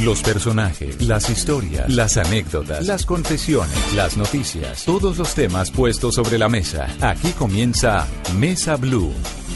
Los 0.00 0.22
personajes, 0.22 1.00
las 1.02 1.30
historias, 1.30 1.88
las 1.88 2.16
anécdotas, 2.16 2.84
las 2.84 3.06
confesiones, 3.06 3.94
las 3.94 4.16
noticias, 4.16 4.84
todos 4.84 5.16
los 5.18 5.34
temas 5.34 5.70
puestos 5.70 6.16
sobre 6.16 6.36
la 6.36 6.48
mesa. 6.48 6.88
Aquí 7.00 7.30
comienza 7.32 8.06
Mesa 8.36 8.76
Blue. 8.76 9.12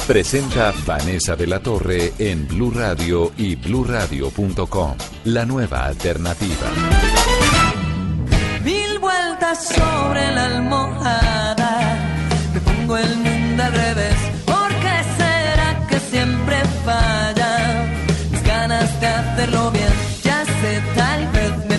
Presenta 0.07 0.73
Vanessa 0.87 1.35
de 1.35 1.47
la 1.49 1.61
Torre 1.61 2.13
en 2.19 2.47
Blue 2.47 2.71
Radio 2.71 3.33
y 3.37 3.57
bluradio.com. 3.57 4.95
La 5.25 5.45
nueva 5.45 5.85
alternativa. 5.87 6.71
Mil 8.65 8.99
vueltas 9.01 9.67
sobre 9.67 10.33
la 10.33 10.47
almohada, 10.47 11.99
me 12.55 12.61
pongo 12.61 12.97
el 12.97 13.17
mundo 13.17 13.65
al 13.65 13.73
revés. 13.73 14.18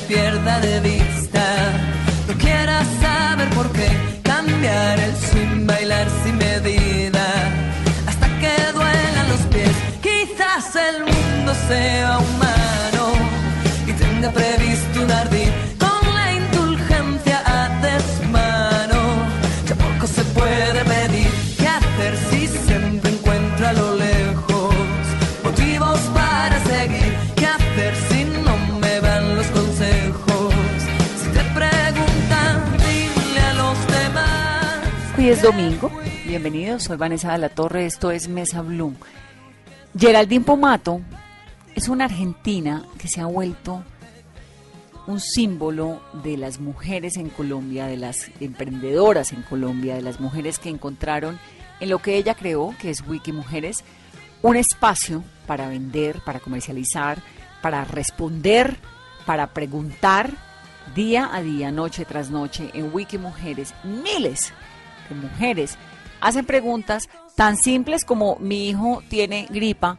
Pierda 0.10 0.60
de 0.60 0.80
vista. 0.80 1.46
No 2.28 2.34
quiera 2.34 2.84
saber 3.00 3.48
por 3.52 3.72
qué 3.72 3.90
cambiar 4.24 5.00
el 5.00 5.16
swing, 5.16 5.68
bailar 5.68 6.08
sin 6.24 6.36
medida, 6.38 7.26
hasta 8.08 8.28
que 8.42 8.56
duelan 8.74 9.28
los 9.34 9.42
pies. 9.54 9.76
Quizás 10.02 10.66
el 10.88 10.98
mundo 11.12 11.52
sea 11.68 12.18
humano 12.28 13.04
y 13.88 13.92
tenga 14.04 14.32
5 35.20 35.22
y 35.22 35.30
es 35.30 35.42
domingo. 35.42 35.92
Bienvenidos, 36.26 36.84
soy 36.84 36.96
Vanessa 36.96 37.34
de 37.34 37.40
la 37.40 37.50
Torre, 37.50 37.86
esto 37.86 38.10
es 38.10 38.30
Mesa 38.30 38.62
Bloom. 38.62 38.96
Geraldine 39.98 40.46
Pomato 40.46 41.02
es 41.76 41.90
una 41.90 42.06
argentina 42.06 42.86
que 42.98 43.10
se 43.10 43.20
ha 43.20 43.26
vuelto 43.26 43.84
un 45.08 45.20
símbolo 45.20 46.02
de 46.24 46.38
las 46.38 46.62
mujeres 46.62 47.18
en 47.18 47.30
Colombia, 47.30 47.88
de 47.88 47.98
las 47.98 48.32
emprendedoras 48.40 49.34
en 49.34 49.42
Colombia, 49.42 49.96
de 49.96 50.04
las 50.04 50.22
mujeres 50.22 50.58
que 50.58 50.70
encontraron 50.70 51.38
en 51.82 51.90
lo 51.90 52.00
que 52.00 52.16
ella 52.16 52.34
creó, 52.34 52.74
que 52.80 52.90
es 52.90 53.06
Wikimujeres, 53.06 53.84
un 54.42 54.56
espacio 54.56 55.24
para 55.46 55.68
vender, 55.68 56.22
para 56.24 56.40
comercializar, 56.40 57.22
para 57.62 57.84
responder, 57.84 58.78
para 59.26 59.48
preguntar 59.48 60.32
día 60.96 61.30
a 61.34 61.42
día, 61.42 61.72
noche 61.72 62.06
tras 62.06 62.30
noche, 62.30 62.70
en 62.74 62.94
Wikimujeres, 62.94 63.74
miles 63.84 64.54
mujeres 65.16 65.78
hacen 66.22 66.46
preguntas 66.46 67.10
tan 67.36 67.58
simples 67.58 68.04
como 68.06 68.38
mi 68.40 68.70
hijo 68.70 69.02
tiene 69.08 69.48
gripa, 69.50 69.98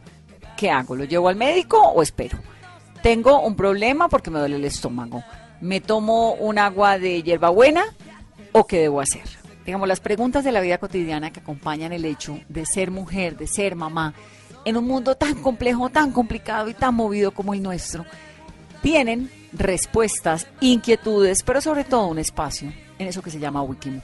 ¿qué 0.57 0.69
hago? 0.69 0.95
¿Lo 0.95 1.05
llevo 1.05 1.29
al 1.29 1.35
médico 1.35 1.81
o 1.81 2.01
espero? 2.01 2.37
Tengo 3.01 3.41
un 3.41 3.55
problema 3.55 4.09
porque 4.09 4.29
me 4.29 4.39
duele 4.39 4.57
el 4.57 4.65
estómago. 4.65 5.23
¿Me 5.59 5.81
tomo 5.81 6.33
un 6.33 6.59
agua 6.59 6.99
de 6.99 7.23
hierbabuena 7.23 7.83
o 8.51 8.65
qué 8.65 8.79
debo 8.79 9.01
hacer? 9.01 9.23
Digamos, 9.65 9.87
las 9.87 9.99
preguntas 9.99 10.43
de 10.43 10.51
la 10.51 10.61
vida 10.61 10.77
cotidiana 10.77 11.31
que 11.31 11.39
acompañan 11.39 11.93
el 11.93 12.05
hecho 12.05 12.39
de 12.49 12.65
ser 12.65 12.91
mujer, 12.91 13.37
de 13.37 13.47
ser 13.47 13.75
mamá, 13.75 14.13
en 14.65 14.77
un 14.77 14.87
mundo 14.87 15.15
tan 15.15 15.35
complejo, 15.41 15.89
tan 15.89 16.11
complicado 16.11 16.69
y 16.69 16.73
tan 16.73 16.95
movido 16.95 17.31
como 17.31 17.53
el 17.53 17.61
nuestro, 17.61 18.05
tienen 18.81 19.31
respuestas, 19.53 20.47
inquietudes, 20.59 21.43
pero 21.43 21.61
sobre 21.61 21.83
todo 21.83 22.07
un 22.07 22.19
espacio 22.19 22.71
en 22.97 23.07
eso 23.07 23.21
que 23.21 23.31
se 23.31 23.39
llama 23.39 23.63
Wiki 23.63 24.01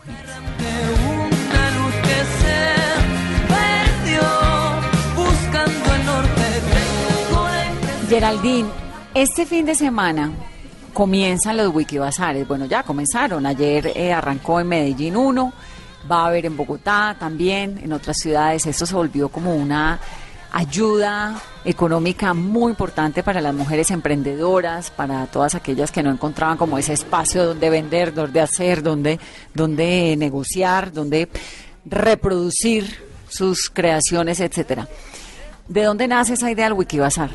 Geraldine, 8.10 8.70
este 9.14 9.46
fin 9.46 9.66
de 9.66 9.76
semana 9.76 10.32
comienzan 10.94 11.58
los 11.58 11.76
Wikibazares. 11.76 12.48
Bueno, 12.48 12.66
ya 12.66 12.82
comenzaron. 12.82 13.46
Ayer 13.46 13.92
eh, 13.94 14.14
arrancó 14.14 14.60
en 14.60 14.70
Medellín 14.70 15.18
uno, 15.18 15.54
va 16.10 16.22
a 16.22 16.28
haber 16.28 16.46
en 16.46 16.56
Bogotá 16.56 17.18
también, 17.20 17.80
en 17.84 17.92
otras 17.92 18.18
ciudades. 18.18 18.66
Esto 18.66 18.86
se 18.86 18.96
volvió 18.96 19.30
como 19.30 19.54
una 19.54 20.00
ayuda 20.52 21.36
económica 21.66 22.34
muy 22.34 22.72
importante 22.72 23.22
para 23.22 23.42
las 23.42 23.54
mujeres 23.54 23.92
emprendedoras, 23.92 24.90
para 24.90 25.28
todas 25.28 25.54
aquellas 25.54 25.92
que 25.92 26.02
no 26.02 26.10
encontraban 26.10 26.58
como 26.58 26.78
ese 26.78 26.94
espacio 26.94 27.46
donde 27.46 27.70
vender, 27.70 28.14
donde 28.14 28.40
hacer, 28.42 28.82
donde, 28.82 29.20
donde 29.54 30.16
negociar, 30.18 30.94
donde 30.94 31.30
reproducir 31.90 33.08
sus 33.30 33.70
creaciones, 33.70 34.40
etcétera. 34.40 34.88
¿De 35.68 35.84
dónde 35.84 36.08
nace 36.08 36.34
esa 36.34 36.50
idea 36.50 36.66
del 36.66 36.74
Wikibazar? 36.74 37.30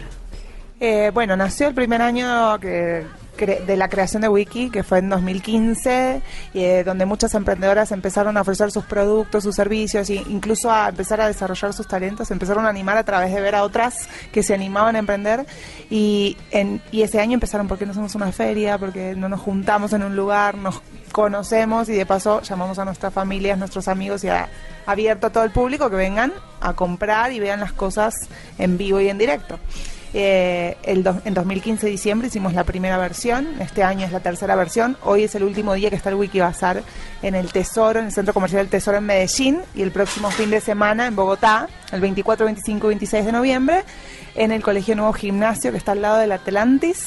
Eh, 0.81 1.11
bueno, 1.13 1.37
nació 1.37 1.69
el 1.69 1.75
primer 1.75 2.03
año 2.03 2.59
que, 2.59 3.05
de 3.47 3.77
la 3.77 3.89
creación 3.89 4.23
de 4.23 4.29
Wiki, 4.29 4.71
que 4.71 4.83
fue 4.83 4.99
en 4.99 5.09
2015, 5.09 6.23
eh, 6.55 6.83
donde 6.85 7.07
muchas 7.07 7.35
emprendedoras 7.35 7.93
empezaron 7.93 8.37
a 8.37 8.43
ofrecer 8.43 8.71
sus 8.71 8.85
productos, 8.85 9.45
sus 9.45 9.55
servicios 9.55 10.09
e 10.11 10.15
incluso 10.15 10.71
a 10.71 10.89
empezar 10.89 11.21
a 11.21 11.27
desarrollar 11.27 11.73
sus 11.73 11.87
talentos, 11.87 12.31
empezaron 12.31 12.67
a 12.67 12.69
animar 12.69 12.97
a 12.97 13.05
través 13.05 13.33
de 13.33 13.41
ver 13.41 13.55
a 13.55 13.65
otras 13.65 14.09
que 14.33 14.43
se 14.43 14.55
animaban 14.55 14.97
a 14.97 14.99
emprender 14.99 15.47
y, 15.91 16.37
en, 16.51 16.81
y 16.91 17.03
ese 17.03 17.21
año 17.21 17.35
empezaron 17.35 17.69
porque 17.69 17.85
no 17.87 17.93
hacemos 17.93 18.15
una 18.15 18.33
feria, 18.33 18.79
porque 18.79 19.15
no 19.15 19.29
nos 19.29 19.41
juntamos 19.41 19.93
en 19.93 20.03
un 20.03 20.17
lugar, 20.17 20.57
nos 20.57 20.81
conocemos 21.13 21.89
y 21.89 21.93
de 21.93 22.07
paso 22.07 22.41
llamamos 22.43 22.79
a 22.79 22.85
nuestras 22.85 23.13
familias, 23.13 23.59
nuestros 23.59 23.89
amigos 23.89 24.25
y 24.25 24.29
a 24.29 24.49
abierto 24.87 25.29
a 25.29 25.31
todo 25.31 25.45
el 25.45 25.51
público 25.51 25.91
que 25.91 25.97
vengan 25.97 26.33
a 26.61 26.75
comprar 26.75 27.33
y 27.33 27.41
vean 27.41 27.61
las 27.61 27.73
cosas 27.73 28.15
en 28.59 28.79
vivo 28.79 29.01
y 29.01 29.09
en 29.09 29.19
directo. 29.19 29.59
Eh, 30.15 30.77
el 30.83 31.07
en 31.25 31.33
2015 31.33 31.87
diciembre 31.87 32.29
hicimos 32.29 32.53
la 32.53 32.65
primera 32.65 32.99
versión, 32.99 33.49
este 33.61 33.83
año 33.83 34.05
es 34.05 34.13
la 34.13 34.21
tercera 34.21 34.55
versión, 34.57 34.99
hoy 35.03 35.25
es 35.25 35.35
el 35.35 35.43
último 35.43 35.73
día 35.73 35.89
que 35.89 35.97
está 35.97 36.11
el 36.11 36.17
Wiki 36.17 36.39
Bazar 36.39 36.83
en 37.23 37.35
el 37.35 37.51
Tesoro, 37.51 37.99
en 37.99 38.07
el 38.07 38.13
Centro 38.13 38.35
Comercial 38.35 38.61
del 38.61 38.69
Tesoro 38.69 38.99
en 38.99 39.05
Medellín 39.05 39.61
y 39.75 39.81
el 39.81 39.91
próximo 39.91 40.31
fin 40.31 40.51
de 40.51 40.61
semana 40.61 41.07
en 41.07 41.17
Bogotá, 41.17 41.67
el 41.93 42.01
24, 42.03 42.45
25 42.45 42.87
y 42.87 42.89
26 42.89 43.25
de 43.25 43.33
noviembre, 43.33 43.85
en 44.35 44.53
el 44.53 44.63
Colegio 44.63 44.95
Nuevo 44.97 45.15
Gimnasio 45.15 45.71
que 45.71 45.79
está 45.79 45.93
al 45.93 46.03
lado 46.03 46.19
del 46.19 46.33
Atlantis. 46.33 47.07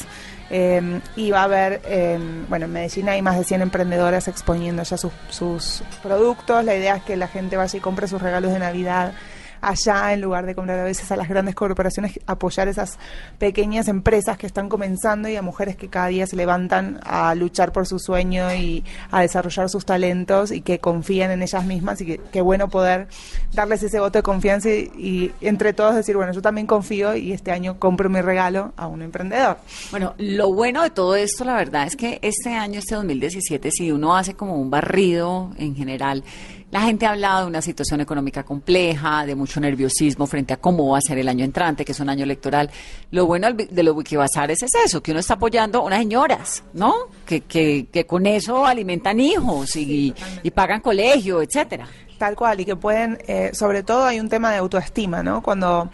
Eh, 0.52 1.02
y 1.16 1.32
va 1.32 1.42
a 1.42 1.44
haber, 1.46 1.82
eh, 1.86 2.20
bueno, 2.48 2.66
en 2.66 2.72
Medellín 2.72 3.10
hay 3.10 3.20
más 3.24 3.36
de 3.36 3.44
100 3.44 3.64
emprendedoras 3.64 4.28
exponiendo 4.28 4.84
ya 4.84 4.96
sus, 4.96 5.12
sus 5.30 5.82
productos. 6.04 6.64
La 6.64 6.76
idea 6.76 6.98
es 6.98 7.04
que 7.04 7.16
la 7.16 7.28
gente 7.28 7.58
vaya 7.58 7.76
y 7.76 7.82
compre 7.82 8.08
sus 8.08 8.22
regalos 8.22 8.54
de 8.54 8.60
Navidad 8.60 9.14
allá 9.62 10.14
en 10.14 10.22
lugar 10.22 10.46
de 10.46 10.56
comprar 10.56 10.80
a 10.80 10.84
veces 10.84 11.12
a 11.12 11.16
las 11.16 11.28
grandes 11.28 11.56
corporaciones, 11.56 12.20
apoyar 12.26 12.68
esas 12.68 12.98
pequeñas 13.38 13.88
empresas 13.88 14.38
que 14.38 14.48
están 14.48 14.70
comenzando 14.70 15.30
y 15.30 15.36
a 15.36 15.42
mujeres 15.42 15.76
que 15.76 15.88
cada 15.88 16.08
día 16.08 16.28
se 16.28 16.36
levantan 16.36 17.00
a 17.04 17.36
luchar 17.36 17.72
por 17.72 17.88
su 17.88 18.00
sueño 18.00 18.54
y 18.54 18.84
a 19.12 19.22
desarrollar 19.22 19.70
sus 19.70 19.86
talentos 19.86 20.52
y 20.52 20.62
que 20.62 20.80
confían 20.80 21.32
en 21.32 21.42
ellas 21.42 21.66
mismas 21.66 22.02
y 22.02 22.18
que 22.18 22.42
bueno 22.42 22.70
poder 22.70 23.08
darles 23.54 23.84
ese 23.84 24.00
voto 24.00 24.20
de 24.20 24.24
confianza 24.24 24.70
y, 24.70 24.92
y 24.98 25.48
entre 25.48 25.74
todos 25.74 25.96
decir, 25.96 26.16
bueno, 26.16 26.34
yo 26.34 26.42
también 26.42 26.68
confío 26.68 27.16
y 27.16 27.32
este 27.32 27.52
año 27.52 27.80
compro 27.80 28.10
mi 28.10 28.22
regalo 28.22 28.74
a 28.78 28.88
un 28.88 29.02
emprendedor. 29.02 29.58
Bueno, 29.92 30.14
lo 30.18 30.54
bueno 30.54 30.84
de 30.84 30.90
todo 30.90 31.16
esto, 31.16 31.44
la 31.44 31.56
verdad, 31.56 31.88
es 31.88 31.96
que 31.96 32.20
este 32.22 32.54
año, 32.54 32.80
este 32.80 32.96
2017, 32.96 33.72
si 33.72 33.92
uno 33.92 34.16
hace 34.16 34.34
como 34.34 34.56
un 34.56 34.70
barrido 34.70 35.52
en 35.58 35.76
general, 35.76 36.24
la 36.72 36.82
gente 36.82 37.06
ha 37.06 37.12
hablado 37.12 37.42
de 37.42 37.48
una 37.48 37.62
situación 37.62 38.02
económica 38.02 38.44
compleja, 38.44 39.26
de 39.26 39.36
mucho 39.36 39.60
nerviosismo 39.60 40.28
frente 40.28 40.54
a 40.54 40.58
cómo 40.58 40.90
va 40.90 40.98
a 40.98 41.02
ser 41.02 41.18
el 41.18 41.30
año 41.30 41.46
entrante, 41.46 41.86
que 41.86 41.94
es 41.94 42.00
un 42.00 42.10
año 42.10 42.24
electoral. 42.24 42.70
Lo 43.12 43.26
bueno 43.26 43.54
de 43.54 43.84
los 43.84 43.96
wikibazares 43.96 44.62
es 44.64 44.74
eso, 44.76 45.02
que 45.02 45.12
uno 45.12 45.20
está 45.20 45.36
apoyando 45.36 45.80
a 45.80 45.84
unas 45.84 46.00
señoras, 46.00 46.64
¿no? 46.74 46.94
Que, 47.26 47.42
que, 47.42 47.88
que 47.92 48.06
con 48.06 48.26
eso 48.26 48.66
alimentan 48.66 49.20
hijos 49.20 49.76
y, 49.76 50.14
y 50.44 50.52
pagan 50.52 50.82
colegio, 50.82 51.42
etcétera. 51.42 51.88
Tal 52.18 52.36
cual, 52.36 52.60
y 52.62 52.66
que 52.66 52.76
pueden, 52.76 53.20
eh, 53.28 53.52
sobre 53.54 53.84
todo 53.84 54.06
hay 54.06 54.20
un 54.20 54.30
tema 54.30 54.52
de 54.52 54.58
autoestima, 54.58 55.22
¿no? 55.22 55.42
Cuando 55.42 55.90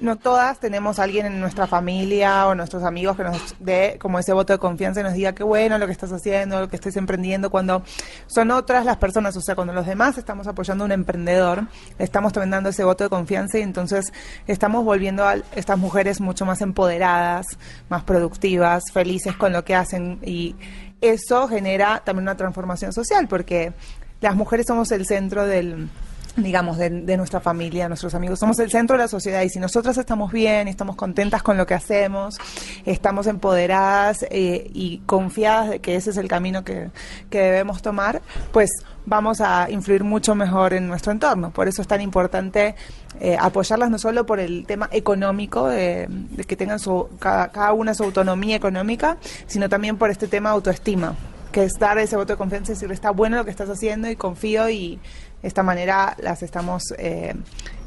no 0.00 0.16
todas 0.16 0.58
tenemos 0.60 0.98
a 0.98 1.04
alguien 1.04 1.26
en 1.26 1.40
nuestra 1.40 1.66
familia 1.66 2.46
o 2.48 2.54
nuestros 2.54 2.82
amigos 2.82 3.16
que 3.16 3.24
nos 3.24 3.54
dé 3.58 3.98
como 4.00 4.18
ese 4.18 4.32
voto 4.32 4.52
de 4.52 4.58
confianza 4.58 5.00
y 5.00 5.02
nos 5.02 5.14
diga 5.14 5.34
qué 5.34 5.42
bueno 5.42 5.78
lo 5.78 5.86
que 5.86 5.92
estás 5.92 6.12
haciendo, 6.12 6.60
lo 6.60 6.68
que 6.68 6.76
estés 6.76 6.96
emprendiendo, 6.96 7.50
cuando 7.50 7.82
son 8.26 8.50
otras 8.50 8.84
las 8.84 8.96
personas, 8.98 9.36
o 9.36 9.40
sea, 9.40 9.54
cuando 9.54 9.72
los 9.72 9.86
demás 9.86 10.18
estamos 10.18 10.46
apoyando 10.46 10.84
a 10.84 10.86
un 10.86 10.92
emprendedor, 10.92 11.66
estamos 11.98 12.32
también 12.32 12.50
dando 12.50 12.70
ese 12.70 12.84
voto 12.84 13.04
de 13.04 13.10
confianza 13.10 13.58
y 13.58 13.62
entonces 13.62 14.12
estamos 14.46 14.84
volviendo 14.84 15.26
a 15.26 15.36
estas 15.54 15.78
mujeres 15.78 16.20
mucho 16.20 16.44
más 16.44 16.60
empoderadas, 16.60 17.46
más 17.88 18.02
productivas, 18.04 18.84
felices 18.92 19.36
con 19.36 19.52
lo 19.52 19.64
que 19.64 19.74
hacen 19.74 20.18
y 20.22 20.54
eso 21.00 21.48
genera 21.48 22.02
también 22.04 22.24
una 22.24 22.36
transformación 22.36 22.92
social 22.92 23.28
porque 23.28 23.72
las 24.20 24.34
mujeres 24.34 24.66
somos 24.66 24.90
el 24.92 25.06
centro 25.06 25.46
del 25.46 25.88
digamos, 26.36 26.78
de, 26.78 26.90
de, 26.90 27.16
nuestra 27.16 27.40
familia, 27.40 27.88
nuestros 27.88 28.14
amigos. 28.14 28.38
Somos 28.38 28.58
el 28.58 28.70
centro 28.70 28.96
de 28.96 29.04
la 29.04 29.08
sociedad 29.08 29.42
y 29.42 29.48
si 29.48 29.58
nosotras 29.58 29.96
estamos 29.98 30.32
bien, 30.32 30.68
estamos 30.68 30.96
contentas 30.96 31.42
con 31.42 31.56
lo 31.56 31.66
que 31.66 31.74
hacemos, 31.74 32.38
estamos 32.84 33.26
empoderadas 33.26 34.24
eh, 34.30 34.70
y 34.72 34.98
confiadas 35.06 35.70
de 35.70 35.78
que 35.80 35.96
ese 35.96 36.10
es 36.10 36.16
el 36.16 36.28
camino 36.28 36.64
que, 36.64 36.90
que 37.30 37.40
debemos 37.40 37.82
tomar, 37.82 38.20
pues 38.52 38.70
vamos 39.06 39.40
a 39.40 39.70
influir 39.70 40.04
mucho 40.04 40.34
mejor 40.34 40.74
en 40.74 40.88
nuestro 40.88 41.12
entorno. 41.12 41.50
Por 41.50 41.68
eso 41.68 41.80
es 41.80 41.88
tan 41.88 42.00
importante 42.00 42.74
eh, 43.20 43.36
apoyarlas 43.40 43.90
no 43.90 43.98
solo 43.98 44.26
por 44.26 44.40
el 44.40 44.66
tema 44.66 44.88
económico, 44.92 45.68
de, 45.68 46.06
de 46.08 46.44
que 46.44 46.56
tengan 46.56 46.78
su, 46.78 47.08
cada, 47.18 47.48
cada 47.48 47.72
una 47.72 47.94
su 47.94 48.04
autonomía 48.04 48.56
económica, 48.56 49.16
sino 49.46 49.68
también 49.68 49.96
por 49.96 50.10
este 50.10 50.28
tema 50.28 50.50
de 50.50 50.54
autoestima 50.56 51.14
que 51.56 51.64
es 51.64 51.78
dar 51.78 51.96
ese 51.96 52.16
voto 52.16 52.34
de 52.34 52.36
confianza 52.36 52.72
y 52.72 52.74
decirle 52.74 52.92
está 52.92 53.10
bueno 53.12 53.38
lo 53.38 53.44
que 53.46 53.50
estás 53.50 53.70
haciendo 53.70 54.10
y 54.10 54.16
confío 54.16 54.68
y 54.68 54.98
esta 55.42 55.62
manera 55.62 56.16
las 56.20 56.42
estamos 56.42 56.94
eh, 56.98 57.34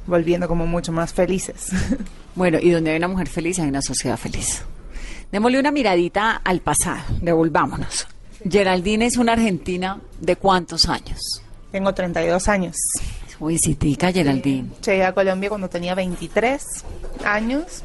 volviendo 0.08 0.48
como 0.48 0.66
mucho 0.66 0.92
más 0.92 1.14
felices. 1.14 1.70
Bueno, 2.36 2.58
y 2.62 2.70
donde 2.70 2.92
hay 2.92 2.98
una 2.98 3.10
mujer 3.10 3.28
feliz 3.28 3.60
hay 3.60 3.68
una 3.68 3.82
sociedad 3.82 4.16
feliz. 4.16 4.62
Démosle 5.30 5.60
una 5.60 5.72
miradita 5.72 6.38
al 6.38 6.62
pasado, 6.62 7.02
devolvámonos. 7.22 8.08
Geraldine 8.50 9.08
es 9.08 9.18
una 9.18 9.34
argentina 9.34 10.00
de 10.22 10.36
cuántos 10.38 10.88
años? 10.88 11.42
Tengo 11.72 11.94
32 11.94 12.48
años. 12.48 12.78
Jovencitica, 13.38 14.12
Geraldine. 14.12 14.70
Llegué 14.86 15.04
a 15.04 15.14
Colombia 15.14 15.50
cuando 15.50 15.70
tenía 15.70 15.96
23 15.96 16.64
años. 17.26 17.84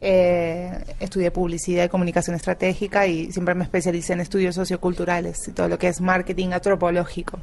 Eh, 0.00 0.70
estudié 1.00 1.30
publicidad 1.30 1.84
y 1.84 1.88
comunicación 1.88 2.36
estratégica 2.36 3.06
y 3.06 3.32
siempre 3.32 3.54
me 3.54 3.64
especialicé 3.64 4.12
en 4.12 4.20
estudios 4.20 4.54
socioculturales 4.54 5.48
y 5.48 5.52
todo 5.52 5.68
lo 5.68 5.78
que 5.78 5.88
es 5.88 6.00
marketing 6.00 6.50
antropológico. 6.50 7.38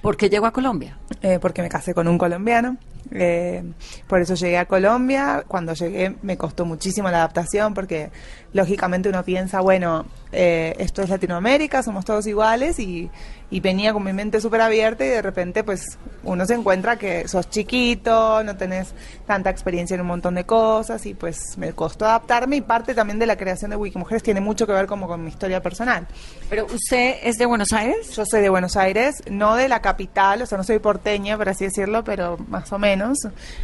¿Por 0.00 0.16
qué 0.16 0.30
llegó 0.30 0.46
a 0.46 0.52
Colombia? 0.52 0.96
Eh, 1.22 1.38
porque 1.40 1.62
me 1.62 1.68
casé 1.68 1.92
con 1.94 2.08
un 2.08 2.16
colombiano. 2.16 2.78
Eh, 3.12 3.62
por 4.06 4.20
eso 4.20 4.34
llegué 4.34 4.58
a 4.58 4.66
Colombia. 4.66 5.44
Cuando 5.46 5.74
llegué 5.74 6.16
me 6.22 6.36
costó 6.36 6.64
muchísimo 6.64 7.10
la 7.10 7.18
adaptación 7.18 7.74
porque 7.74 8.10
lógicamente 8.52 9.08
uno 9.08 9.24
piensa, 9.24 9.60
bueno, 9.60 10.06
eh, 10.32 10.74
esto 10.78 11.02
es 11.02 11.08
Latinoamérica, 11.08 11.82
somos 11.82 12.04
todos 12.04 12.26
iguales 12.26 12.78
y, 12.78 13.10
y 13.50 13.60
venía 13.60 13.92
con 13.92 14.04
mi 14.04 14.12
mente 14.12 14.40
súper 14.40 14.60
abierta 14.60 15.04
y 15.04 15.08
de 15.08 15.22
repente 15.22 15.64
pues 15.64 15.98
uno 16.22 16.46
se 16.46 16.54
encuentra 16.54 16.96
que 16.96 17.26
sos 17.28 17.48
chiquito, 17.48 18.42
no 18.44 18.56
tenés 18.56 18.94
tanta 19.26 19.50
experiencia 19.50 19.94
en 19.94 20.00
un 20.02 20.06
montón 20.08 20.34
de 20.34 20.44
cosas 20.44 21.04
y 21.06 21.14
pues 21.14 21.56
me 21.58 21.72
costó 21.72 22.06
adaptarme 22.06 22.56
y 22.56 22.60
parte 22.60 22.94
también 22.94 23.18
de 23.18 23.26
la 23.26 23.36
creación 23.36 23.70
de 23.70 23.76
Wikimujeres 23.76 24.22
tiene 24.22 24.40
mucho 24.40 24.66
que 24.66 24.72
ver 24.72 24.86
como 24.86 25.06
con 25.06 25.22
mi 25.22 25.30
historia 25.30 25.62
personal. 25.62 26.06
Pero 26.48 26.66
usted 26.66 27.16
es 27.22 27.36
de 27.36 27.46
Buenos 27.46 27.72
Aires? 27.72 28.14
Yo 28.14 28.24
soy 28.24 28.40
de 28.40 28.48
Buenos 28.48 28.76
Aires, 28.76 29.22
no 29.30 29.54
de 29.56 29.68
la 29.68 29.80
capital, 29.80 29.89
o 29.98 30.46
sea, 30.46 30.58
no 30.58 30.64
soy 30.64 30.78
porteña, 30.78 31.36
por 31.36 31.48
así 31.48 31.64
decirlo, 31.64 32.04
pero 32.04 32.38
más 32.48 32.72
o 32.72 32.78
menos, 32.78 33.18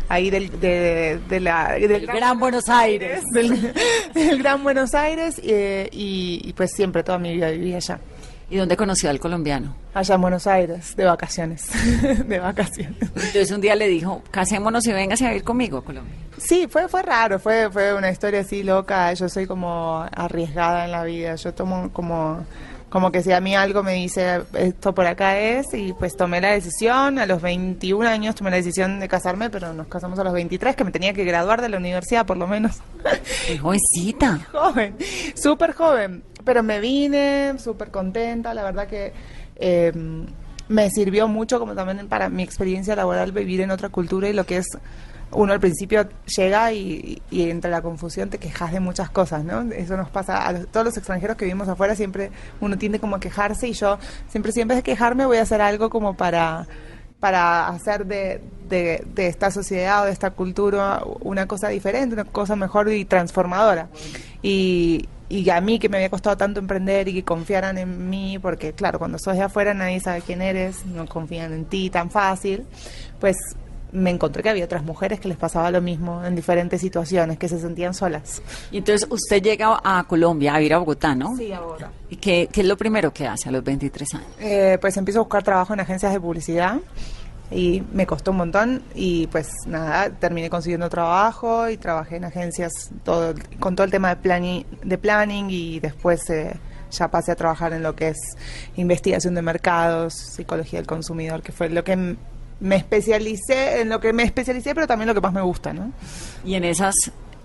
ahí 0.08 0.30
del, 0.30 0.60
de, 0.60 1.20
de 1.28 1.40
la, 1.40 1.72
del, 1.72 2.06
gran, 2.06 2.16
gran, 2.16 2.38
Buenos 2.38 2.68
Aires. 2.68 3.22
Del, 3.32 3.72
del 4.14 4.38
Gran 4.38 4.62
Buenos 4.62 4.94
Aires 4.94 5.40
eh, 5.42 5.88
y, 5.92 6.40
y 6.44 6.52
pues 6.52 6.72
siempre 6.72 7.02
toda 7.02 7.18
mi 7.18 7.34
vida 7.34 7.50
viví 7.50 7.74
allá. 7.74 7.98
¿Y 8.48 8.58
dónde 8.58 8.76
conoció 8.76 9.10
al 9.10 9.18
colombiano? 9.18 9.74
Allá 9.92 10.14
en 10.14 10.20
Buenos 10.20 10.46
Aires, 10.46 10.94
de 10.94 11.04
vacaciones. 11.04 11.68
de 12.26 12.38
vacaciones. 12.38 12.96
Entonces 13.00 13.50
un 13.50 13.60
día 13.60 13.74
le 13.74 13.88
dijo, 13.88 14.22
casémonos 14.30 14.86
y 14.86 14.92
véngase 14.92 15.24
a 15.26 15.30
vivir 15.30 15.42
conmigo 15.42 15.78
a 15.78 15.84
Colombia. 15.84 16.14
Sí, 16.38 16.68
fue, 16.70 16.88
fue 16.88 17.02
raro, 17.02 17.40
fue, 17.40 17.68
fue 17.72 17.92
una 17.92 18.10
historia 18.10 18.40
así 18.40 18.62
loca. 18.62 19.12
Yo 19.14 19.28
soy 19.28 19.46
como 19.46 20.06
arriesgada 20.14 20.84
en 20.84 20.92
la 20.92 21.02
vida. 21.02 21.34
Yo 21.34 21.54
tomo 21.54 21.90
como, 21.92 22.46
como 22.96 23.12
que 23.12 23.22
si 23.22 23.30
a 23.30 23.42
mí 23.42 23.54
algo 23.54 23.82
me 23.82 23.92
dice 23.92 24.40
esto 24.54 24.94
por 24.94 25.06
acá 25.06 25.38
es, 25.38 25.66
y 25.74 25.92
pues 25.92 26.16
tomé 26.16 26.40
la 26.40 26.52
decisión. 26.52 27.18
A 27.18 27.26
los 27.26 27.42
21 27.42 28.08
años 28.08 28.34
tomé 28.34 28.48
la 28.48 28.56
decisión 28.56 29.00
de 29.00 29.06
casarme, 29.06 29.50
pero 29.50 29.74
nos 29.74 29.86
casamos 29.88 30.18
a 30.18 30.24
los 30.24 30.32
23, 30.32 30.74
que 30.74 30.82
me 30.82 30.90
tenía 30.90 31.12
que 31.12 31.22
graduar 31.26 31.60
de 31.60 31.68
la 31.68 31.76
universidad 31.76 32.24
por 32.24 32.38
lo 32.38 32.46
menos. 32.46 32.80
¡Qué 33.46 33.58
jovencita! 33.58 34.38
Joven, 34.50 34.96
súper 35.34 35.74
joven 35.74 36.22
pero 36.42 36.62
me 36.62 36.80
vine 36.80 37.58
súper 37.58 37.90
contenta, 37.90 38.54
la 38.54 38.62
verdad 38.62 38.86
que 38.86 39.12
eh, 39.56 39.92
me 40.68 40.90
sirvió 40.90 41.28
mucho 41.28 41.58
como 41.58 41.74
también 41.74 42.08
para 42.08 42.30
mi 42.30 42.44
experiencia 42.44 42.96
laboral 42.96 43.32
vivir 43.32 43.60
en 43.60 43.72
otra 43.72 43.90
cultura 43.90 44.26
y 44.30 44.32
lo 44.32 44.46
que 44.46 44.58
es 44.58 44.68
uno 45.32 45.52
al 45.52 45.60
principio 45.60 46.08
llega 46.24 46.72
y, 46.72 47.20
y, 47.30 47.50
entre 47.50 47.70
la 47.70 47.82
confusión 47.82 48.30
te 48.30 48.38
quejas 48.38 48.72
de 48.72 48.80
muchas 48.80 49.10
cosas, 49.10 49.44
¿no? 49.44 49.62
Eso 49.72 49.96
nos 49.96 50.08
pasa 50.08 50.48
a 50.48 50.64
todos 50.64 50.86
los 50.86 50.96
extranjeros 50.96 51.36
que 51.36 51.44
vivimos 51.44 51.68
afuera, 51.68 51.94
siempre 51.94 52.30
uno 52.60 52.78
tiende 52.78 53.00
como 53.00 53.16
a 53.16 53.20
quejarse 53.20 53.68
y 53.68 53.72
yo 53.72 53.98
siempre, 54.28 54.52
siempre 54.52 54.76
de 54.76 54.82
quejarme 54.82 55.26
voy 55.26 55.38
a 55.38 55.42
hacer 55.42 55.60
algo 55.60 55.90
como 55.90 56.16
para 56.16 56.66
para 57.20 57.68
hacer 57.68 58.06
de, 58.06 58.42
de, 58.68 59.02
de, 59.14 59.26
esta 59.26 59.50
sociedad 59.50 60.02
o 60.02 60.06
de 60.06 60.12
esta 60.12 60.32
cultura 60.32 61.02
una 61.20 61.46
cosa 61.46 61.68
diferente, 61.68 62.14
una 62.14 62.24
cosa 62.24 62.56
mejor 62.56 62.92
y 62.92 63.06
transformadora. 63.06 63.88
Y, 64.42 65.08
y 65.28 65.48
a 65.50 65.60
mí 65.60 65.78
que 65.78 65.88
me 65.88 65.96
había 65.96 66.10
costado 66.10 66.36
tanto 66.36 66.60
emprender 66.60 67.08
y 67.08 67.14
que 67.14 67.24
confiaran 67.24 67.78
en 67.78 68.08
mí, 68.08 68.38
porque 68.38 68.74
claro, 68.74 68.98
cuando 68.98 69.18
sos 69.18 69.34
de 69.34 69.42
afuera 69.42 69.74
nadie 69.74 69.98
sabe 69.98 70.20
quién 70.20 70.42
eres, 70.42 70.84
no 70.86 71.06
confían 71.06 71.52
en 71.52 71.64
ti 71.64 71.90
tan 71.90 72.10
fácil, 72.10 72.64
pues 73.18 73.36
me 73.96 74.10
encontré 74.10 74.42
que 74.42 74.50
había 74.50 74.64
otras 74.64 74.84
mujeres 74.84 75.18
que 75.20 75.28
les 75.28 75.38
pasaba 75.38 75.70
lo 75.70 75.80
mismo 75.80 76.22
en 76.24 76.36
diferentes 76.36 76.80
situaciones, 76.80 77.38
que 77.38 77.48
se 77.48 77.58
sentían 77.58 77.94
solas. 77.94 78.42
Y 78.70 78.78
entonces 78.78 79.08
usted 79.10 79.42
llega 79.42 79.80
a 79.82 80.04
Colombia, 80.04 80.54
a 80.54 80.60
ir 80.60 80.74
a 80.74 80.78
Bogotá, 80.78 81.14
¿no? 81.14 81.34
Sí, 81.36 81.50
a 81.52 81.60
Bogotá. 81.60 81.90
¿Y 82.10 82.16
qué, 82.16 82.48
qué 82.52 82.60
es 82.60 82.66
lo 82.66 82.76
primero 82.76 83.12
que 83.12 83.26
hace 83.26 83.48
a 83.48 83.52
los 83.52 83.64
23 83.64 84.14
años? 84.14 84.26
Eh, 84.38 84.78
pues 84.80 84.96
empiezo 84.96 85.20
a 85.20 85.22
buscar 85.22 85.42
trabajo 85.42 85.72
en 85.72 85.80
agencias 85.80 86.12
de 86.12 86.20
publicidad 86.20 86.78
y 87.50 87.82
me 87.92 88.06
costó 88.06 88.32
un 88.32 88.38
montón 88.38 88.82
y 88.94 89.28
pues 89.28 89.48
nada, 89.66 90.10
terminé 90.10 90.50
consiguiendo 90.50 90.90
trabajo 90.90 91.70
y 91.70 91.76
trabajé 91.76 92.16
en 92.16 92.24
agencias 92.24 92.90
todo, 93.02 93.34
con 93.60 93.76
todo 93.76 93.84
el 93.84 93.90
tema 93.90 94.10
de 94.10 94.16
planning, 94.16 94.66
de 94.82 94.98
planning 94.98 95.48
y 95.48 95.80
después 95.80 96.28
eh, 96.28 96.54
ya 96.90 97.08
pasé 97.08 97.32
a 97.32 97.36
trabajar 97.36 97.72
en 97.72 97.82
lo 97.82 97.94
que 97.94 98.08
es 98.08 98.18
investigación 98.76 99.34
de 99.34 99.42
mercados, 99.42 100.14
psicología 100.14 100.80
del 100.80 100.86
consumidor, 100.86 101.42
que 101.42 101.52
fue 101.52 101.68
lo 101.70 101.82
que 101.82 102.16
me 102.60 102.76
especialicé, 102.76 103.80
en 103.82 103.88
lo 103.88 104.00
que 104.00 104.12
me 104.12 104.22
especialicé, 104.22 104.74
pero 104.74 104.86
también 104.86 105.08
lo 105.08 105.14
que 105.14 105.20
más 105.20 105.32
me 105.32 105.42
gusta, 105.42 105.72
¿no? 105.72 105.92
Y 106.44 106.54
en 106.54 106.64
esas 106.64 106.94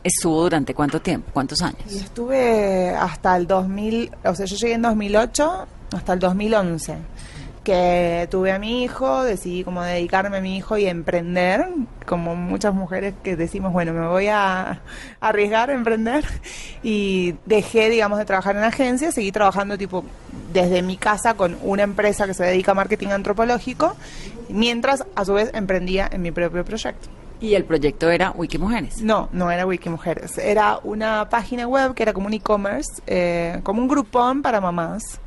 estuvo 0.03 0.41
durante 0.41 0.73
cuánto 0.73 1.01
tiempo, 1.01 1.29
cuántos 1.33 1.61
años? 1.61 1.81
Y 1.89 1.97
estuve 1.97 2.89
hasta 2.89 3.35
el 3.37 3.47
2000, 3.47 4.11
o 4.23 4.35
sea, 4.35 4.45
yo 4.45 4.55
llegué 4.55 4.73
en 4.73 4.81
2008 4.81 5.67
hasta 5.93 6.13
el 6.13 6.19
2011 6.19 6.97
que 7.63 8.27
tuve 8.31 8.51
a 8.51 8.59
mi 8.59 8.83
hijo, 8.83 9.23
decidí 9.23 9.63
como 9.63 9.83
dedicarme 9.83 10.37
a 10.37 10.41
mi 10.41 10.57
hijo 10.57 10.77
y 10.77 10.87
emprender, 10.87 11.67
como 12.07 12.35
muchas 12.35 12.73
mujeres 12.73 13.13
que 13.23 13.35
decimos, 13.35 13.71
bueno, 13.71 13.93
me 13.93 14.07
voy 14.07 14.27
a 14.27 14.81
arriesgar 15.19 15.69
a 15.69 15.73
emprender 15.73 16.25
y 16.83 17.35
dejé, 17.45 17.89
digamos, 17.89 18.17
de 18.17 18.25
trabajar 18.25 18.55
en 18.55 18.63
agencias, 18.63 19.13
seguí 19.13 19.31
trabajando 19.31 19.77
tipo 19.77 20.03
desde 20.51 20.81
mi 20.81 20.97
casa 20.97 21.35
con 21.35 21.57
una 21.61 21.83
empresa 21.83 22.25
que 22.25 22.33
se 22.33 22.43
dedica 22.43 22.71
a 22.71 22.75
marketing 22.75 23.09
antropológico, 23.09 23.95
mientras 24.49 25.05
a 25.15 25.25
su 25.25 25.33
vez 25.33 25.51
emprendía 25.53 26.09
en 26.11 26.23
mi 26.23 26.31
propio 26.31 26.65
proyecto. 26.65 27.09
¿Y 27.39 27.55
el 27.55 27.65
proyecto 27.65 28.09
era 28.11 28.31
Wikimujeres? 28.31 29.01
No, 29.01 29.27
no 29.31 29.49
era 29.49 29.65
Wikimujeres. 29.65 30.37
Era 30.37 30.79
una 30.83 31.27
página 31.29 31.67
web 31.67 31.95
que 31.95 32.03
era 32.03 32.13
como 32.13 32.27
un 32.27 32.33
e-commerce, 32.33 33.01
eh, 33.07 33.59
como 33.63 33.81
un 33.81 33.87
grupón 33.87 34.43
para 34.43 34.61
mamás 34.61 35.19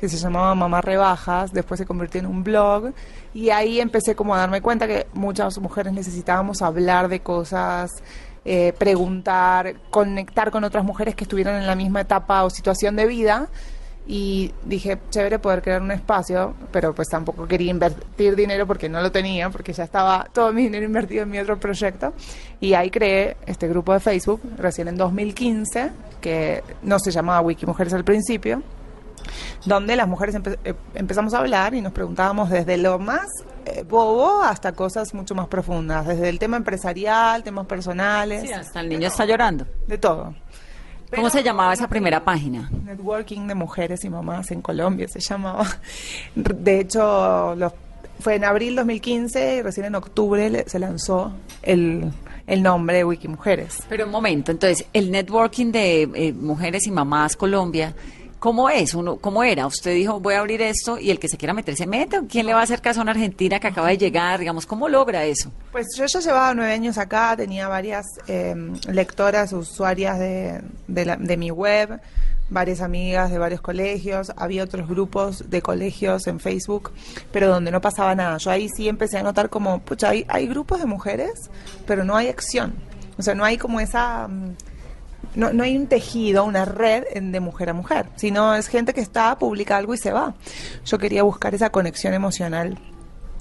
que 0.00 0.08
se 0.08 0.16
llamaba 0.16 0.54
Mamá 0.54 0.80
Rebajas, 0.80 1.52
después 1.52 1.76
se 1.76 1.84
convirtió 1.84 2.20
en 2.20 2.26
un 2.26 2.42
blog 2.42 2.94
y 3.34 3.50
ahí 3.50 3.80
empecé 3.80 4.14
como 4.14 4.34
a 4.34 4.38
darme 4.38 4.62
cuenta 4.62 4.86
que 4.86 5.06
muchas 5.12 5.58
mujeres 5.58 5.92
necesitábamos 5.92 6.62
hablar 6.62 7.08
de 7.08 7.20
cosas, 7.20 8.02
eh, 8.46 8.72
preguntar, 8.78 9.74
conectar 9.90 10.50
con 10.50 10.64
otras 10.64 10.86
mujeres 10.86 11.14
que 11.14 11.24
estuvieran 11.24 11.56
en 11.56 11.66
la 11.66 11.74
misma 11.74 12.00
etapa 12.00 12.44
o 12.44 12.48
situación 12.48 12.96
de 12.96 13.06
vida 13.06 13.50
y 14.06 14.52
dije, 14.64 14.98
chévere 15.10 15.38
poder 15.38 15.60
crear 15.60 15.82
un 15.82 15.90
espacio, 15.90 16.54
pero 16.72 16.94
pues 16.94 17.08
tampoco 17.08 17.46
quería 17.46 17.70
invertir 17.70 18.34
dinero 18.34 18.66
porque 18.66 18.88
no 18.88 19.02
lo 19.02 19.12
tenía, 19.12 19.50
porque 19.50 19.74
ya 19.74 19.84
estaba 19.84 20.26
todo 20.32 20.50
mi 20.50 20.62
dinero 20.62 20.86
invertido 20.86 21.24
en 21.24 21.30
mi 21.30 21.38
otro 21.38 21.60
proyecto. 21.60 22.14
Y 22.58 22.72
ahí 22.72 22.90
creé 22.90 23.36
este 23.44 23.68
grupo 23.68 23.92
de 23.92 24.00
Facebook 24.00 24.40
recién 24.56 24.88
en 24.88 24.96
2015, 24.96 25.90
que 26.22 26.64
no 26.82 26.98
se 26.98 27.10
llamaba 27.10 27.42
Wikimujeres 27.42 27.92
al 27.92 28.04
principio, 28.04 28.62
donde 29.64 29.96
las 29.96 30.08
mujeres 30.08 30.34
empe- 30.36 30.58
eh, 30.64 30.74
empezamos 30.94 31.34
a 31.34 31.38
hablar 31.38 31.74
y 31.74 31.80
nos 31.80 31.92
preguntábamos 31.92 32.50
desde 32.50 32.76
lo 32.76 32.98
más 32.98 33.26
eh, 33.66 33.84
bobo 33.88 34.42
hasta 34.42 34.72
cosas 34.72 35.12
mucho 35.14 35.34
más 35.34 35.48
profundas, 35.48 36.06
desde 36.06 36.28
el 36.28 36.38
tema 36.38 36.56
empresarial, 36.56 37.42
temas 37.42 37.66
personales, 37.66 38.42
Sí, 38.42 38.52
hasta 38.52 38.80
el 38.80 38.88
niño 38.88 39.08
está 39.08 39.24
llorando. 39.26 39.66
de 39.86 39.98
todo. 39.98 40.34
¿Cómo 41.14 41.28
se 41.28 41.42
llamaba 41.42 41.72
esa 41.72 41.88
primera 41.88 42.24
página? 42.24 42.70
Networking 42.84 43.48
de 43.48 43.54
mujeres 43.56 44.04
y 44.04 44.08
mamás 44.10 44.52
en 44.52 44.62
Colombia 44.62 45.08
se 45.08 45.18
llamaba. 45.18 45.66
De 46.36 46.80
hecho, 46.80 47.54
los- 47.56 47.72
fue 48.20 48.34
en 48.36 48.44
abril 48.44 48.76
2015 48.76 49.56
y 49.56 49.62
recién 49.62 49.86
en 49.86 49.94
octubre 49.96 50.48
le- 50.50 50.68
se 50.68 50.78
lanzó 50.78 51.32
el, 51.62 52.12
el 52.46 52.62
nombre 52.62 52.98
de 52.98 53.04
Wikimujeres. 53.04 53.78
Pero 53.88 54.04
un 54.04 54.10
momento, 54.12 54.52
entonces, 54.52 54.86
el 54.92 55.10
networking 55.10 55.72
de 55.72 56.02
eh, 56.02 56.32
mujeres 56.32 56.86
y 56.86 56.90
mamás 56.90 57.34
Colombia, 57.34 57.94
¿cómo 58.40 58.68
es? 58.68 58.94
Uno, 58.94 59.16
¿Cómo 59.16 59.44
era? 59.44 59.66
Usted 59.66 59.94
dijo, 59.94 60.18
voy 60.18 60.34
a 60.34 60.40
abrir 60.40 60.60
esto 60.62 60.98
y 60.98 61.10
el 61.10 61.20
que 61.20 61.28
se 61.28 61.36
quiera 61.36 61.54
meter 61.54 61.76
se 61.76 61.86
mete. 61.86 62.18
¿O 62.18 62.26
¿Quién 62.26 62.46
le 62.46 62.54
va 62.54 62.60
a 62.60 62.64
hacer 62.64 62.80
caso 62.82 62.98
a 63.00 63.02
una 63.02 63.12
argentina 63.12 63.60
que 63.60 63.68
acaba 63.68 63.88
de 63.88 63.98
llegar? 63.98 64.40
Digamos, 64.40 64.66
¿cómo 64.66 64.88
logra 64.88 65.24
eso? 65.24 65.52
Pues 65.70 65.86
yo 65.96 66.06
ya 66.06 66.18
llevaba 66.20 66.52
nueve 66.54 66.72
años 66.72 66.98
acá, 66.98 67.36
tenía 67.36 67.68
varias 67.68 68.06
eh, 68.26 68.54
lectoras, 68.90 69.52
usuarias 69.52 70.18
de, 70.18 70.60
de, 70.88 71.04
la- 71.04 71.16
de 71.16 71.36
mi 71.36 71.50
web, 71.50 72.00
varias 72.48 72.80
amigas 72.80 73.30
de 73.30 73.38
varios 73.38 73.60
colegios, 73.60 74.32
había 74.36 74.64
otros 74.64 74.88
grupos 74.88 75.48
de 75.50 75.62
colegios 75.62 76.26
en 76.26 76.40
Facebook, 76.40 76.90
pero 77.30 77.46
donde 77.48 77.70
no 77.70 77.80
pasaba 77.80 78.14
nada. 78.16 78.38
Yo 78.38 78.50
ahí 78.50 78.68
sí 78.68 78.88
empecé 78.88 79.18
a 79.18 79.22
notar 79.22 79.50
como, 79.50 79.80
pucha, 79.82 80.08
hay, 80.10 80.24
hay 80.28 80.48
grupos 80.48 80.80
de 80.80 80.86
mujeres, 80.86 81.48
pero 81.86 82.02
no 82.04 82.16
hay 82.16 82.26
acción. 82.28 82.74
O 83.18 83.22
sea, 83.22 83.34
no 83.34 83.44
hay 83.44 83.56
como 83.58 83.78
esa... 83.80 84.26
mm, 84.26 84.54
no, 85.34 85.52
no 85.52 85.62
hay 85.62 85.76
un 85.76 85.86
tejido, 85.86 86.44
una 86.44 86.64
red 86.64 87.04
de 87.14 87.40
mujer 87.40 87.70
a 87.70 87.74
mujer, 87.74 88.06
sino 88.16 88.54
es 88.54 88.68
gente 88.68 88.94
que 88.94 89.00
está, 89.00 89.38
publica 89.38 89.76
algo 89.76 89.94
y 89.94 89.98
se 89.98 90.12
va. 90.12 90.34
Yo 90.84 90.98
quería 90.98 91.22
buscar 91.22 91.54
esa 91.54 91.70
conexión 91.70 92.14
emocional 92.14 92.78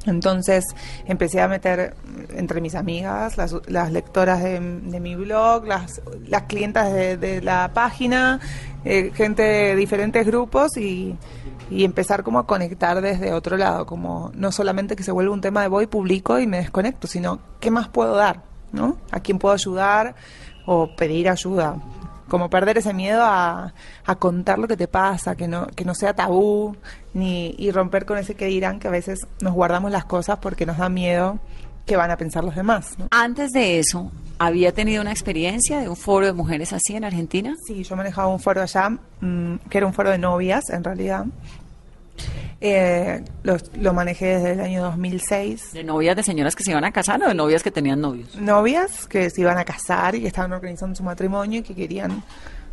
entonces 0.06 0.66
empecé 1.06 1.42
a 1.42 1.48
meter 1.48 1.96
entre 2.36 2.62
mis 2.62 2.76
amigas, 2.76 3.38
las, 3.38 3.56
las 3.68 3.92
lectoras 3.92 4.42
de, 4.42 4.60
de 4.60 5.00
mi 5.00 5.16
blog, 5.16 5.66
las, 5.66 6.02
las 6.26 6.44
clientas 6.44 6.94
de, 6.94 7.18
de 7.18 7.42
la 7.42 7.72
página, 7.74 8.40
eh, 8.86 9.12
gente 9.14 9.42
de 9.42 9.76
diferentes 9.76 10.26
grupos 10.26 10.78
y, 10.78 11.18
y 11.70 11.84
empezar 11.84 12.24
como 12.24 12.40
a 12.40 12.48
conectar 12.48 13.02
desde 13.02 13.34
otro 13.34 13.58
lado, 13.58 13.86
como 13.86 14.32
no 14.36 14.52
solamente 14.52 14.96
que 14.96 15.04
se 15.04 15.12
vuelva 15.12 15.34
un 15.34 15.42
tema 15.42 15.62
de 15.62 15.68
voy, 15.68 15.88
publico 15.88 16.40
y 16.40 16.48
me 16.48 16.58
desconecto, 16.58 17.08
sino 17.08 17.40
qué 17.60 17.70
más 17.70 17.90
puedo 17.90 18.16
dar, 18.16 18.42
¿no? 18.72 18.98
¿A 19.12 19.20
quién 19.20 19.38
puedo 19.38 19.54
ayudar 19.54 20.16
o 20.72 20.88
pedir 20.96 21.28
ayuda? 21.30 21.76
como 22.28 22.48
perder 22.48 22.78
ese 22.78 22.94
miedo 22.94 23.24
a, 23.24 23.74
a 24.06 24.16
contar 24.18 24.60
lo 24.60 24.68
que 24.68 24.78
te 24.78 24.88
pasa, 24.88 25.36
que 25.36 25.48
no, 25.48 25.66
que 25.66 25.84
no 25.84 25.96
sea 25.96 26.14
tabú, 26.14 26.78
ni, 27.16 27.56
y 27.58 27.72
romper 27.72 28.06
con 28.06 28.20
ese 28.20 28.36
que 28.36 28.46
dirán 28.46 28.80
que 28.80 28.88
a 28.88 28.92
veces 28.92 29.26
nos 29.42 29.56
guardamos 29.56 29.92
las 29.92 30.06
cosas 30.06 30.38
porque 30.38 30.68
nos 30.68 30.78
da 30.78 30.90
miedo 30.90 31.40
que 31.88 31.98
van 31.98 32.12
a 32.12 32.18
pensar 32.18 32.44
los 32.44 32.56
demás. 32.56 33.00
¿no? 33.00 33.08
Antes 33.10 33.50
de 33.50 33.80
eso, 33.80 34.12
¿había 34.38 34.72
tenido 34.72 35.02
una 35.02 35.10
experiencia 35.10 35.80
de 35.80 35.90
un 35.90 35.96
foro 35.96 36.28
de 36.28 36.34
mujeres 36.34 36.72
así 36.72 36.96
en 36.96 37.04
Argentina? 37.04 37.56
Sí, 37.66 37.84
yo 37.84 37.96
manejaba 37.96 38.28
un 38.28 38.40
foro 38.40 38.62
allá, 38.62 38.92
mm, 39.22 39.56
que 39.68 39.80
era 39.80 39.88
un 39.88 39.94
foro 39.94 40.12
de 40.12 40.20
novias 40.20 40.70
en 40.70 40.84
realidad. 40.84 41.26
Eh, 42.62 43.24
lo, 43.44 43.58
lo 43.76 43.94
manejé 43.94 44.38
desde 44.38 44.52
el 44.52 44.60
año 44.60 44.84
2006. 44.84 45.74
¿De 45.74 45.84
novias 45.84 46.16
de 46.16 46.24
señoras 46.24 46.56
que 46.56 46.64
se 46.64 46.72
iban 46.72 46.84
a 46.84 46.92
casar 46.92 47.24
o 47.24 47.28
de 47.28 47.34
novias 47.34 47.64
que 47.64 47.72
tenían 47.72 48.02
novios? 48.02 48.36
novias 48.36 49.08
que 49.08 49.30
se 49.30 49.42
iban 49.42 49.58
a 49.58 49.64
casar 49.64 50.16
y 50.16 50.22
que 50.22 50.28
estaban 50.28 50.52
organizando 50.52 50.96
su 50.96 51.04
matrimonio 51.04 51.60
y 51.60 51.64
que 51.64 51.74
querían 51.74 52.22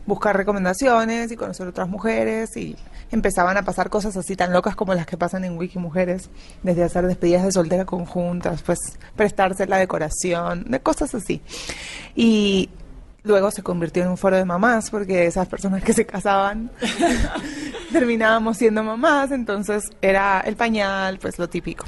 buscar 0.07 0.37
recomendaciones 0.37 1.31
y 1.33 1.37
conocer 1.37 1.66
otras 1.66 1.88
mujeres 1.88 2.57
y 2.57 2.76
empezaban 3.11 3.57
a 3.57 3.62
pasar 3.62 3.90
cosas 3.90 4.16
así 4.16 4.37
tan 4.37 4.52
locas 4.52 4.76
como 4.76 4.95
las 4.95 5.07
que 5.07 5.16
pasan 5.16 5.45
en 5.45 5.59
Wiki 5.59 5.78
Mujeres, 5.78 6.31
desde 6.62 6.85
hacer 6.85 7.07
despedidas 7.07 7.45
de 7.45 7.52
soltera 7.52 7.85
conjuntas, 7.85 8.62
pues 8.62 8.78
prestarse 9.14 9.66
la 9.66 9.78
decoración, 9.78 10.64
de 10.69 10.81
cosas 10.81 11.14
así. 11.14 11.43
Y 12.14 12.71
luego 13.26 13.50
se 13.50 13.62
convirtió 13.62 14.02
en 14.04 14.11
un 14.11 14.16
foro 14.16 14.37
de 14.37 14.45
mamás 14.45 14.90
porque 14.90 15.26
esas 15.26 15.49
personas 15.49 15.83
que 15.83 15.92
se 15.92 16.06
casaban 16.06 16.71
terminábamos 17.92 18.56
siendo 18.56 18.83
mamás, 18.83 19.33
entonces 19.33 19.90
era 20.00 20.40
el 20.40 20.56
pañal, 20.56 21.18
pues 21.18 21.38
lo 21.38 21.49
típico. 21.49 21.85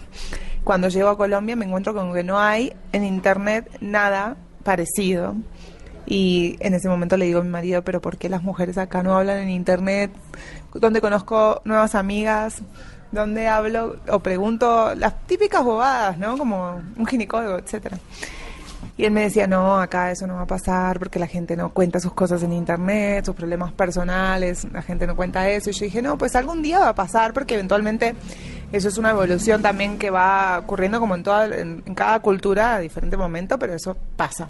Cuando 0.64 0.88
llego 0.88 1.09
a 1.09 1.16
Colombia 1.16 1.57
me 1.57 1.64
encuentro 1.64 1.95
con 1.95 2.12
que 2.12 2.25
no 2.25 2.38
hay 2.38 2.75
en 2.92 3.04
internet 3.04 3.71
nada 3.80 4.37
parecido. 4.64 5.35
Y 6.11 6.57
en 6.61 6.73
ese 6.73 6.88
momento 6.88 7.18
le 7.18 7.26
digo 7.26 7.40
a 7.40 7.42
mi 7.42 7.50
marido, 7.50 7.83
pero 7.83 8.00
¿por 8.00 8.16
qué 8.16 8.30
las 8.30 8.42
mujeres 8.42 8.78
acá 8.78 9.02
no 9.02 9.16
hablan 9.16 9.38
en 9.38 9.50
internet? 9.50 10.11
Donde 10.73 11.02
conozco 11.02 11.61
nuevas 11.64 11.95
amigas, 11.95 12.62
donde 13.12 13.47
hablo 13.47 13.97
o 14.09 14.18
pregunto 14.21 14.95
las 14.95 15.26
típicas 15.26 15.62
bobadas, 15.62 16.18
¿no? 16.18 16.38
Como 16.38 16.83
un 16.97 17.07
ginecólogo, 17.07 17.59
etcétera. 17.59 17.99
Y 18.99 19.05
él 19.05 19.12
me 19.12 19.23
decía, 19.23 19.47
no, 19.47 19.81
acá 19.81 20.11
eso 20.11 20.26
no 20.26 20.35
va 20.35 20.43
a 20.43 20.47
pasar 20.47 20.99
porque 20.99 21.21
la 21.21 21.28
gente 21.28 21.57
no 21.57 21.73
cuenta 21.73 22.00
sus 22.00 22.12
cosas 22.14 22.43
en 22.43 22.52
internet, 22.52 23.25
sus 23.25 23.37
problemas 23.37 23.73
personales, 23.73 24.67
la 24.73 24.83
gente 24.83 25.07
no 25.07 25.14
cuenta 25.14 25.49
eso. 25.49 25.71
Y 25.71 25.73
yo 25.73 25.85
dije, 25.85 26.02
no, 26.02 26.19
pues 26.19 26.35
algún 26.35 26.62
día 26.62 26.81
va 26.81 26.88
a 26.88 26.95
pasar 26.97 27.33
porque 27.33 27.55
eventualmente 27.55 28.17
eso 28.73 28.88
es 28.88 28.99
una 28.99 29.11
evolución 29.11 29.62
también 29.62 29.99
que 29.99 30.11
va 30.11 30.59
ocurriendo 30.59 30.99
como 30.99 31.14
en, 31.14 31.23
toda, 31.23 31.47
en, 31.47 31.81
cada 31.95 32.19
cultura 32.19 32.75
a 32.75 32.81
diferente 32.81 33.17
momento, 33.17 33.57
pero 33.57 33.73
eso 33.73 33.97
pasa. 34.17 34.49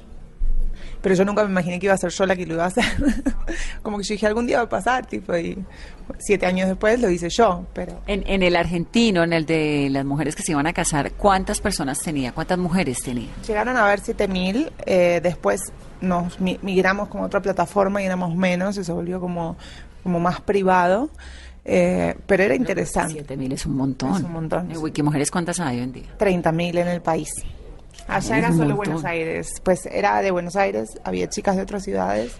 Pero 1.01 1.15
yo 1.15 1.25
nunca 1.25 1.45
me 1.45 1.51
imaginé 1.51 1.79
que 1.79 1.87
iba 1.87 1.95
a 1.95 1.99
ser 1.99 2.11
yo 2.11 2.27
la 2.27 2.35
que 2.35 2.45
lo 2.47 2.55
iba 2.55 2.65
a 2.65 2.67
hacer. 2.69 2.85
como 3.83 3.99
que 3.99 4.05
yo 4.05 4.15
dije, 4.15 4.27
algún 4.27 4.47
día 4.47 4.59
va 4.59 4.65
a 4.65 4.69
pasar, 4.69 5.07
tipo, 5.07 5.37
y 5.37 5.57
siete 6.19 6.45
años 6.47 6.69
después 6.69 7.01
lo 7.01 7.09
hice 7.09 7.29
yo, 7.31 7.65
pero... 7.73 8.01
En, 8.07 8.25
en 8.27 8.43
el 8.43 8.57
argentino, 8.57 9.23
en 9.23 9.33
el 9.33 9.47
de 9.47 9.89
las 9.91 10.05
mujeres 10.05 10.35
que 10.35 10.43
se 10.43 10.53
iban 10.53 10.67
a 10.67 10.73
casar, 10.73 11.13
¿cuántas 11.13 11.61
personas 11.61 12.01
tenía? 12.01 12.33
¿Cuántas 12.33 12.59
mujeres 12.59 12.99
tenía? 13.03 13.29
Llegaron 13.47 13.77
a 13.77 13.87
ver 13.87 14.01
7000, 14.01 14.73
eh, 14.87 15.21
después 15.23 15.61
nos 16.01 16.41
mi- 16.41 16.59
migramos 16.63 17.09
como 17.09 17.25
a 17.25 17.27
otra 17.27 17.41
plataforma 17.43 18.03
y 18.03 18.07
éramos 18.07 18.35
menos, 18.35 18.77
y 18.77 18.83
se 18.85 18.91
volvió 18.93 19.21
como, 19.21 19.57
como 20.03 20.19
más 20.19 20.41
privado, 20.41 21.11
eh, 21.65 22.17
pero 22.27 22.43
era 22.43 22.55
interesante. 22.57 23.25
7.000 23.25 23.53
es 23.53 23.67
un 23.67 23.77
montón. 23.77 24.17
Es 24.17 24.23
un 24.23 24.33
montón, 24.33 24.71
¿En. 24.71 24.79
Wikimujeres 24.79 25.31
cuántas 25.31 25.61
hay 25.61 25.77
hoy 25.79 25.83
en 25.85 25.93
día? 25.93 26.05
30.000 26.19 26.79
en 26.79 26.89
el 26.89 27.03
país. 27.03 27.31
Allá 28.09 28.39
era 28.39 28.53
solo. 28.53 28.75
Buenos 28.77 29.05
Aires, 29.05 29.61
pues 29.63 29.87
era 29.87 30.21
de 30.23 30.31
Buenos 30.31 30.57
Aires, 30.57 30.99
había 31.05 31.29
chicas 31.29 31.57
de 31.57 31.63
otras 31.63 31.85
ciudades, 31.85 32.33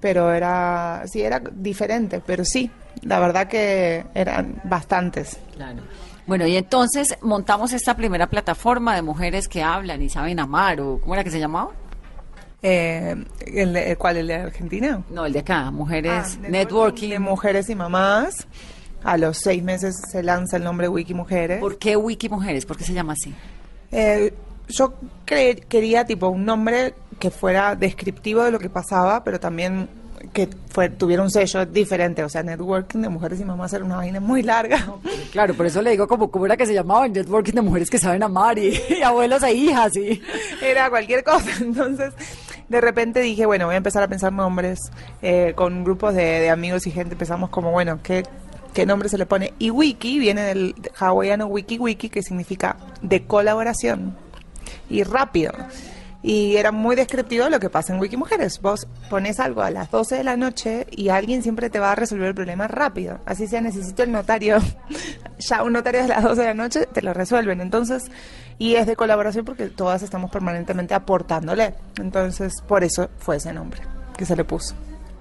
pero 0.00 0.32
era, 0.32 1.02
sí, 1.06 1.22
era 1.22 1.40
diferente, 1.52 2.20
pero 2.24 2.44
sí, 2.44 2.70
la 3.02 3.18
verdad 3.18 3.48
que 3.48 4.04
eran 4.14 4.60
bastantes. 4.64 5.38
Claro. 5.56 5.82
Bueno, 6.26 6.46
y 6.46 6.56
entonces 6.56 7.16
montamos 7.22 7.72
esta 7.72 7.96
primera 7.96 8.26
plataforma 8.28 8.94
de 8.94 9.00
mujeres 9.02 9.48
que 9.48 9.62
hablan 9.62 10.02
y 10.02 10.10
saben 10.10 10.38
amar, 10.40 10.80
o 10.80 10.98
¿cómo 11.00 11.14
era 11.14 11.24
que 11.24 11.30
se 11.30 11.40
llamaba? 11.40 11.70
Eh, 12.60 13.14
¿el, 13.46 13.72
de- 13.72 13.96
¿Cuál? 13.96 14.16
¿El 14.18 14.26
de 14.26 14.34
Argentina? 14.34 15.02
No, 15.10 15.24
el 15.26 15.32
de 15.32 15.38
acá, 15.38 15.70
mujeres, 15.70 16.38
Ah, 16.42 16.48
networking. 16.48 17.10
de 17.10 17.18
mujeres 17.18 17.70
y 17.70 17.74
mamás. 17.74 18.46
A 19.04 19.16
los 19.16 19.38
seis 19.38 19.62
meses 19.62 19.94
se 20.10 20.22
lanza 20.24 20.56
el 20.56 20.64
nombre 20.64 20.88
Wiki 20.88 21.14
Mujeres. 21.14 21.60
¿Por 21.60 21.78
qué 21.78 21.96
Wikimujeres? 21.96 22.66
¿Por 22.66 22.76
qué 22.76 22.82
se 22.84 22.92
llama 22.92 23.12
así? 23.12 23.32
Eh, 23.92 24.34
yo 24.68 24.94
cre- 25.26 25.62
quería 25.68 26.04
tipo 26.04 26.28
un 26.28 26.44
nombre 26.44 26.94
que 27.18 27.30
fuera 27.30 27.74
descriptivo 27.74 28.42
de 28.44 28.50
lo 28.50 28.58
que 28.58 28.70
pasaba, 28.70 29.24
pero 29.24 29.40
también 29.40 29.88
que 30.32 30.48
fue, 30.70 30.88
tuviera 30.90 31.22
un 31.22 31.30
sello 31.30 31.64
diferente. 31.66 32.22
O 32.24 32.28
sea, 32.28 32.42
networking 32.42 33.00
de 33.00 33.08
mujeres 33.08 33.40
y 33.40 33.44
mamás 33.44 33.72
era 33.72 33.84
una 33.84 33.96
vaina 33.96 34.20
muy 34.20 34.42
larga. 34.42 34.94
Claro, 35.32 35.52
por 35.54 35.66
eso 35.66 35.82
le 35.82 35.90
digo 35.90 36.08
como, 36.08 36.30
¿cómo 36.30 36.46
era 36.46 36.56
que 36.56 36.64
se 36.66 36.72
llamaba? 36.72 37.06
Networking 37.06 37.52
de 37.52 37.60
mujeres 37.62 37.90
que 37.90 37.98
saben 37.98 38.22
amar 38.22 38.58
y, 38.58 38.68
y 38.98 39.02
abuelos 39.02 39.42
e 39.42 39.52
hijas, 39.52 39.94
y... 39.96 40.20
era 40.62 40.88
cualquier 40.88 41.22
cosa. 41.22 41.50
Entonces, 41.60 42.14
de 42.68 42.80
repente 42.80 43.20
dije, 43.20 43.44
bueno, 43.46 43.66
voy 43.66 43.74
a 43.74 43.78
empezar 43.78 44.02
a 44.02 44.08
pensar 44.08 44.32
nombres 44.32 44.78
eh, 45.22 45.52
con 45.54 45.84
grupos 45.84 46.14
de, 46.14 46.22
de 46.24 46.50
amigos 46.50 46.86
y 46.86 46.90
gente. 46.90 47.12
Empezamos 47.12 47.50
como, 47.50 47.70
bueno, 47.72 48.00
¿qué, 48.02 48.22
¿qué 48.72 48.86
nombre 48.86 49.08
se 49.10 49.18
le 49.18 49.26
pone? 49.26 49.52
Y 49.58 49.70
wiki 49.70 50.18
viene 50.18 50.42
del 50.42 50.74
hawaiano 50.98 51.46
wiki 51.46 51.78
wiki, 51.78 52.08
que 52.08 52.22
significa 52.22 52.76
de 53.02 53.24
colaboración 53.24 54.16
y 54.88 55.02
rápido. 55.02 55.52
Y 56.20 56.56
era 56.56 56.72
muy 56.72 56.96
descriptivo 56.96 57.44
de 57.44 57.50
lo 57.50 57.60
que 57.60 57.70
pasa 57.70 57.94
en 57.94 58.00
Wiki 58.00 58.16
Mujeres. 58.16 58.60
Vos 58.60 58.88
pones 59.08 59.38
algo 59.38 59.62
a 59.62 59.70
las 59.70 59.90
12 59.90 60.16
de 60.16 60.24
la 60.24 60.36
noche 60.36 60.86
y 60.90 61.10
alguien 61.10 61.42
siempre 61.42 61.70
te 61.70 61.78
va 61.78 61.92
a 61.92 61.94
resolver 61.94 62.28
el 62.28 62.34
problema 62.34 62.66
rápido. 62.66 63.20
Así 63.24 63.46
sea, 63.46 63.60
necesito 63.60 64.02
el 64.02 64.10
notario. 64.10 64.58
ya 65.38 65.62
un 65.62 65.72
notario 65.74 66.02
a 66.02 66.08
las 66.08 66.24
12 66.24 66.40
de 66.40 66.46
la 66.48 66.54
noche 66.54 66.86
te 66.86 67.02
lo 67.02 67.14
resuelven. 67.14 67.60
Entonces, 67.60 68.10
y 68.58 68.74
es 68.74 68.86
de 68.88 68.96
colaboración 68.96 69.44
porque 69.44 69.68
todas 69.68 70.02
estamos 70.02 70.30
permanentemente 70.30 70.92
aportándole. 70.92 71.74
Entonces, 71.98 72.60
por 72.66 72.82
eso 72.82 73.08
fue 73.18 73.36
ese 73.36 73.52
nombre 73.52 73.80
que 74.16 74.26
se 74.26 74.34
le 74.34 74.44
puso. 74.44 74.74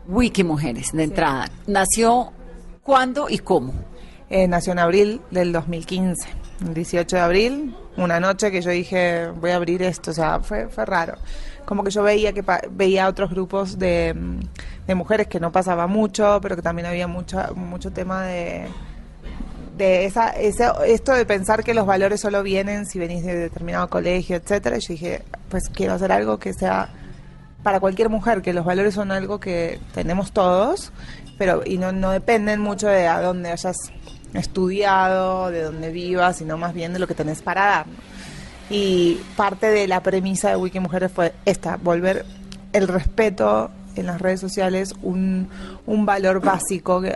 Wikimujeres, 0.07 0.93
de 0.93 1.03
entrada. 1.03 1.47
¿Nació 1.67 2.31
cuándo 2.81 3.27
y 3.29 3.37
cómo? 3.37 3.73
Eh, 4.29 4.47
nació 4.47 4.73
en 4.73 4.79
abril 4.79 5.21
del 5.29 5.51
2015. 5.51 6.46
El 6.65 6.73
18 6.73 7.15
de 7.15 7.21
abril, 7.21 7.75
una 7.97 8.19
noche 8.19 8.51
que 8.51 8.61
yo 8.61 8.71
dije, 8.71 9.27
voy 9.27 9.51
a 9.51 9.55
abrir 9.57 9.81
esto, 9.83 10.11
o 10.11 10.13
sea, 10.13 10.39
fue, 10.39 10.67
fue 10.69 10.85
raro. 10.85 11.15
Como 11.65 11.83
que 11.83 11.91
yo 11.91 12.01
veía 12.03 12.33
que 12.33 12.43
pa- 12.43 12.61
veía 12.71 13.07
otros 13.07 13.29
grupos 13.29 13.77
de, 13.77 14.15
de 14.87 14.95
mujeres 14.95 15.27
que 15.27 15.39
no 15.39 15.51
pasaba 15.51 15.85
mucho, 15.87 16.39
pero 16.41 16.55
que 16.55 16.61
también 16.61 16.85
había 16.87 17.07
mucho, 17.07 17.37
mucho 17.55 17.91
tema 17.91 18.23
de, 18.23 18.67
de 19.77 20.05
esa, 20.05 20.29
ese- 20.29 20.71
esto 20.87 21.13
de 21.13 21.25
pensar 21.25 21.63
que 21.63 21.73
los 21.73 21.85
valores 21.85 22.21
solo 22.21 22.41
vienen 22.41 22.85
si 22.85 22.97
venís 22.99 23.23
de 23.25 23.35
determinado 23.35 23.89
colegio, 23.89 24.37
etcétera. 24.37 24.77
Y 24.77 24.81
yo 24.81 24.87
dije, 24.93 25.23
pues 25.49 25.69
quiero 25.69 25.93
hacer 25.93 26.11
algo 26.11 26.39
que 26.39 26.53
sea 26.53 26.89
para 27.63 27.79
cualquier 27.79 28.09
mujer, 28.09 28.41
que 28.41 28.53
los 28.53 28.65
valores 28.65 28.93
son 28.93 29.11
algo 29.11 29.39
que 29.39 29.79
tenemos 29.93 30.31
todos, 30.31 30.91
pero 31.37 31.61
y 31.65 31.77
no, 31.77 31.91
no 31.91 32.11
dependen 32.11 32.61
mucho 32.61 32.87
de 32.87 33.07
a 33.07 33.21
dónde 33.21 33.51
hayas 33.51 33.75
estudiado, 34.33 35.51
de 35.51 35.63
dónde 35.63 35.91
vivas, 35.91 36.37
sino 36.37 36.57
más 36.57 36.73
bien 36.73 36.93
de 36.93 36.99
lo 36.99 37.07
que 37.07 37.15
tenés 37.15 37.41
para 37.41 37.65
dar. 37.65 37.85
Y 38.69 39.19
parte 39.35 39.67
de 39.67 39.87
la 39.87 40.03
premisa 40.03 40.49
de 40.49 40.57
Wiki 40.57 40.79
Mujeres 40.79 41.11
fue 41.11 41.33
esta, 41.45 41.77
volver 41.77 42.25
el 42.73 42.87
respeto 42.87 43.71
en 43.95 44.05
las 44.05 44.21
redes 44.21 44.39
sociales 44.39 44.93
un, 45.01 45.49
un 45.85 46.05
valor 46.05 46.41
básico 46.41 47.01
que, 47.01 47.15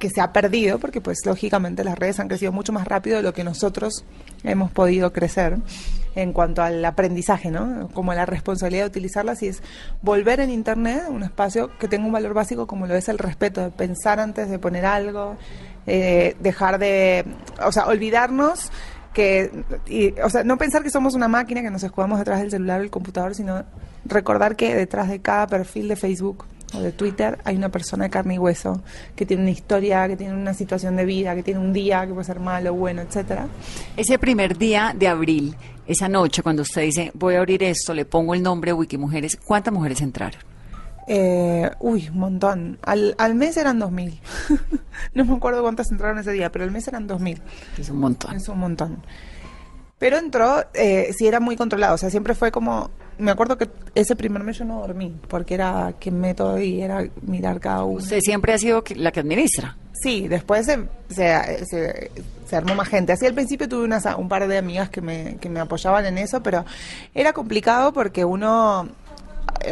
que 0.00 0.10
se 0.10 0.20
ha 0.20 0.32
perdido, 0.32 0.80
porque 0.80 1.00
pues 1.00 1.18
lógicamente 1.24 1.84
las 1.84 1.96
redes 1.96 2.18
han 2.18 2.26
crecido 2.26 2.50
mucho 2.50 2.72
más 2.72 2.88
rápido 2.88 3.18
de 3.18 3.22
lo 3.22 3.32
que 3.32 3.44
nosotros 3.44 4.04
hemos 4.42 4.72
podido 4.72 5.12
crecer 5.12 5.58
en 6.16 6.32
cuanto 6.32 6.62
al 6.62 6.84
aprendizaje, 6.84 7.52
¿no? 7.52 7.88
Como 7.92 8.12
la 8.14 8.26
responsabilidad 8.26 8.84
de 8.84 8.88
utilizarlas 8.88 9.42
y 9.44 9.48
es 9.48 9.62
volver 10.02 10.40
en 10.40 10.50
Internet 10.50 11.04
un 11.08 11.22
espacio 11.22 11.70
que 11.78 11.86
tenga 11.86 12.06
un 12.06 12.12
valor 12.12 12.34
básico 12.34 12.66
como 12.66 12.88
lo 12.88 12.96
es 12.96 13.08
el 13.08 13.18
respeto, 13.18 13.60
de 13.60 13.70
pensar 13.70 14.18
antes 14.18 14.50
de 14.50 14.58
poner 14.58 14.86
algo, 14.86 15.36
eh, 15.92 16.36
dejar 16.38 16.78
de, 16.78 17.24
o 17.66 17.72
sea, 17.72 17.88
olvidarnos 17.88 18.70
que, 19.12 19.50
y, 19.88 20.12
o 20.20 20.30
sea, 20.30 20.44
no 20.44 20.56
pensar 20.56 20.84
que 20.84 20.90
somos 20.90 21.14
una 21.14 21.26
máquina 21.26 21.62
que 21.62 21.70
nos 21.70 21.82
escudamos 21.82 22.20
detrás 22.20 22.38
del 22.40 22.52
celular 22.52 22.80
o 22.80 22.84
el 22.84 22.90
computador, 22.90 23.34
sino 23.34 23.64
recordar 24.04 24.54
que 24.54 24.72
detrás 24.72 25.08
de 25.08 25.20
cada 25.20 25.48
perfil 25.48 25.88
de 25.88 25.96
Facebook 25.96 26.44
o 26.74 26.80
de 26.80 26.92
Twitter 26.92 27.38
hay 27.42 27.56
una 27.56 27.70
persona 27.70 28.04
de 28.04 28.10
carne 28.10 28.34
y 28.34 28.38
hueso 28.38 28.80
que 29.16 29.26
tiene 29.26 29.42
una 29.42 29.50
historia, 29.50 30.06
que 30.06 30.16
tiene 30.16 30.32
una 30.32 30.54
situación 30.54 30.94
de 30.94 31.04
vida, 31.04 31.34
que 31.34 31.42
tiene 31.42 31.58
un 31.58 31.72
día 31.72 32.06
que 32.06 32.12
puede 32.12 32.24
ser 32.24 32.38
malo, 32.38 32.72
bueno, 32.72 33.02
etcétera. 33.02 33.48
Ese 33.96 34.16
primer 34.20 34.56
día 34.56 34.94
de 34.96 35.08
abril, 35.08 35.56
esa 35.88 36.08
noche, 36.08 36.44
cuando 36.44 36.62
usted 36.62 36.82
dice, 36.82 37.10
voy 37.14 37.34
a 37.34 37.38
abrir 37.38 37.64
esto, 37.64 37.92
le 37.94 38.04
pongo 38.04 38.32
el 38.32 38.44
nombre 38.44 38.72
Wikimujeres, 38.72 39.36
¿cuántas 39.44 39.74
mujeres 39.74 40.00
entraron? 40.02 40.49
Eh, 41.12 41.68
uy, 41.80 42.08
un 42.08 42.18
montón. 42.20 42.78
Al, 42.82 43.16
al 43.18 43.34
mes 43.34 43.56
eran 43.56 43.80
2.000. 43.80 44.20
no 45.14 45.24
me 45.24 45.34
acuerdo 45.34 45.60
cuántas 45.62 45.90
entraron 45.90 46.18
ese 46.18 46.30
día, 46.30 46.52
pero 46.52 46.64
al 46.64 46.70
mes 46.70 46.86
eran 46.86 47.08
2.000. 47.08 47.40
Es 47.78 47.90
un 47.90 47.98
montón. 47.98 48.36
Es 48.36 48.48
un 48.48 48.58
montón. 48.60 49.02
Pero 49.98 50.18
entró, 50.18 50.64
eh, 50.72 51.12
sí 51.18 51.26
era 51.26 51.40
muy 51.40 51.56
controlado, 51.56 51.94
o 51.96 51.98
sea, 51.98 52.08
siempre 52.10 52.34
fue 52.34 52.50
como, 52.52 52.90
me 53.18 53.32
acuerdo 53.32 53.58
que 53.58 53.68
ese 53.94 54.14
primer 54.16 54.42
mes 54.44 54.56
yo 54.58 54.64
no 54.64 54.80
dormí, 54.80 55.14
porque 55.28 55.52
era 55.54 55.94
que 55.98 56.10
método 56.10 56.58
y 56.60 56.80
era 56.80 57.04
mirar 57.22 57.58
cada 57.60 57.82
uno. 57.84 57.98
Usted 57.98 58.20
siempre 58.20 58.54
ha 58.54 58.58
sido 58.58 58.82
la 58.94 59.10
que 59.12 59.20
administra. 59.20 59.76
Sí, 59.92 60.28
después 60.28 60.64
se, 60.64 60.86
se, 61.10 61.66
se- 61.66 62.10
se 62.46 62.56
armó 62.56 62.74
más 62.76 62.88
gente. 62.88 63.12
Así 63.12 63.26
al 63.26 63.34
principio 63.34 63.68
tuve 63.68 63.84
unas, 63.84 64.06
un 64.16 64.28
par 64.28 64.46
de 64.48 64.56
amigas 64.58 64.88
que 64.90 65.00
me, 65.02 65.36
que 65.38 65.50
me 65.50 65.60
apoyaban 65.60 66.06
en 66.06 66.16
eso, 66.18 66.42
pero 66.42 66.64
era 67.14 67.32
complicado 67.34 67.92
porque 67.92 68.24
uno, 68.24 68.88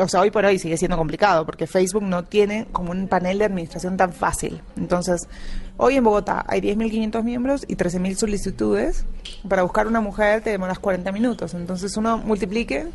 o 0.01 0.09
sea, 0.09 0.21
hoy 0.21 0.31
por 0.31 0.45
hoy 0.45 0.59
sigue 0.59 0.77
siendo 0.77 0.97
complicado 0.97 1.47
porque 1.47 1.67
Facebook 1.67 2.03
no 2.03 2.25
tiene 2.25 2.67
como 2.73 2.91
un 2.93 3.09
panel 3.09 3.39
de 3.39 3.45
administración 3.45 3.97
tan 3.97 4.13
fácil. 4.13 4.61
Entonces, 4.77 5.29
hoy 5.77 5.97
en 5.97 6.05
Bogotá 6.05 6.45
hay 6.47 6.61
10.500 6.61 7.23
miembros 7.23 7.65
y 7.69 7.77
13.000 7.77 8.17
solicitudes. 8.17 9.05
Para 9.49 9.63
buscar 9.63 9.87
una 9.87 10.01
mujer 10.01 10.43
te 10.43 10.51
demoras 10.51 10.79
40 10.79 11.11
minutos. 11.13 11.55
Entonces 11.55 11.97
uno 11.97 12.19
multiplique, 12.19 12.87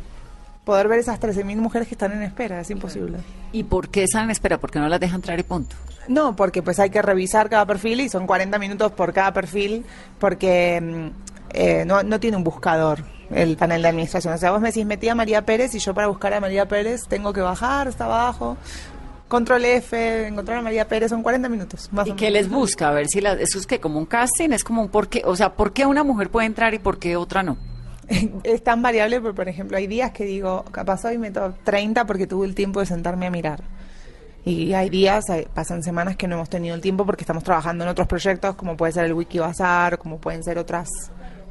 poder 0.64 0.88
ver 0.88 1.00
esas 1.00 1.20
13.000 1.20 1.56
mujeres 1.56 1.88
que 1.88 1.94
están 1.94 2.12
en 2.12 2.22
espera, 2.22 2.60
es 2.60 2.70
imposible. 2.70 3.18
¿Y 3.52 3.64
por 3.64 3.88
qué 3.88 4.04
están 4.04 4.24
en 4.24 4.30
espera? 4.30 4.58
Porque 4.58 4.78
no 4.78 4.88
las 4.88 5.00
deja 5.00 5.16
entrar 5.16 5.38
y 5.38 5.42
punto. 5.42 5.76
No, 6.08 6.36
porque 6.36 6.62
pues 6.62 6.78
hay 6.78 6.90
que 6.90 7.02
revisar 7.02 7.48
cada 7.48 7.66
perfil 7.66 8.00
y 8.00 8.08
son 8.08 8.26
40 8.26 8.58
minutos 8.58 8.92
por 8.92 9.12
cada 9.12 9.32
perfil 9.32 9.84
porque 10.18 10.80
mm, 10.80 11.08
eh, 11.50 11.84
no, 11.86 12.02
no 12.02 12.20
tiene 12.20 12.36
un 12.36 12.44
buscador 12.44 13.13
el 13.30 13.56
panel 13.56 13.82
de 13.82 13.88
administración. 13.88 14.34
O 14.34 14.38
sea, 14.38 14.50
vos 14.50 14.60
me 14.60 14.68
decís, 14.68 14.84
metí 14.86 15.08
a 15.08 15.14
María 15.14 15.42
Pérez 15.42 15.74
y 15.74 15.78
yo 15.78 15.94
para 15.94 16.06
buscar 16.08 16.32
a 16.34 16.40
María 16.40 16.66
Pérez 16.66 17.02
tengo 17.08 17.32
que 17.32 17.40
bajar 17.40 17.88
hasta 17.88 18.04
abajo, 18.04 18.56
control 19.28 19.64
F, 19.64 20.26
encontrar 20.28 20.58
a 20.58 20.62
María 20.62 20.86
Pérez, 20.86 21.10
son 21.10 21.22
40 21.22 21.48
minutos. 21.48 21.88
Más 21.92 22.06
¿Y 22.06 22.12
qué 22.12 22.30
les 22.30 22.48
busca? 22.48 22.88
A 22.88 22.92
ver 22.92 23.06
si 23.08 23.20
la, 23.20 23.32
eso 23.32 23.58
es 23.58 23.66
que 23.66 23.80
como 23.80 23.98
un 23.98 24.06
casting, 24.06 24.50
es 24.50 24.64
como 24.64 24.82
un 24.82 24.88
por 24.88 25.08
qué, 25.08 25.22
o 25.24 25.34
sea, 25.36 25.54
¿por 25.54 25.72
qué 25.72 25.86
una 25.86 26.04
mujer 26.04 26.30
puede 26.30 26.46
entrar 26.46 26.74
y 26.74 26.78
por 26.78 26.98
qué 26.98 27.16
otra 27.16 27.42
no? 27.42 27.56
es 28.42 28.62
tan 28.62 28.82
variable, 28.82 29.20
pero 29.20 29.34
por 29.34 29.48
ejemplo, 29.48 29.76
hay 29.78 29.86
días 29.86 30.12
que 30.12 30.24
digo, 30.24 30.64
capaz 30.70 31.04
hoy 31.06 31.16
meto 31.18 31.54
30 31.64 32.04
porque 32.06 32.26
tuve 32.26 32.46
el 32.46 32.54
tiempo 32.54 32.80
de 32.80 32.86
sentarme 32.86 33.26
a 33.26 33.30
mirar. 33.30 33.62
Y 34.46 34.74
hay 34.74 34.90
días, 34.90 35.30
hay- 35.30 35.46
pasan 35.54 35.82
semanas 35.82 36.16
que 36.16 36.28
no 36.28 36.34
hemos 36.36 36.50
tenido 36.50 36.74
el 36.74 36.82
tiempo 36.82 37.06
porque 37.06 37.22
estamos 37.22 37.42
trabajando 37.44 37.82
en 37.84 37.88
otros 37.90 38.06
proyectos, 38.06 38.54
como 38.56 38.76
puede 38.76 38.92
ser 38.92 39.06
el 39.06 39.14
Wiki 39.14 39.38
Bazar, 39.38 39.96
como 39.96 40.18
pueden 40.18 40.44
ser 40.44 40.58
otras 40.58 40.86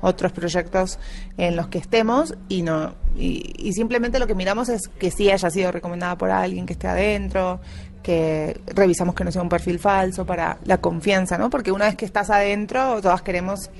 otros 0.03 0.31
proyectos 0.31 0.99
en 1.37 1.55
los 1.55 1.67
que 1.67 1.79
estemos 1.79 2.35
y 2.47 2.61
no 2.61 2.93
y, 3.15 3.53
y 3.57 3.73
simplemente 3.73 4.19
lo 4.19 4.27
que 4.27 4.35
miramos 4.35 4.69
es 4.69 4.87
que 4.87 5.09
sí 5.09 5.31
haya 5.31 5.49
sido 5.49 5.71
recomendada 5.71 6.17
por 6.17 6.29
alguien 6.29 6.65
que 6.65 6.73
esté 6.73 6.87
adentro 6.87 7.59
que 8.03 8.59
revisamos 8.67 9.15
que 9.15 9.23
no 9.23 9.31
sea 9.31 9.41
un 9.41 9.49
perfil 9.49 9.79
falso 9.79 10.25
para 10.25 10.59
la 10.65 10.77
confianza 10.77 11.37
no 11.37 11.49
porque 11.49 11.71
una 11.71 11.85
vez 11.85 11.95
que 11.95 12.05
estás 12.05 12.29
adentro 12.29 13.01
todas 13.01 13.21
queremos 13.21 13.71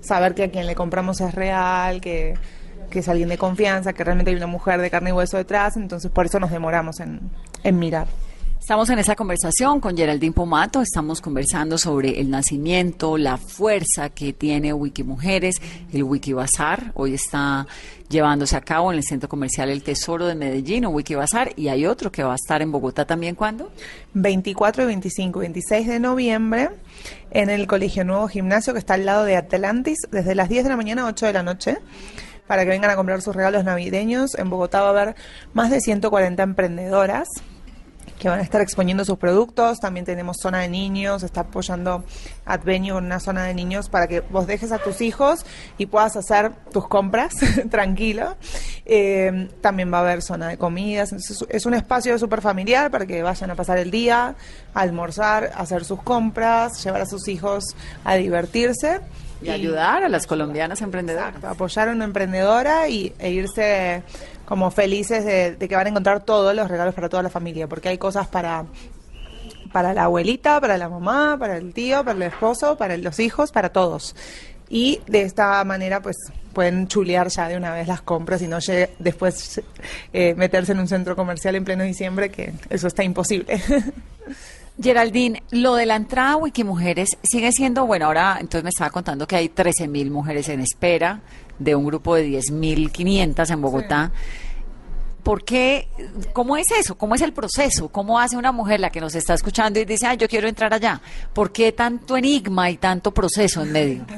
saber 0.00 0.34
que 0.34 0.44
a 0.44 0.50
quien 0.50 0.66
le 0.66 0.74
compramos 0.74 1.20
es 1.20 1.34
real 1.34 2.00
que 2.00 2.34
que 2.92 2.98
es 2.98 3.08
alguien 3.08 3.30
de 3.30 3.38
confianza, 3.38 3.94
que 3.94 4.04
realmente 4.04 4.30
hay 4.30 4.36
una 4.36 4.46
mujer 4.46 4.80
de 4.80 4.90
carne 4.90 5.10
y 5.10 5.12
hueso 5.14 5.38
detrás, 5.38 5.76
entonces 5.76 6.10
por 6.10 6.26
eso 6.26 6.38
nos 6.38 6.50
demoramos 6.50 7.00
en, 7.00 7.30
en 7.64 7.78
mirar. 7.78 8.06
Estamos 8.72 8.88
en 8.88 9.00
esa 9.00 9.16
conversación 9.16 9.80
con 9.80 9.94
Geraldine 9.94 10.32
Pomato, 10.32 10.80
estamos 10.80 11.20
conversando 11.20 11.76
sobre 11.76 12.18
el 12.20 12.30
nacimiento, 12.30 13.18
la 13.18 13.36
fuerza 13.36 14.08
que 14.08 14.32
tiene 14.32 14.72
Wikimujeres, 14.72 15.56
el 15.92 16.04
Wikibazar, 16.04 16.90
hoy 16.94 17.12
está 17.12 17.66
llevándose 18.08 18.56
a 18.56 18.62
cabo 18.62 18.90
en 18.90 18.96
el 18.96 19.04
Centro 19.04 19.28
Comercial 19.28 19.68
El 19.68 19.82
Tesoro 19.82 20.24
de 20.24 20.36
Medellín, 20.36 20.86
o 20.86 20.88
Wikibazar, 20.88 21.52
y 21.54 21.68
hay 21.68 21.84
otro 21.84 22.10
que 22.10 22.22
va 22.22 22.32
a 22.32 22.36
estar 22.36 22.62
en 22.62 22.72
Bogotá 22.72 23.04
también, 23.04 23.34
¿cuándo? 23.34 23.70
24 24.14 24.84
y 24.84 24.86
25, 24.86 25.40
26 25.40 25.86
de 25.86 26.00
noviembre 26.00 26.70
en 27.30 27.50
el 27.50 27.66
Colegio 27.66 28.06
Nuevo 28.06 28.26
Gimnasio 28.26 28.72
que 28.72 28.78
está 28.78 28.94
al 28.94 29.04
lado 29.04 29.24
de 29.24 29.36
Atlantis 29.36 29.98
desde 30.10 30.34
las 30.34 30.48
10 30.48 30.64
de 30.64 30.70
la 30.70 30.76
mañana 30.78 31.02
a 31.02 31.08
8 31.08 31.26
de 31.26 31.32
la 31.34 31.42
noche 31.42 31.76
para 32.46 32.62
que 32.62 32.70
vengan 32.70 32.90
a 32.90 32.96
comprar 32.96 33.20
sus 33.20 33.36
regalos 33.36 33.64
navideños. 33.64 34.34
En 34.38 34.48
Bogotá 34.48 34.80
va 34.80 34.86
a 34.86 34.90
haber 35.02 35.16
más 35.52 35.70
de 35.70 35.82
140 35.82 36.42
emprendedoras 36.42 37.28
que 38.22 38.28
van 38.28 38.38
a 38.38 38.42
estar 38.42 38.60
exponiendo 38.60 39.04
sus 39.04 39.18
productos. 39.18 39.80
También 39.80 40.06
tenemos 40.06 40.36
zona 40.40 40.60
de 40.60 40.68
niños, 40.68 41.24
está 41.24 41.40
apoyando 41.40 42.04
Advenio 42.44 42.94
con 42.94 43.04
una 43.04 43.18
zona 43.18 43.42
de 43.42 43.52
niños 43.52 43.88
para 43.88 44.06
que 44.06 44.20
vos 44.20 44.46
dejes 44.46 44.70
a 44.70 44.78
tus 44.78 45.00
hijos 45.00 45.44
y 45.76 45.86
puedas 45.86 46.16
hacer 46.16 46.52
tus 46.72 46.86
compras 46.86 47.34
tranquilo. 47.70 48.36
Eh, 48.86 49.48
también 49.60 49.92
va 49.92 49.98
a 49.98 50.00
haber 50.02 50.22
zona 50.22 50.46
de 50.46 50.56
comidas. 50.56 51.10
Entonces 51.10 51.44
es 51.48 51.66
un 51.66 51.74
espacio 51.74 52.16
súper 52.16 52.42
familiar 52.42 52.92
para 52.92 53.06
que 53.06 53.24
vayan 53.24 53.50
a 53.50 53.56
pasar 53.56 53.78
el 53.78 53.90
día, 53.90 54.36
a 54.72 54.80
almorzar, 54.80 55.50
a 55.56 55.62
hacer 55.62 55.84
sus 55.84 56.00
compras, 56.00 56.84
llevar 56.84 57.00
a 57.00 57.06
sus 57.06 57.26
hijos 57.26 57.74
a 58.04 58.14
divertirse. 58.14 59.00
Y 59.42 59.50
ayudar 59.50 60.04
a 60.04 60.08
las 60.08 60.28
colombianas 60.28 60.80
emprendedoras. 60.82 61.30
Exacto, 61.30 61.48
apoyar 61.48 61.88
a 61.88 61.92
una 61.92 62.04
emprendedora 62.04 62.88
y, 62.88 63.12
e 63.18 63.32
irse 63.32 64.04
como 64.52 64.70
felices 64.70 65.24
de, 65.24 65.56
que 65.66 65.74
van 65.74 65.86
a 65.86 65.88
encontrar 65.88 66.26
todos 66.26 66.54
los 66.54 66.68
regalos 66.68 66.94
para 66.94 67.08
toda 67.08 67.22
la 67.22 67.30
familia, 67.30 67.68
porque 67.68 67.88
hay 67.88 67.96
cosas 67.96 68.28
para 68.28 68.66
para 69.72 69.94
la 69.94 70.04
abuelita, 70.04 70.60
para 70.60 70.76
la 70.76 70.90
mamá, 70.90 71.38
para 71.38 71.56
el 71.56 71.72
tío, 71.72 72.04
para 72.04 72.16
el 72.16 72.22
esposo, 72.24 72.76
para 72.76 72.98
los 72.98 73.18
hijos, 73.18 73.50
para 73.50 73.70
todos. 73.70 74.14
Y 74.68 75.00
de 75.06 75.22
esta 75.22 75.64
manera, 75.64 76.02
pues 76.02 76.18
pueden 76.52 76.86
chulear 76.86 77.28
ya 77.28 77.48
de 77.48 77.56
una 77.56 77.72
vez 77.72 77.88
las 77.88 78.02
compras 78.02 78.42
y 78.42 78.46
no 78.46 78.58
después 78.98 79.62
eh, 80.12 80.34
meterse 80.34 80.72
en 80.72 80.80
un 80.80 80.88
centro 80.88 81.16
comercial 81.16 81.54
en 81.54 81.64
pleno 81.64 81.84
diciembre, 81.84 82.30
que 82.30 82.52
eso 82.68 82.88
está 82.88 83.02
imposible. 83.02 83.58
Geraldine, 84.82 85.42
lo 85.50 85.76
de 85.76 85.86
la 85.86 85.96
entrada 85.96 86.36
Wikimujeres 86.36 87.16
sigue 87.22 87.52
siendo, 87.52 87.86
bueno, 87.86 88.04
ahora 88.04 88.36
entonces 88.38 88.64
me 88.64 88.70
estaba 88.70 88.90
contando 88.90 89.26
que 89.26 89.36
hay 89.36 89.48
13.000 89.48 90.10
mujeres 90.10 90.50
en 90.50 90.60
espera 90.60 91.20
de 91.62 91.74
un 91.74 91.84
grupo 91.84 92.14
de 92.14 92.28
10.500 92.28 93.50
en 93.50 93.62
Bogotá. 93.62 94.12
¿Por 95.22 95.44
qué? 95.44 95.88
¿Cómo 96.32 96.56
es 96.56 96.70
eso? 96.70 96.96
¿Cómo 96.96 97.14
es 97.14 97.22
el 97.22 97.32
proceso? 97.32 97.88
¿Cómo 97.88 98.18
hace 98.18 98.36
una 98.36 98.52
mujer 98.52 98.80
la 98.80 98.90
que 98.90 99.00
nos 99.00 99.14
está 99.14 99.34
escuchando 99.34 99.78
y 99.78 99.84
dice, 99.84 100.06
ah, 100.06 100.14
yo 100.14 100.28
quiero 100.28 100.48
entrar 100.48 100.74
allá? 100.74 101.00
¿Por 101.32 101.52
qué 101.52 101.72
tanto 101.72 102.16
enigma 102.16 102.70
y 102.70 102.76
tanto 102.76 103.12
proceso 103.12 103.62
en 103.62 103.72
medio? 103.72 104.04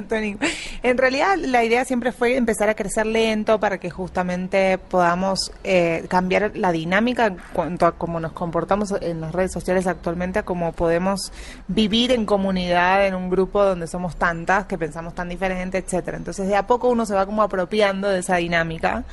En 0.82 0.98
realidad 0.98 1.36
la 1.36 1.64
idea 1.64 1.84
siempre 1.84 2.12
fue 2.12 2.36
empezar 2.36 2.68
a 2.68 2.74
crecer 2.74 3.06
lento 3.06 3.58
para 3.58 3.78
que 3.78 3.90
justamente 3.90 4.78
podamos 4.78 5.52
eh, 5.62 6.04
cambiar 6.08 6.52
la 6.56 6.72
dinámica 6.72 7.26
en 7.26 7.38
cuanto 7.52 7.86
a 7.86 7.92
cómo 7.92 8.20
nos 8.20 8.32
comportamos 8.32 8.94
en 9.00 9.20
las 9.20 9.32
redes 9.32 9.52
sociales 9.52 9.86
actualmente, 9.86 10.38
a 10.38 10.44
cómo 10.44 10.72
podemos 10.72 11.32
vivir 11.68 12.12
en 12.12 12.26
comunidad, 12.26 13.06
en 13.06 13.14
un 13.14 13.30
grupo 13.30 13.64
donde 13.64 13.86
somos 13.86 14.16
tantas, 14.16 14.66
que 14.66 14.78
pensamos 14.78 15.14
tan 15.14 15.28
diferente, 15.28 15.78
etcétera. 15.78 16.16
Entonces 16.16 16.48
de 16.48 16.56
a 16.56 16.66
poco 16.66 16.88
uno 16.88 17.06
se 17.06 17.14
va 17.14 17.26
como 17.26 17.42
apropiando 17.42 18.08
de 18.08 18.20
esa 18.20 18.36
dinámica 18.36 19.04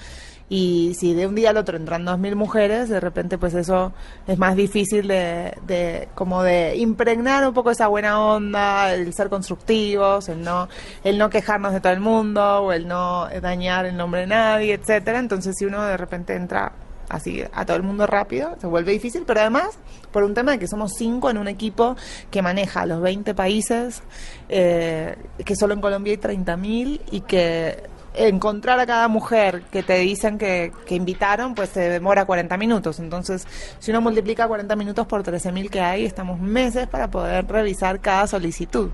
y 0.53 0.95
si 0.95 1.13
de 1.13 1.27
un 1.27 1.33
día 1.33 1.51
al 1.51 1.55
otro 1.55 1.77
entran 1.77 2.03
dos 2.03 2.19
mil 2.19 2.35
mujeres, 2.35 2.89
de 2.89 2.99
repente 2.99 3.37
pues 3.37 3.53
eso 3.53 3.93
es 4.27 4.37
más 4.37 4.57
difícil 4.57 5.07
de, 5.07 5.57
de 5.65 6.09
como 6.13 6.43
de 6.43 6.75
impregnar 6.75 7.47
un 7.47 7.53
poco 7.53 7.71
esa 7.71 7.87
buena 7.87 8.19
onda, 8.19 8.93
el 8.93 9.13
ser 9.13 9.29
constructivos, 9.29 10.27
el 10.27 10.41
no, 10.43 10.67
el 11.05 11.17
no 11.17 11.29
quejarnos 11.29 11.71
de 11.71 11.79
todo 11.79 11.93
el 11.93 12.01
mundo 12.01 12.63
o 12.63 12.73
el 12.73 12.85
no 12.85 13.29
dañar 13.41 13.85
el 13.85 13.95
nombre 13.95 14.19
de 14.19 14.27
nadie, 14.27 14.73
etcétera. 14.73 15.19
Entonces 15.19 15.55
si 15.57 15.63
uno 15.63 15.85
de 15.85 15.95
repente 15.95 16.35
entra 16.35 16.73
así 17.07 17.41
a 17.53 17.65
todo 17.65 17.77
el 17.77 17.83
mundo 17.83 18.05
rápido, 18.05 18.57
se 18.59 18.67
vuelve 18.67 18.91
difícil, 18.91 19.23
pero 19.25 19.39
además 19.39 19.79
por 20.11 20.23
un 20.23 20.33
tema 20.33 20.51
de 20.51 20.59
que 20.59 20.67
somos 20.67 20.93
cinco 20.97 21.29
en 21.29 21.37
un 21.37 21.47
equipo 21.47 21.95
que 22.29 22.41
maneja 22.41 22.85
los 22.85 23.01
20 23.01 23.33
países, 23.33 24.03
eh, 24.49 25.15
que 25.45 25.55
solo 25.55 25.73
en 25.73 25.81
Colombia 25.81 26.11
hay 26.11 26.17
30.000 26.17 27.01
y 27.11 27.21
que 27.21 27.83
encontrar 28.13 28.80
a 28.80 28.86
cada 28.86 29.08
mujer 29.08 29.63
que 29.71 29.84
te 29.84 29.97
dicen 30.00 30.38
que, 30.38 30.71
que 30.86 30.95
invitaron, 30.95 31.56
pues 31.56 31.69
se 31.69 31.82
demora 31.89 32.26
40 32.26 32.58
minutos. 32.58 33.00
Entonces, 33.00 33.47
si 33.80 33.91
uno 33.91 34.02
multiplica 34.02 34.47
40 34.47 34.76
minutos 34.76 35.08
por 35.08 35.24
13.000 35.24 35.69
que 35.69 35.80
hay, 35.82 36.06
estamos 36.06 36.39
meses 36.39 36.88
para 36.88 37.10
poder 37.10 37.47
revisar 37.47 38.00
cada 38.00 38.28
solicitud. 38.28 38.89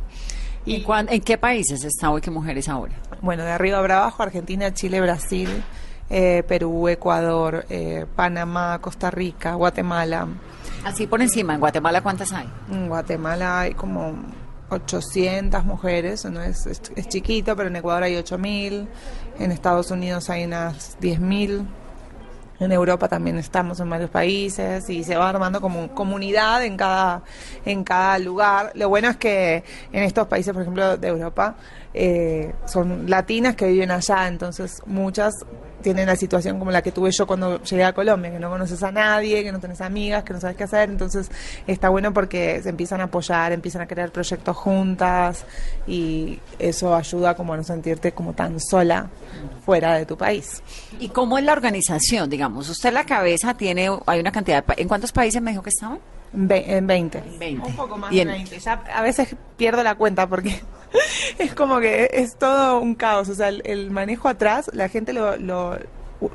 ¿Y 0.66 0.82
cuán- 0.84 1.08
en 1.10 1.22
qué 1.22 1.38
países 1.38 1.84
está 1.84 2.10
Wiki 2.10 2.30
Mujeres 2.30 2.68
ahora? 2.70 2.94
Bueno, 3.22 3.44
de 3.44 3.52
arriba 3.52 3.82
para 3.82 3.98
abajo, 4.00 4.22
Argentina, 4.24 4.74
Chile, 4.74 5.00
Brasil, 5.02 5.64
eh, 6.10 6.44
Perú, 6.48 6.88
Ecuador, 6.90 7.66
eh, 7.70 8.06
Panamá, 8.16 8.78
Costa 8.82 9.10
Rica, 9.10 9.54
Guatemala. 9.56 10.28
Así 10.84 11.08
por 11.08 11.22
encima, 11.22 11.54
¿en 11.54 11.60
Guatemala 11.62 12.02
cuántas 12.02 12.34
hay? 12.34 12.48
En 12.70 12.88
Guatemala 12.90 13.62
hay 13.62 13.74
como 13.74 14.14
800 14.70 15.64
mujeres, 15.64 16.26
no 16.26 16.42
es, 16.42 16.66
es, 16.66 16.82
chiquito, 17.08 17.56
pero 17.56 17.70
en 17.70 17.76
Ecuador 17.78 18.04
hay 18.04 18.16
8000, 18.16 18.88
en 19.40 19.52
Estados 19.52 19.92
Unidos 19.92 20.30
hay 20.30 20.46
unas 20.46 20.98
10000. 21.00 21.66
En 22.60 22.72
Europa 22.72 23.08
también 23.08 23.38
estamos 23.38 23.80
en 23.80 23.88
varios 23.88 24.10
países 24.10 24.90
y 24.90 25.04
se 25.04 25.16
va 25.16 25.30
armando 25.30 25.62
como 25.62 25.94
comunidad 25.94 26.66
en 26.66 26.76
cada 26.76 27.22
en 27.66 27.84
cada 27.84 28.18
lugar. 28.18 28.72
Lo 28.74 28.90
bueno 28.90 29.10
es 29.10 29.18
que 29.18 29.64
en 29.92 30.04
estos 30.04 30.28
países, 30.28 30.54
por 30.54 30.64
ejemplo, 30.64 30.98
de 30.98 31.08
Europa, 31.08 31.56
eh, 31.94 32.56
son 32.66 33.08
latinas 33.08 33.56
que 33.56 33.68
viven 33.68 33.92
allá, 33.92 34.28
entonces 34.28 34.82
muchas 34.88 35.36
tienen 35.88 36.08
la 36.08 36.18
situación 36.18 36.60
como 36.60 36.70
la 36.70 36.82
que 36.82 36.92
tuve 36.92 37.12
yo 37.12 37.26
cuando 37.26 37.64
llegué 37.64 37.86
a 37.86 37.94
Colombia, 37.94 38.30
que 38.30 38.40
no 38.40 38.50
conoces 38.50 38.84
a 38.84 38.92
nadie, 38.92 39.42
que 39.42 39.54
no 39.54 39.60
tenés 39.62 39.80
amigas, 39.80 40.26
que 40.26 40.34
no 40.34 40.42
sabes 40.42 40.58
qué 40.58 40.66
hacer, 40.66 40.90
entonces 40.90 41.32
está 41.66 41.88
bueno 41.88 42.12
porque 42.14 42.62
se 42.62 42.68
empiezan 42.68 43.00
a 43.00 43.06
apoyar, 43.06 43.54
empiezan 43.54 43.82
a 43.84 43.88
crear 43.88 44.12
proyectos 44.12 44.58
juntas 44.58 45.46
y 45.88 46.40
eso 46.60 46.94
ayuda 46.94 47.36
como 47.36 47.54
a 47.54 47.58
no 47.58 47.64
sentirte 47.64 48.12
como 48.12 48.34
tan 48.34 48.60
sola 48.60 49.08
fuera 49.66 49.94
de 49.96 50.06
tu 50.06 50.18
país. 50.18 50.62
¿Y 51.00 51.08
cómo 51.08 51.38
es 51.38 51.46
la 51.46 51.54
organización, 51.54 52.30
digamos? 52.30 52.68
Usted 52.68 52.90
en 52.90 52.96
la 52.96 53.06
cabeza 53.06 53.54
tiene, 53.56 53.90
hay 54.08 54.20
una 54.20 54.34
cantidad 54.34 54.66
de... 54.66 54.82
¿En 54.82 54.90
cuántos 54.90 55.14
países 55.14 55.42
me 55.42 55.52
dijo 55.52 55.64
que 55.64 55.70
estaban? 55.70 56.00
Ve- 56.34 56.66
en 56.68 56.86
20. 56.86 57.24
20. 57.40 57.66
Un 57.66 57.76
poco 57.78 57.96
más 57.98 58.12
de 58.12 58.22
en- 58.24 58.28
20. 58.28 58.60
Ya 58.60 58.74
a 58.94 59.02
veces 59.02 59.34
pierdo 59.56 59.82
la 59.84 59.96
cuenta 59.96 60.28
porque 60.28 60.62
es 61.40 61.54
como 61.54 61.80
que 61.80 62.10
es 62.14 62.36
todo 62.38 62.80
un 62.80 62.96
caos. 62.96 63.30
O 63.30 63.36
sea, 63.36 63.50
el, 63.50 63.62
el 63.66 63.92
manejo 63.92 64.28
atrás, 64.28 64.70
la 64.74 64.90
gente 64.90 65.14
lo... 65.14 65.38
lo 65.38 65.78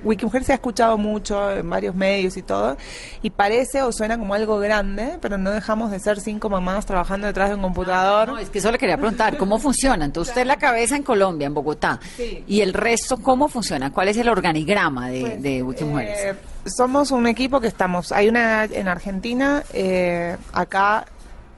Wikimujer 0.05 0.45
se 0.45 0.53
ha 0.53 0.55
escuchado 0.55 0.97
mucho 0.97 1.51
en 1.51 1.69
varios 1.69 1.95
medios 1.95 2.37
y 2.37 2.43
todo, 2.43 2.77
y 3.21 3.31
parece 3.31 3.83
o 3.83 3.91
suena 3.91 4.17
como 4.17 4.33
algo 4.35 4.59
grande, 4.61 5.19
pero 5.21 5.39
no 5.39 5.51
dejamos 5.51 5.91
de 5.91 5.99
ser 5.99 6.21
cinco 6.21 6.49
mamás 6.49 6.87
trabajando 6.87 7.27
detrás 7.27 7.49
de 7.49 7.57
un 7.57 7.63
computador. 7.63 8.29
No, 8.29 8.39
es 8.39 8.49
que 8.49 8.61
eso 8.61 8.71
le 8.71 8.79
quería 8.79 8.97
preguntar, 8.97 9.37
¿cómo 9.37 9.59
funciona? 9.59 10.05
Entonces 10.05 10.31
usted 10.33 10.47
la 10.47 10.57
cabeza 10.57 10.95
en 10.95 11.03
Colombia, 11.03 11.47
en 11.49 11.55
Bogotá, 11.55 11.99
Sí. 12.17 12.45
y 12.47 12.61
el 12.61 12.75
resto, 12.75 13.17
¿cómo 13.17 13.49
funciona? 13.49 13.93
¿Cuál 13.93 14.07
es 14.07 14.17
el 14.19 14.29
organigrama 14.29 15.09
de, 15.09 15.21
Pues, 15.21 15.43
de 15.43 15.59
eh, 15.59 16.35
somos 16.65 17.11
un 17.11 17.27
equipo 17.27 17.61
que 17.61 17.67
estamos, 17.67 18.13
hay 18.13 18.29
una 18.29 18.65
en 18.67 18.87
Argentina, 18.87 19.65
eh, 19.73 20.37
acá 20.53 21.07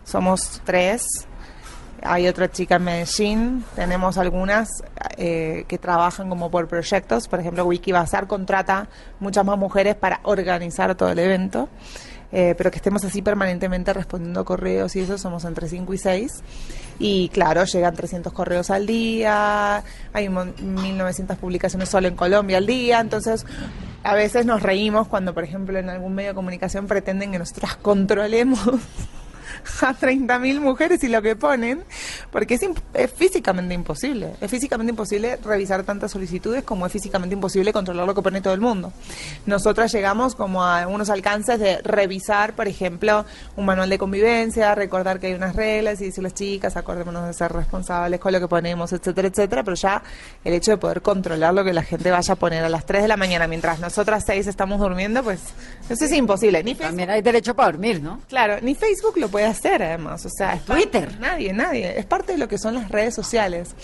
somos 0.05 0.63
tres, 0.65 1.27
hay 2.05 2.29
otra 2.29 2.51
chica 2.51 2.77
en 2.77 2.85
Medellín, 2.85 3.65
tenemos 3.75 4.19
algunas 4.19 4.69
eh, 5.17 5.65
que 5.69 5.79
trabajan 5.79 6.29
como 6.29 6.51
por 6.51 6.69
proyectos, 6.69 7.29
por 7.29 7.41
ejemplo 7.41 7.65
Wiki 7.65 7.93
Bazar 7.93 8.27
contrata 8.27 8.89
muchas 9.21 9.45
más 9.45 9.59
mujeres 9.59 9.95
para 9.97 10.21
organizar 10.25 10.95
todo 10.95 11.11
el 11.11 11.19
evento. 11.19 11.69
eh, 12.37 12.55
pero 12.59 12.71
que 12.73 12.79
estemos 12.79 13.05
así 13.05 13.23
permanentemente 13.23 13.93
respondiendo 13.93 14.45
correos 14.45 14.97
y 14.97 15.01
eso 15.01 15.17
somos 15.19 15.45
entre 15.45 15.69
5 15.69 15.95
y 15.95 15.99
6. 15.99 16.33
Y 16.99 17.29
claro, 17.29 17.65
llegan 17.65 17.95
300 17.95 18.33
correos 18.33 18.71
al 18.71 18.87
día, 18.87 19.85
hay 20.13 20.27
un 20.29 20.35
mon- 20.35 20.55
1900 20.59 21.37
publicaciones 21.39 21.89
solo 21.89 22.09
en 22.09 22.17
Colombia 22.17 22.57
al 22.59 22.67
día, 22.67 22.99
entonces 23.01 23.47
a 24.03 24.15
veces 24.15 24.47
nos 24.47 24.63
reímos 24.65 25.07
cuando, 25.07 25.33
por 25.33 25.45
ejemplo, 25.45 25.79
en 25.79 25.89
algún 25.89 26.13
medio 26.15 26.31
de 26.31 26.35
comunicación 26.35 26.87
pretenden 26.89 27.31
que 27.31 27.39
nosotras 27.39 27.77
controlemos 27.83 28.59
a 29.83 29.95
30.000 29.95 30.61
mujeres 30.61 31.03
y 31.05 31.09
lo 31.09 31.23
que 31.23 31.37
ponen, 31.37 31.83
porque 32.31 32.55
es, 32.55 32.63
imp- 32.63 32.81
es 32.95 33.13
físicamente 33.13 33.75
imposible. 33.75 34.35
Es 34.41 34.51
físicamente 34.51 34.91
imposible 34.91 35.37
revisar 35.45 35.83
tantas 35.85 36.11
solicitudes 36.13 36.63
como 36.65 36.87
es 36.87 36.93
físicamente 36.93 37.35
imposible 37.35 37.73
controlar 37.73 38.07
lo 38.07 38.15
que 38.15 38.23
pone 38.23 38.41
todo 38.41 38.55
el 38.55 38.61
mundo. 38.61 38.93
Nosotras 39.47 39.93
llegamos 39.93 40.35
como 40.35 40.63
a 40.65 40.87
unos 40.87 41.11
alcances 41.11 41.59
de 41.59 41.79
revisar, 41.83 42.55
por 42.55 42.69
ejemplo, 42.69 43.25
un 43.57 43.65
manual 43.67 43.89
de 43.91 43.99
convivencia, 43.99 44.75
recordar 44.75 45.19
que 45.21 45.29
hay 45.29 45.35
unas 45.35 45.57
reglas 45.57 46.01
y 46.01 46.07
decirles 46.07 46.35
chicas, 46.35 46.77
acordémonos 46.77 47.27
de 47.27 47.33
ser 47.33 47.53
responsables 47.53 48.21
con 48.21 48.33
lo 48.33 48.41
que 48.41 48.49
ponemos, 48.49 48.93
etcétera, 48.93 49.29
etcétera, 49.29 49.63
pero 49.65 49.75
ya 49.77 50.03
el 50.45 50.55
hecho 50.55 50.71
de 50.73 50.77
poder 50.77 51.03
controlar 51.03 51.55
lo 51.55 51.65
que 51.65 51.73
la 51.73 51.83
gente 51.83 52.11
vaya 52.11 52.35
a 52.35 52.37
poner 52.37 52.65
a 52.65 52.69
las 52.69 52.85
3 52.87 53.03
de 53.03 53.09
la 53.09 53.17
mañana 53.17 53.47
mientras 53.47 53.81
nosotras 53.81 54.25
6 54.27 54.47
estamos 54.47 54.81
durmiendo, 54.81 55.23
pues 55.23 55.41
eso 55.89 56.05
es 56.05 56.13
imposible. 56.13 56.63
Ni 56.63 56.73
Facebook 56.75 56.89
También 56.89 57.11
hay 57.11 57.23
derecho 57.23 57.55
para 57.55 57.73
dormir, 57.73 58.03
¿no? 58.03 58.21
Claro, 58.29 58.57
ni 58.63 58.75
Facebook 58.75 59.17
lo 59.17 59.29
puede 59.29 59.47
hacer 59.47 59.54
además, 59.83 60.25
o 60.27 60.29
sea, 60.29 60.55
es 60.55 60.63
parte- 60.63 60.83
Twitter. 60.83 61.19
nadie, 61.21 61.53
nadie, 61.53 61.99
es 61.99 62.07
parte 62.07 62.33
de 62.33 62.39
lo 62.39 62.49
que 62.49 62.59
son 62.59 62.75
las 62.75 62.89
redes 62.91 63.15
sociales. 63.15 63.75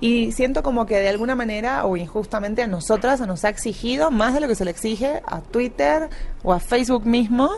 Y 0.00 0.32
siento 0.32 0.62
como 0.62 0.86
que 0.86 0.98
de 0.98 1.08
alguna 1.08 1.34
manera 1.34 1.84
o 1.84 1.96
injustamente 1.96 2.62
a 2.62 2.66
nosotras 2.66 3.20
nos 3.20 3.44
ha 3.44 3.48
exigido 3.48 4.10
más 4.10 4.34
de 4.34 4.40
lo 4.40 4.48
que 4.48 4.54
se 4.54 4.64
le 4.64 4.70
exige 4.70 5.22
a 5.26 5.40
Twitter 5.40 6.08
o 6.42 6.52
a 6.52 6.60
Facebook 6.60 7.06
mismo, 7.06 7.50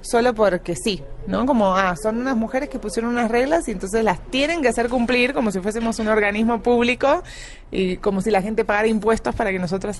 solo 0.00 0.34
porque 0.34 0.74
sí, 0.74 1.02
¿no? 1.28 1.46
Como, 1.46 1.76
ah, 1.76 1.94
son 2.02 2.18
unas 2.20 2.36
mujeres 2.36 2.68
que 2.68 2.78
pusieron 2.80 3.12
unas 3.12 3.30
reglas 3.30 3.68
y 3.68 3.70
entonces 3.70 4.02
las 4.02 4.20
tienen 4.30 4.60
que 4.62 4.68
hacer 4.68 4.88
cumplir 4.88 5.32
como 5.32 5.50
si 5.52 5.60
fuésemos 5.60 5.98
un 6.00 6.08
organismo 6.08 6.60
público 6.62 7.22
y 7.70 7.98
como 7.98 8.20
si 8.20 8.30
la 8.32 8.42
gente 8.42 8.64
pagara 8.64 8.88
impuestos 8.88 9.34
para 9.36 9.50
que 9.52 9.60
nosotras 9.60 9.98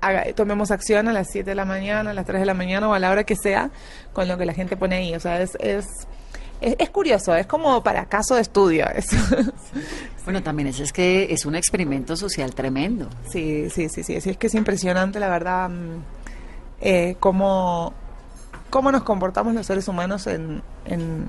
haga- 0.00 0.24
tomemos 0.34 0.70
acción 0.70 1.06
a 1.08 1.12
las 1.12 1.28
7 1.30 1.50
de 1.50 1.54
la 1.54 1.66
mañana, 1.66 2.10
a 2.10 2.14
las 2.14 2.24
3 2.24 2.40
de 2.40 2.46
la 2.46 2.54
mañana 2.54 2.88
o 2.88 2.94
a 2.94 2.98
la 2.98 3.10
hora 3.10 3.24
que 3.24 3.36
sea 3.36 3.70
con 4.14 4.26
lo 4.26 4.38
que 4.38 4.46
la 4.46 4.54
gente 4.54 4.76
pone 4.78 4.96
ahí. 4.96 5.14
O 5.14 5.20
sea, 5.20 5.42
es, 5.42 5.52
es, 5.60 5.84
es, 6.62 6.76
es 6.78 6.90
curioso, 6.90 7.34
es 7.34 7.46
como 7.46 7.82
para 7.82 8.06
caso 8.06 8.34
de 8.34 8.42
estudio 8.42 8.86
eso. 8.94 9.16
Bueno, 10.24 10.40
también 10.40 10.68
es, 10.68 10.78
es 10.78 10.92
que 10.92 11.32
es 11.32 11.44
un 11.46 11.56
experimento 11.56 12.16
social 12.16 12.54
tremendo. 12.54 13.08
Sí, 13.28 13.68
sí, 13.70 13.88
sí, 13.88 14.04
sí, 14.04 14.14
es 14.14 14.36
que 14.36 14.46
es 14.46 14.54
impresionante, 14.54 15.18
la 15.18 15.28
verdad, 15.28 15.68
mm, 15.68 15.98
eh, 16.80 17.16
cómo, 17.18 17.92
cómo 18.70 18.92
nos 18.92 19.02
comportamos 19.02 19.52
los 19.52 19.66
seres 19.66 19.88
humanos 19.88 20.28
en, 20.28 20.62
en, 20.84 21.26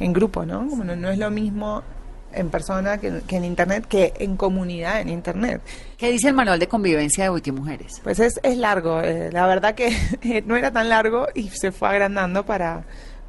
en 0.00 0.12
grupo, 0.12 0.44
¿no? 0.44 0.68
Como 0.68 0.82
no, 0.82 0.96
no 0.96 1.10
es 1.10 1.18
lo 1.18 1.30
mismo 1.30 1.84
en 2.32 2.50
persona 2.50 2.98
que, 2.98 3.22
que 3.26 3.36
en 3.36 3.44
Internet, 3.44 3.86
que 3.86 4.12
en 4.18 4.36
comunidad 4.36 5.00
en 5.00 5.08
Internet. 5.08 5.60
¿Qué 5.96 6.10
dice 6.10 6.28
el 6.28 6.34
manual 6.34 6.58
de 6.58 6.66
convivencia 6.66 7.24
de 7.24 7.30
Wiki 7.30 7.52
Mujeres? 7.52 8.00
Pues 8.02 8.18
es, 8.18 8.40
es 8.42 8.56
largo, 8.56 9.00
eh, 9.02 9.30
la 9.32 9.46
verdad 9.46 9.74
que 9.74 10.42
no 10.46 10.56
era 10.56 10.70
tan 10.72 10.88
largo 10.88 11.28
y 11.34 11.48
se 11.50 11.72
fue 11.72 11.88
agrandando 11.88 12.44
para 12.44 12.84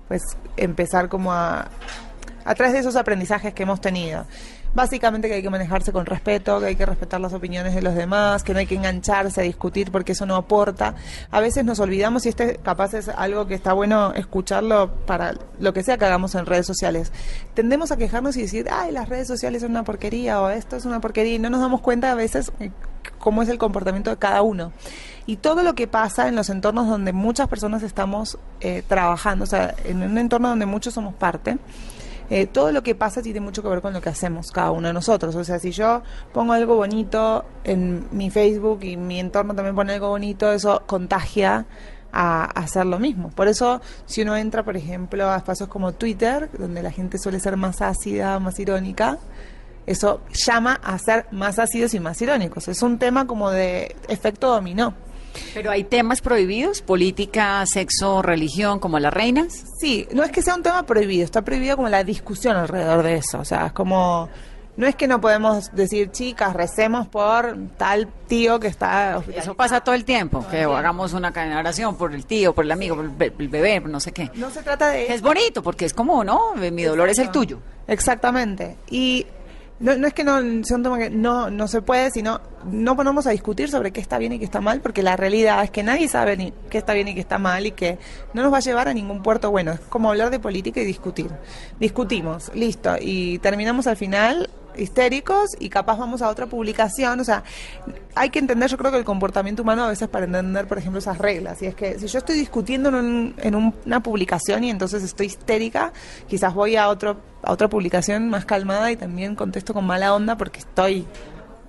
pues 0.07 0.21
empezar 0.57 1.09
como 1.09 1.31
a 1.33 1.67
a 2.45 2.55
través 2.55 2.73
de 2.73 2.79
esos 2.79 2.95
aprendizajes 2.95 3.53
que 3.53 3.63
hemos 3.63 3.81
tenido. 3.81 4.25
básicamente 4.75 5.27
que 5.27 5.35
hay 5.35 5.43
que 5.43 5.51
manejarse 5.51 5.91
con 5.91 6.07
respeto, 6.07 6.59
que 6.59 6.65
hay 6.65 6.75
que 6.75 6.87
respetar 6.87 7.21
las 7.21 7.31
opiniones 7.33 7.75
de 7.75 7.83
los 7.83 7.93
demás, 7.93 8.41
que 8.41 8.53
no 8.53 8.59
hay 8.59 8.65
que 8.65 8.73
engancharse 8.73 9.39
a 9.39 9.43
discutir 9.43 9.91
porque 9.91 10.13
eso 10.13 10.25
no 10.25 10.35
aporta. 10.35 10.95
A 11.29 11.39
veces 11.41 11.63
nos 11.63 11.79
olvidamos 11.79 12.25
y 12.25 12.29
este 12.29 12.55
capaz 12.57 12.95
es 12.95 13.07
algo 13.07 13.45
que 13.45 13.53
está 13.53 13.73
bueno 13.73 14.15
escucharlo 14.15 14.91
para 15.05 15.35
lo 15.59 15.73
que 15.73 15.83
sea 15.83 15.99
que 15.99 16.05
hagamos 16.05 16.33
en 16.33 16.47
redes 16.47 16.65
sociales. 16.65 17.11
Tendemos 17.53 17.91
a 17.91 17.97
quejarnos 17.97 18.35
y 18.35 18.41
decir, 18.41 18.67
ay, 18.71 18.91
las 18.91 19.09
redes 19.09 19.27
sociales 19.27 19.61
son 19.61 19.71
una 19.71 19.83
porquería 19.83 20.41
o 20.41 20.49
esto 20.49 20.75
es 20.75 20.85
una 20.85 20.99
porquería 20.99 21.35
y 21.35 21.39
no 21.39 21.51
nos 21.51 21.61
damos 21.61 21.81
cuenta 21.81 22.11
a 22.11 22.15
veces 22.15 22.51
cómo 23.17 23.41
es 23.41 23.49
el 23.49 23.57
comportamiento 23.57 24.09
de 24.09 24.17
cada 24.17 24.41
uno. 24.41 24.71
Y 25.25 25.37
todo 25.37 25.63
lo 25.63 25.73
que 25.73 25.87
pasa 25.87 26.27
en 26.27 26.35
los 26.35 26.49
entornos 26.49 26.87
donde 26.87 27.13
muchas 27.13 27.47
personas 27.47 27.83
estamos 27.83 28.37
eh, 28.59 28.83
trabajando, 28.87 29.43
o 29.43 29.47
sea, 29.47 29.73
en 29.85 30.03
un 30.03 30.17
entorno 30.17 30.49
donde 30.49 30.65
muchos 30.65 30.93
somos 30.93 31.13
parte, 31.13 31.57
eh, 32.29 32.47
todo 32.47 32.71
lo 32.71 32.83
que 32.83 32.95
pasa 32.95 33.21
tiene 33.21 33.39
mucho 33.39 33.61
que 33.61 33.69
ver 33.69 33.81
con 33.81 33.93
lo 33.93 34.01
que 34.01 34.09
hacemos 34.09 34.51
cada 34.51 34.71
uno 34.71 34.87
de 34.87 34.93
nosotros. 34.93 35.35
O 35.35 35.43
sea, 35.43 35.59
si 35.59 35.71
yo 35.71 36.01
pongo 36.33 36.53
algo 36.53 36.75
bonito 36.75 37.45
en 37.63 38.07
mi 38.11 38.29
Facebook 38.29 38.83
y 38.83 38.97
mi 38.97 39.19
entorno 39.19 39.53
también 39.53 39.75
pone 39.75 39.93
algo 39.93 40.09
bonito, 40.09 40.51
eso 40.51 40.83
contagia 40.85 41.65
a, 42.11 42.45
hacer 42.45 42.85
lo 42.85 42.99
mismo. 42.99 43.29
Por 43.29 43.47
eso, 43.47 43.81
si 44.05 44.21
uno 44.21 44.35
entra, 44.37 44.63
por 44.63 44.77
ejemplo, 44.77 45.29
a 45.29 45.37
espacios 45.37 45.67
como 45.67 45.91
Twitter, 45.93 46.49
donde 46.57 46.81
la 46.83 46.91
gente 46.91 47.17
suele 47.17 47.39
ser 47.39 47.57
más 47.57 47.81
ácida, 47.81 48.39
más 48.39 48.59
irónica, 48.59 49.17
eso 49.86 50.22
llama 50.32 50.80
a 50.84 50.98
ser 50.98 51.26
más 51.32 51.60
ácidos 51.60 51.93
y 51.93 52.00
más 52.00 52.22
irónicos. 52.22 52.67
Es 52.67 52.82
un 52.82 53.00
tema 53.00 53.28
como 53.28 53.52
de 53.52 53.96
efecto 54.08 54.50
dominó. 54.50 54.93
Pero 55.54 55.72
hay 55.72 55.84
temas 55.84 56.22
prohibidos, 56.22 56.82
política, 56.82 57.65
sexo, 57.65 58.22
religión, 58.22 58.80
como 58.80 59.00
las 59.00 59.13
reinas. 59.13 59.63
Sí, 59.80 60.08
no 60.13 60.24
es 60.24 60.32
que 60.32 60.43
sea 60.43 60.56
un 60.56 60.62
tema 60.62 60.84
prohibido, 60.84 61.26
está 61.26 61.41
prohibido 61.41 61.76
como 61.76 61.89
la 61.89 62.04
discusión 62.04 62.56
alrededor 62.56 63.04
de 63.04 63.15
eso. 63.15 63.39
O 63.39 63.46
sea, 63.46 63.67
es 63.67 63.72
como 63.72 64.30
no 64.76 64.88
es 64.88 64.96
que 64.96 65.08
no 65.08 65.22
podemos 65.22 65.72
decir, 65.74 66.10
chicas, 66.12 66.54
recemos 66.54 67.08
por 67.08 67.56
tal 67.78 68.08
tío 68.28 68.60
que 68.60 68.67
está... 68.67 69.22
Eso 69.36 69.54
pasa 69.54 69.82
todo 69.82 69.93
el 69.93 70.04
tiempo, 70.04 70.46
que 70.50 70.63
hagamos 70.63 71.13
una 71.13 71.32
cadena 71.32 71.56
de 71.56 71.62
oración 71.62 71.96
por 71.96 72.13
el 72.13 72.26
tío, 72.26 72.56
por 72.56 72.65
el 72.65 72.72
amigo, 72.72 72.96
por 72.96 73.06
el 73.06 73.50
bebé, 73.50 73.80
no 73.82 74.00
sé 74.00 74.12
qué. 74.12 74.32
No 74.34 74.50
se 74.50 74.63
trata 74.63 74.89
de... 74.89 75.13
Es 75.13 75.22
bonito, 75.22 75.62
porque 75.62 75.86
es 75.86 75.93
como, 75.93 76.24
¿no? 76.24 76.56
Mi 76.56 76.84
dolor 76.84 77.10
es 77.10 77.19
el 77.19 77.30
tuyo. 77.30 77.60
Exactamente. 77.88 78.78
Y 78.89 79.28
no, 79.79 79.97
no 79.97 80.07
es 80.07 80.13
que 80.13 80.23
no 80.23 80.38
que 80.97 81.09
no, 81.09 81.49
no 81.49 81.67
se 81.67 81.81
puede, 81.81 82.09
sino 82.12 82.41
no 82.71 82.95
ponemos 82.95 83.27
a 83.27 83.31
discutir 83.31 83.69
sobre 83.69 83.91
qué 83.91 83.99
está 83.99 84.17
bien 84.17 84.33
y 84.33 84.39
qué 84.39 84.45
está 84.45 84.62
mal, 84.62 84.81
porque 84.81 85.03
la 85.03 85.15
realidad 85.15 85.63
es 85.63 85.71
que 85.71 85.83
nadie 85.83 86.07
sabe 86.07 86.38
ni 86.38 86.53
qué 86.69 86.77
está 86.77 86.93
bien 86.93 87.07
y 87.07 87.13
qué 87.13 87.19
está 87.19 87.38
mal 87.38 87.65
y 87.65 87.71
que 87.71 87.97
no 88.33 88.43
nos 88.43 88.53
va 88.53 88.57
a 88.57 88.62
llevar 88.62 88.88
a 88.88 88.93
ningún 88.93 89.21
puerto 89.21 89.51
bueno. 89.51 89.71
Es 89.71 89.79
como 89.81 90.09
hablar 90.09 90.29
de 90.29 90.39
política 90.39 90.81
y 90.81 90.86
discutir. 90.86 91.29
Discutimos, 91.79 92.51
listo, 92.53 92.95
y 92.99 93.39
terminamos 93.39 93.88
al 93.88 93.97
final 93.97 94.49
histéricos 94.77 95.51
y 95.59 95.69
capaz 95.69 95.97
vamos 95.97 96.21
a 96.21 96.29
otra 96.29 96.47
publicación. 96.47 97.19
O 97.19 97.23
sea, 97.23 97.43
hay 98.15 98.29
que 98.29 98.39
entender, 98.39 98.69
yo 98.69 98.77
creo 98.77 98.91
que 98.91 98.97
el 98.97 99.05
comportamiento 99.05 99.63
humano 99.63 99.86
a 99.86 99.89
veces 99.89 100.07
para 100.07 100.25
entender, 100.25 100.67
por 100.67 100.77
ejemplo, 100.77 100.99
esas 100.99 101.17
reglas. 101.17 101.62
Y 101.62 101.67
es 101.67 101.75
que 101.75 101.99
si 101.99 102.07
yo 102.07 102.19
estoy 102.19 102.36
discutiendo 102.36 102.89
en, 102.89 103.36
en 103.38 103.73
una 103.86 104.01
publicación 104.01 104.63
y 104.63 104.69
entonces 104.69 105.03
estoy 105.03 105.27
histérica, 105.27 105.93
quizás 106.27 106.53
voy 106.53 106.75
a, 106.75 106.89
otro, 106.89 107.17
a 107.41 107.51
otra 107.51 107.67
publicación 107.69 108.29
más 108.29 108.45
calmada 108.45 108.91
y 108.91 108.95
también 108.95 109.36
contesto 109.36 109.73
con 109.73 109.86
mala 109.86 110.13
onda 110.13 110.38
porque 110.38 110.59
estoy 110.59 111.05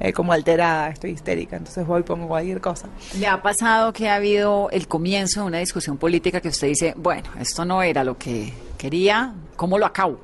eh, 0.00 0.12
como 0.12 0.32
alterada, 0.32 0.88
estoy 0.88 1.12
histérica, 1.12 1.56
entonces 1.56 1.86
voy 1.86 2.00
y 2.00 2.02
pongo 2.02 2.26
cualquier 2.26 2.60
cosa. 2.60 2.88
¿Le 3.18 3.26
ha 3.28 3.40
pasado 3.40 3.92
que 3.92 4.08
ha 4.08 4.16
habido 4.16 4.68
el 4.70 4.88
comienzo 4.88 5.40
de 5.42 5.46
una 5.46 5.58
discusión 5.58 5.98
política 5.98 6.40
que 6.40 6.48
usted 6.48 6.68
dice, 6.68 6.94
bueno, 6.96 7.30
esto 7.38 7.64
no 7.64 7.82
era 7.82 8.02
lo 8.02 8.18
que 8.18 8.52
quería, 8.76 9.34
¿cómo 9.56 9.78
lo 9.78 9.86
acabo? 9.86 10.18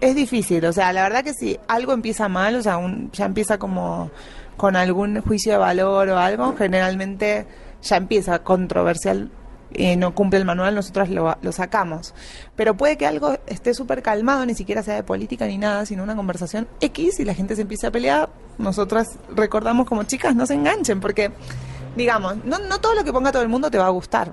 Es 0.00 0.14
difícil, 0.14 0.64
o 0.64 0.72
sea, 0.72 0.92
la 0.92 1.02
verdad 1.02 1.24
que 1.24 1.34
si 1.34 1.58
algo 1.68 1.92
empieza 1.92 2.28
mal, 2.28 2.54
o 2.56 2.62
sea, 2.62 2.78
ya 3.12 3.26
empieza 3.26 3.58
como 3.58 4.10
con 4.56 4.76
algún 4.76 5.20
juicio 5.20 5.52
de 5.52 5.58
valor 5.58 6.08
o 6.08 6.18
algo, 6.18 6.54
generalmente 6.56 7.46
ya 7.82 7.96
empieza 7.96 8.38
controversial 8.40 9.30
y 9.72 9.96
no 9.96 10.14
cumple 10.14 10.38
el 10.38 10.44
manual, 10.44 10.74
nosotros 10.74 11.08
lo, 11.08 11.36
lo 11.40 11.52
sacamos. 11.52 12.14
Pero 12.56 12.76
puede 12.76 12.96
que 12.96 13.06
algo 13.06 13.36
esté 13.46 13.74
súper 13.74 14.02
calmado, 14.02 14.46
ni 14.46 14.54
siquiera 14.54 14.82
sea 14.82 14.94
de 14.94 15.02
política 15.02 15.46
ni 15.46 15.58
nada, 15.58 15.84
sino 15.86 16.02
una 16.02 16.16
conversación 16.16 16.68
X 16.80 17.18
y 17.20 17.24
la 17.24 17.34
gente 17.34 17.56
se 17.56 17.62
empieza 17.62 17.88
a 17.88 17.90
pelear. 17.90 18.30
Nosotras 18.58 19.18
recordamos 19.34 19.86
como 19.86 20.04
chicas, 20.04 20.34
no 20.36 20.46
se 20.46 20.54
enganchen, 20.54 21.00
porque, 21.00 21.32
digamos, 21.96 22.44
no, 22.44 22.58
no 22.60 22.80
todo 22.80 22.94
lo 22.94 23.04
que 23.04 23.12
ponga 23.12 23.32
todo 23.32 23.42
el 23.42 23.48
mundo 23.48 23.70
te 23.70 23.78
va 23.78 23.86
a 23.86 23.90
gustar. 23.90 24.32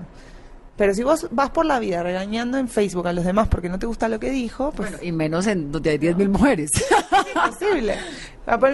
Pero 0.76 0.94
si 0.94 1.02
vos 1.02 1.28
vas 1.30 1.50
por 1.50 1.66
la 1.66 1.78
vida 1.78 2.02
regañando 2.02 2.56
en 2.56 2.66
Facebook 2.66 3.06
a 3.06 3.12
los 3.12 3.24
demás 3.24 3.48
porque 3.48 3.68
no 3.68 3.78
te 3.78 3.86
gusta 3.86 4.08
lo 4.08 4.18
que 4.18 4.30
dijo, 4.30 4.72
pues... 4.72 4.98
y 5.02 5.12
menos 5.12 5.46
en 5.46 5.70
donde 5.70 5.90
hay 5.90 5.98
10.000 5.98 6.28
mujeres. 6.28 6.70
Es 7.22 7.36
imposible. 7.36 7.96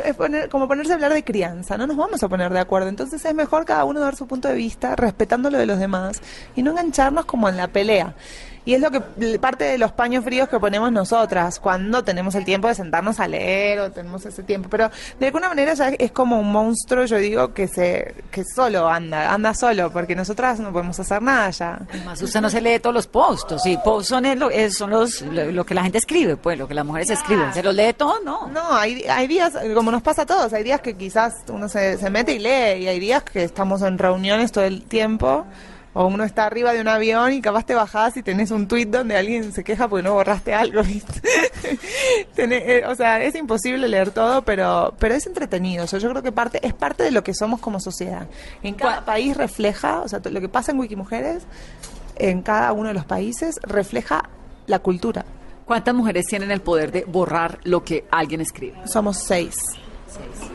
Es 0.05 0.15
poner, 0.17 0.49
como 0.49 0.67
ponerse 0.67 0.93
a 0.93 0.95
hablar 0.95 1.13
de 1.13 1.23
crianza, 1.23 1.77
no 1.77 1.87
nos 1.87 1.97
vamos 1.97 2.23
a 2.23 2.29
poner 2.29 2.53
de 2.53 2.61
acuerdo. 2.61 2.89
Entonces 2.89 3.25
es 3.25 3.35
mejor 3.35 3.65
cada 3.65 3.85
uno 3.85 4.01
dar 4.01 4.17
su 4.17 4.27
punto 4.27 4.49
de 4.49 4.55
vista, 4.55 4.97
respetando 4.97 5.51
lo 5.51 5.59
de 5.59 5.67
los 5.67 5.79
demás 5.79 6.23
y 6.57 6.63
no 6.63 6.71
engancharnos 6.71 7.25
como 7.27 7.49
en 7.49 7.57
la 7.57 7.69
pelea. 7.69 8.15
Y 8.69 8.75
es 8.75 8.83
lo 8.83 8.91
que 8.91 9.01
parte 9.39 9.65
de 9.65 9.79
los 9.79 9.93
paños 9.93 10.23
fríos 10.23 10.47
que 10.47 10.61
ponemos 10.61 10.93
nosotras 10.93 11.59
cuando 11.59 12.05
tenemos 12.05 12.35
el 12.35 12.45
tiempo 12.45 12.69
de 12.69 12.75
sentarnos 12.75 13.19
a 13.19 13.27
leer 13.27 13.81
o 13.81 13.91
tenemos 13.91 14.27
ese 14.27 14.43
tiempo. 14.43 14.69
Pero 14.69 14.91
de 15.19 15.25
alguna 15.25 15.49
manera 15.49 15.73
ya 15.73 15.89
es 15.89 16.13
como 16.13 16.39
un 16.39 16.53
monstruo, 16.53 17.07
yo 17.07 17.17
digo, 17.17 17.55
que 17.55 17.67
se 17.67 18.15
que 18.31 18.45
solo 18.45 18.87
anda, 18.87 19.33
anda 19.33 19.55
solo, 19.55 19.91
porque 19.91 20.15
nosotras 20.15 20.61
no 20.61 20.71
podemos 20.71 21.01
hacer 21.01 21.23
nada 21.23 21.49
ya. 21.49 21.81
Además, 21.89 22.21
usted 22.21 22.43
no 22.43 22.51
se 22.51 22.61
lee 22.61 22.79
todos 22.79 22.95
los 22.95 23.07
posts, 23.07 23.63
sí, 23.63 23.79
posts 23.83 24.11
son, 24.11 24.39
lo, 24.39 24.51
son 24.71 24.91
los, 24.91 25.23
lo, 25.23 25.65
que 25.65 25.73
la 25.73 25.85
gente 25.85 25.97
escribe, 25.97 26.37
pues, 26.37 26.59
lo 26.59 26.69
que 26.69 26.75
las 26.75 26.85
mujeres 26.85 27.09
escriben. 27.09 27.55
¿Se 27.55 27.63
los 27.63 27.75
lee 27.75 27.95
todo? 27.97 28.21
No. 28.23 28.49
No, 28.49 28.77
hay, 28.77 29.03
hay 29.05 29.27
días, 29.27 29.55
como 29.75 29.91
nos 29.91 30.03
pasa 30.03 30.23
a 30.23 30.27
todos, 30.27 30.53
hay 30.53 30.63
días 30.63 30.83
que 30.83 30.93
quizás 30.93 31.37
uno 31.49 31.71
se, 31.71 31.97
se 31.97 32.11
mete 32.11 32.35
y 32.35 32.39
lee, 32.39 32.85
y 32.85 32.89
hay 32.89 33.01
días 33.01 33.23
que 33.23 33.45
estamos 33.45 33.81
en 33.81 33.97
reuniones 33.97 34.53
todo 34.53 34.65
el 34.65 34.83
tiempo 34.83 35.47
o 35.95 36.07
uno 36.07 36.25
está 36.25 36.47
arriba 36.47 36.73
de 36.73 36.81
un 36.81 36.89
avión 36.89 37.33
y 37.33 37.41
capaz 37.41 37.65
te 37.65 37.75
bajás 37.75 38.17
y 38.17 38.23
tenés 38.23 38.51
un 38.51 38.69
tuit 38.69 38.89
donde 38.89 39.17
alguien 39.17 39.53
se 39.53 39.65
queja 39.65 39.89
porque 39.89 40.03
no 40.03 40.15
borraste 40.15 40.55
algo, 40.55 40.83
¿viste? 40.85 41.21
Eh, 42.37 42.85
o 42.87 42.95
sea, 42.95 43.23
es 43.23 43.35
imposible 43.35 43.89
leer 43.89 44.11
todo, 44.11 44.43
pero, 44.43 44.95
pero 44.99 45.15
es 45.15 45.27
entretenido. 45.27 45.85
O 45.85 45.87
sea, 45.87 45.99
yo 45.99 46.11
creo 46.11 46.23
que 46.23 46.33
parte, 46.33 46.65
es 46.67 46.75
parte 46.75 47.03
de 47.03 47.11
lo 47.11 47.25
que 47.25 47.35
somos 47.35 47.61
como 47.61 47.81
sociedad. 47.81 48.29
En 48.63 48.75
cada 48.75 49.05
país 49.05 49.37
refleja, 49.37 50.01
o 50.01 50.09
sea, 50.09 50.21
lo 50.25 50.41
que 50.41 50.49
pasa 50.49 50.73
en 50.73 50.79
Wikimujeres, 50.79 51.45
en 52.17 52.43
cada 52.43 52.73
uno 52.73 52.89
de 52.89 52.95
los 52.95 53.05
países, 53.05 53.57
refleja 53.63 54.29
la 54.67 54.81
cultura. 54.81 55.25
¿Cuántas 55.65 55.95
mujeres 55.95 56.27
tienen 56.27 56.51
el 56.51 56.61
poder 56.61 56.93
de 56.93 57.05
borrar 57.05 57.59
lo 57.65 57.85
que 57.85 58.07
alguien 58.11 58.41
escribe? 58.41 58.79
Somos 58.87 59.19
seis. 59.19 59.57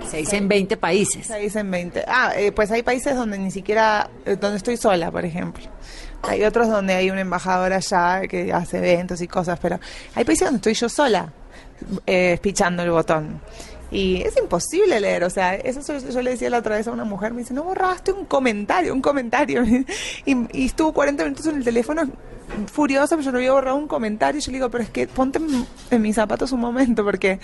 Seis 0.10 0.34
en 0.34 0.48
20 0.48 0.78
países. 0.78 1.28
Seis 1.28 1.56
en 1.56 1.70
20. 1.72 2.04
Ah, 2.08 2.34
eh, 2.36 2.52
pues 2.52 2.72
hay 2.72 2.84
países 2.84 3.16
donde 3.16 3.38
ni 3.38 3.52
siquiera, 3.52 4.10
eh, 4.26 4.36
donde 4.40 4.58
estoy 4.58 4.78
sola, 4.78 5.12
por 5.12 5.26
ejemplo. 5.26 5.66
Hay 6.22 6.44
otros 6.44 6.70
donde 6.70 6.94
hay 6.94 7.10
un 7.10 7.18
embajador 7.18 7.74
allá 7.74 8.22
que 8.28 8.54
hace 8.54 8.78
eventos 8.78 9.22
y 9.22 9.28
cosas, 9.28 9.60
pero 9.60 9.80
hay 10.16 10.24
países 10.24 10.46
donde 10.46 10.58
estoy 10.58 10.74
yo 10.74 10.88
sola, 10.88 11.34
eh, 12.06 12.38
pichando 12.42 12.84
el 12.84 12.92
botón. 12.92 13.42
Y 13.92 14.22
es 14.22 14.36
imposible 14.38 15.00
leer, 15.00 15.24
o 15.24 15.30
sea, 15.30 15.56
eso 15.56 15.82
yo, 16.00 16.22
le 16.22 16.32
decía 16.32 16.50
la 16.50 16.60
otra 16.60 16.78
vez 16.78 16.88
a 16.88 16.92
una 16.92 17.04
mujer, 17.04 17.32
me 17.34 17.42
dice, 17.42 17.54
no 17.54 17.64
borraste 17.64 18.12
un 18.12 18.26
comentario, 18.26 18.94
un 18.94 19.02
comentario. 19.02 19.64
y, 20.26 20.36
y 20.52 20.66
estuvo 20.66 20.94
40 20.94 21.24
minutos 21.24 21.46
en 21.48 21.58
el 21.58 21.64
teléfono 21.64 22.10
furiosa, 22.72 23.16
pero 23.16 23.26
yo 23.26 23.32
no 23.32 23.38
había 23.38 23.52
borrado 23.52 23.78
un 23.78 23.88
comentario. 23.88 24.40
Y 24.40 24.42
yo 24.42 24.52
le 24.52 24.58
digo, 24.58 24.70
pero 24.70 24.84
es 24.84 24.90
que 24.90 25.08
ponte 25.08 25.40
en, 25.92 26.02
mis 26.02 26.16
zapatos 26.16 26.52
un 26.52 26.60
momento, 26.60 27.04
porque 27.04 27.40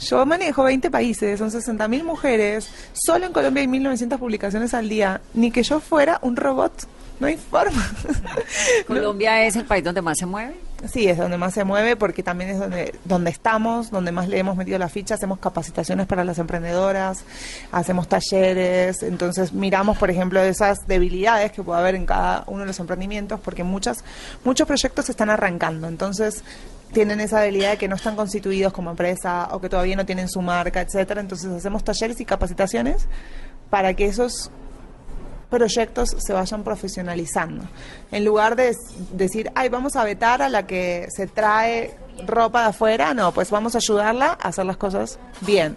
yo 0.00 0.24
manejo 0.26 0.64
20 0.64 0.90
países, 0.90 1.38
son 1.38 1.50
60.000 1.50 2.04
mujeres. 2.04 2.70
Solo 2.92 3.26
en 3.26 3.32
Colombia 3.32 3.62
hay 3.62 3.68
1.900 3.68 4.18
publicaciones 4.18 4.74
al 4.74 4.88
día. 4.88 5.20
Ni 5.34 5.50
que 5.50 5.62
yo 5.62 5.80
fuera 5.80 6.18
un 6.22 6.36
robot. 6.36 6.72
No 7.20 7.26
hay 7.26 7.36
forma. 7.36 7.84
¿Colombia 8.86 9.44
es 9.44 9.56
el 9.56 9.64
país 9.64 9.82
donde 9.82 10.02
más 10.02 10.18
se 10.18 10.26
mueve? 10.26 10.54
Sí, 10.86 11.08
es 11.08 11.18
donde 11.18 11.36
más 11.36 11.54
se 11.54 11.64
mueve 11.64 11.96
porque 11.96 12.22
también 12.22 12.50
es 12.50 12.58
donde, 12.60 12.94
donde 13.04 13.30
estamos, 13.30 13.90
donde 13.90 14.12
más 14.12 14.28
le 14.28 14.38
hemos 14.38 14.56
metido 14.56 14.78
la 14.78 14.88
ficha, 14.88 15.16
hacemos 15.16 15.40
capacitaciones 15.40 16.06
para 16.06 16.22
las 16.22 16.38
emprendedoras, 16.38 17.24
hacemos 17.72 18.06
talleres, 18.06 19.02
entonces 19.02 19.52
miramos, 19.52 19.98
por 19.98 20.08
ejemplo, 20.08 20.40
esas 20.40 20.86
debilidades 20.86 21.50
que 21.50 21.64
puede 21.64 21.80
haber 21.80 21.96
en 21.96 22.06
cada 22.06 22.44
uno 22.46 22.60
de 22.60 22.66
los 22.66 22.78
emprendimientos 22.78 23.40
porque 23.40 23.64
muchas, 23.64 24.04
muchos 24.44 24.68
proyectos 24.68 25.10
están 25.10 25.30
arrancando, 25.30 25.88
entonces 25.88 26.44
tienen 26.92 27.20
esa 27.20 27.40
debilidad 27.40 27.72
de 27.72 27.76
que 27.76 27.88
no 27.88 27.96
están 27.96 28.16
constituidos 28.16 28.72
como 28.72 28.90
empresa 28.90 29.48
o 29.52 29.60
que 29.60 29.68
todavía 29.68 29.96
no 29.96 30.06
tienen 30.06 30.28
su 30.28 30.40
marca, 30.40 30.80
etcétera, 30.80 31.20
entonces 31.20 31.50
hacemos 31.50 31.84
talleres 31.84 32.20
y 32.20 32.24
capacitaciones 32.24 33.06
para 33.70 33.94
que 33.94 34.06
esos 34.06 34.50
proyectos 35.50 36.14
se 36.18 36.32
vayan 36.32 36.62
profesionalizando. 36.62 37.64
En 38.10 38.24
lugar 38.24 38.56
de 38.56 38.76
decir, 39.12 39.50
ay, 39.54 39.68
vamos 39.68 39.96
a 39.96 40.04
vetar 40.04 40.42
a 40.42 40.48
la 40.48 40.66
que 40.66 41.06
se 41.14 41.26
trae 41.26 41.96
ropa 42.26 42.62
de 42.62 42.68
afuera, 42.68 43.14
no, 43.14 43.32
pues 43.32 43.50
vamos 43.50 43.74
a 43.74 43.78
ayudarla 43.78 44.38
a 44.40 44.48
hacer 44.48 44.66
las 44.66 44.76
cosas 44.76 45.18
bien. 45.40 45.76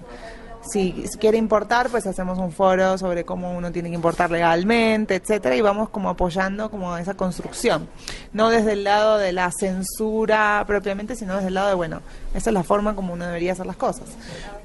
Si, 0.62 1.06
quiere 1.20 1.38
importar, 1.38 1.90
pues 1.90 2.06
hacemos 2.06 2.38
un 2.38 2.52
foro 2.52 2.98
sobre 2.98 3.24
cómo 3.26 3.52
uno 3.52 3.72
tiene 3.72 3.90
que 3.90 3.96
importar 3.96 4.30
legalmente, 4.30 5.16
etcétera, 5.16 5.56
y 5.56 5.62
vamos 5.62 5.90
como 5.90 6.10
apoyando 6.10 6.70
como 6.70 6.96
esa 6.98 7.16
construcción. 7.16 7.88
No 8.34 8.50
desde 8.50 8.74
el 8.74 8.84
lado 8.84 9.18
de 9.18 9.32
la 9.32 9.52
censura 9.52 10.64
propiamente, 10.68 11.16
sino 11.16 11.36
desde 11.36 11.48
el 11.48 11.56
lado 11.56 11.70
de, 11.70 11.76
bueno, 11.76 12.02
esa 12.34 12.50
es 12.50 12.54
la 12.54 12.64
forma 12.64 12.96
como 12.96 13.14
uno 13.14 13.26
debería 13.26 13.54
hacer 13.54 13.66
las 13.66 13.78
cosas. 13.78 14.10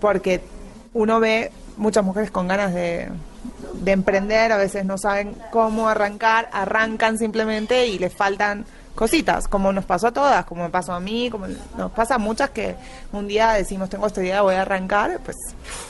Porque 0.01 0.43
uno 0.93 1.21
ve 1.21 1.51
muchas 1.77 2.05
mujeres 2.05 2.31
con 2.31 2.49
ganas 2.49 2.75
de, 2.75 3.09
de 3.75 3.93
emprender, 3.93 4.53
a 4.53 4.57
veces 4.57 4.85
no 4.85 4.99
saben 4.99 5.35
cómo 5.51 5.89
arrancar, 5.89 6.49
arrancan 6.53 7.19
simplemente 7.19 7.87
y 7.87 7.99
les 7.99 8.13
faltan 8.13 8.67
cositas, 8.97 9.47
como 9.47 9.73
nos 9.73 9.85
pasó 9.85 10.09
a 10.09 10.13
todas, 10.13 10.45
como 10.47 10.65
me 10.65 10.71
pasó 10.71 10.93
a 10.93 10.99
mí, 11.01 11.31
como 11.31 11.47
nos 11.79 11.93
pasa 11.93 12.17
a 12.17 12.19
muchas 12.19 12.51
que 12.51 12.75
un 13.13 13.29
día 13.29 13.53
decimos 13.53 13.89
tengo 13.89 14.07
esta 14.09 14.21
idea, 14.23 14.43
voy 14.43 14.57
a 14.57 14.63
arrancar, 14.63 15.21
pues 15.25 15.37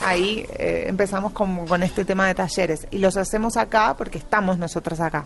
ahí 0.05 0.45
eh, 0.59 0.85
empezamos 0.89 1.33
con, 1.33 1.67
con 1.67 1.83
este 1.83 2.05
tema 2.05 2.27
de 2.27 2.35
talleres 2.35 2.87
y 2.91 2.99
los 2.99 3.17
hacemos 3.17 3.57
acá 3.57 3.95
porque 3.97 4.19
estamos 4.19 4.59
nosotras 4.59 5.01
acá, 5.01 5.25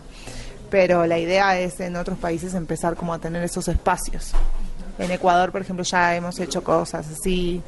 pero 0.69 1.05
la 1.07 1.17
idea 1.19 1.59
es 1.59 1.79
en 1.81 1.97
otros 1.97 2.17
países 2.17 2.53
empezar 2.53 2.95
como 2.95 3.13
a 3.13 3.19
tener 3.19 3.43
esos 3.43 3.67
espacios. 3.67 4.31
En 4.99 5.09
Ecuador, 5.11 5.51
por 5.51 5.61
ejemplo, 5.61 5.83
ya 5.83 6.15
hemos 6.15 6.39
hecho 6.39 6.63
cosas 6.63 7.07
así 7.09 7.61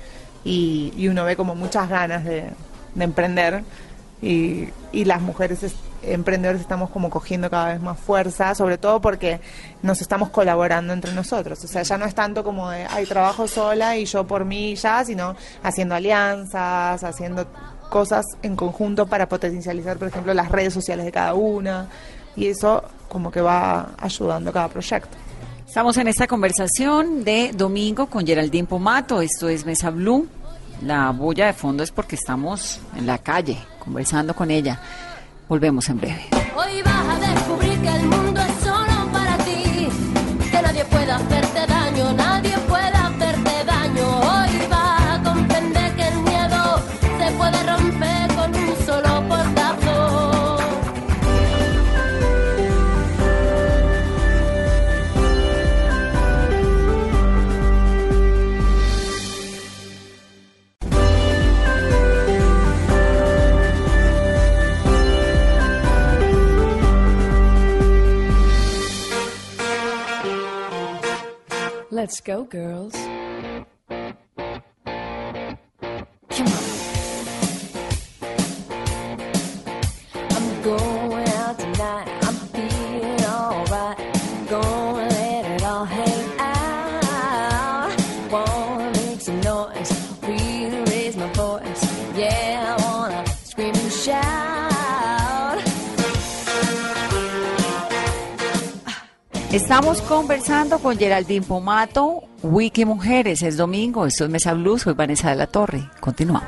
y, 0.45 1.07
uno 1.07 1.25
ve 1.25 1.35
como 1.35 1.55
muchas 1.55 1.89
ganas 1.89 2.23
de, 2.23 2.49
de 2.93 3.03
emprender 3.03 3.63
y, 4.21 4.69
y 4.91 5.05
las 5.05 5.21
mujeres 5.21 5.63
es- 5.63 5.75
emprendedores 6.05 6.61
estamos 6.61 6.89
como 6.89 7.09
cogiendo 7.09 7.49
cada 7.49 7.73
vez 7.73 7.81
más 7.81 7.99
fuerza, 7.99 8.55
sobre 8.55 8.77
todo 8.77 9.01
porque 9.01 9.39
nos 9.81 10.01
estamos 10.01 10.29
colaborando 10.29 10.93
entre 10.93 11.13
nosotros. 11.13 11.63
O 11.63 11.67
sea, 11.67 11.83
ya 11.83 11.97
no 11.97 12.05
es 12.05 12.15
tanto 12.15 12.43
como 12.43 12.69
de, 12.69 12.85
ay, 12.89 13.05
trabajo 13.05 13.47
sola 13.47 13.97
y 13.97 14.05
yo 14.05 14.25
por 14.25 14.45
mí 14.45 14.75
ya, 14.75 15.03
sino 15.05 15.35
haciendo 15.63 15.95
alianzas, 15.95 17.03
haciendo 17.03 17.47
cosas 17.89 18.25
en 18.41 18.55
conjunto 18.55 19.05
para 19.05 19.29
potencializar, 19.29 19.97
por 19.97 20.07
ejemplo, 20.07 20.33
las 20.33 20.49
redes 20.49 20.73
sociales 20.73 21.05
de 21.05 21.11
cada 21.11 21.33
una. 21.33 21.87
Y 22.35 22.47
eso 22.47 22.83
como 23.07 23.31
que 23.31 23.41
va 23.41 23.91
ayudando 23.97 24.51
cada 24.51 24.67
proyecto. 24.67 25.15
Estamos 25.67 25.97
en 25.97 26.07
esta 26.07 26.27
conversación 26.27 27.23
de 27.23 27.51
domingo 27.53 28.07
con 28.07 28.25
Geraldine 28.25 28.67
Pomato. 28.67 29.21
Esto 29.21 29.49
es 29.49 29.65
Mesa 29.65 29.89
Blue. 29.89 30.27
La 30.81 31.11
bulla 31.11 31.45
de 31.45 31.53
fondo 31.53 31.83
es 31.83 31.91
porque 31.91 32.15
estamos 32.15 32.79
en 32.95 33.07
la 33.07 33.17
calle 33.17 33.57
conversando 33.79 34.35
con 34.35 34.51
ella. 34.51 34.79
Volvemos 35.53 35.87
en 35.87 35.99
breve. 35.99 36.29
A 36.31 38.22
Let's 72.03 72.19
go, 72.19 72.43
girls. 72.43 72.93
I'm 80.29 80.61
going 80.63 80.92
Estamos 99.73 100.03
conversando 100.03 100.77
con 100.77 100.95
Geraldine 100.95 101.43
Pomato, 101.43 102.25
Wiki 102.43 102.85
Mujeres. 102.85 103.41
Es 103.41 103.57
domingo, 103.57 104.05
esto 104.05 104.25
es 104.25 104.29
Mesa 104.29 104.53
Blue, 104.53 104.77
soy 104.77 104.93
Vanessa 104.93 105.31
de 105.31 105.35
la 105.35 105.47
Torre. 105.47 105.89
Continuamos. 105.99 106.47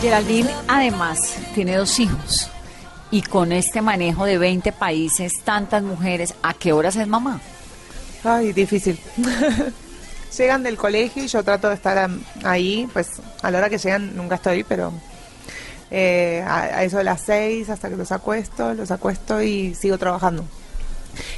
Geraldine 0.00 0.48
además 0.66 1.36
tiene 1.54 1.76
dos 1.76 2.00
hijos 2.00 2.50
y 3.10 3.20
con 3.20 3.52
este 3.52 3.82
manejo 3.82 4.24
de 4.24 4.38
20 4.38 4.72
países, 4.72 5.42
tantas 5.44 5.82
mujeres, 5.82 6.34
¿a 6.42 6.54
qué 6.54 6.72
horas 6.72 6.96
es 6.96 7.06
mamá? 7.06 7.38
Ay, 8.24 8.54
difícil. 8.54 8.98
llegan 10.36 10.62
del 10.62 10.76
colegio 10.76 11.24
y 11.24 11.28
yo 11.28 11.42
trato 11.42 11.68
de 11.68 11.74
estar 11.74 12.10
ahí, 12.44 12.88
pues 12.92 13.20
a 13.42 13.50
la 13.50 13.58
hora 13.58 13.70
que 13.70 13.78
llegan 13.78 14.16
nunca 14.16 14.36
estoy, 14.36 14.64
pero 14.64 14.92
eh, 15.90 16.44
a, 16.46 16.82
eso 16.84 16.98
de 16.98 17.04
las 17.04 17.22
seis 17.22 17.70
hasta 17.70 17.88
que 17.88 17.96
los 17.96 18.12
acuesto, 18.12 18.74
los 18.74 18.90
acuesto 18.90 19.42
y 19.42 19.74
sigo 19.74 19.98
trabajando. 19.98 20.44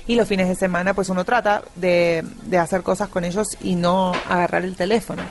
Y 0.06 0.14
los 0.14 0.28
fines 0.28 0.48
de 0.48 0.54
semana 0.54 0.94
pues 0.94 1.08
uno 1.08 1.24
trata 1.24 1.62
de, 1.76 2.24
de 2.44 2.58
hacer 2.58 2.82
cosas 2.82 3.08
con 3.08 3.24
ellos 3.24 3.56
y 3.62 3.76
no 3.76 4.12
agarrar 4.28 4.64
el 4.64 4.76
teléfono. 4.76 5.22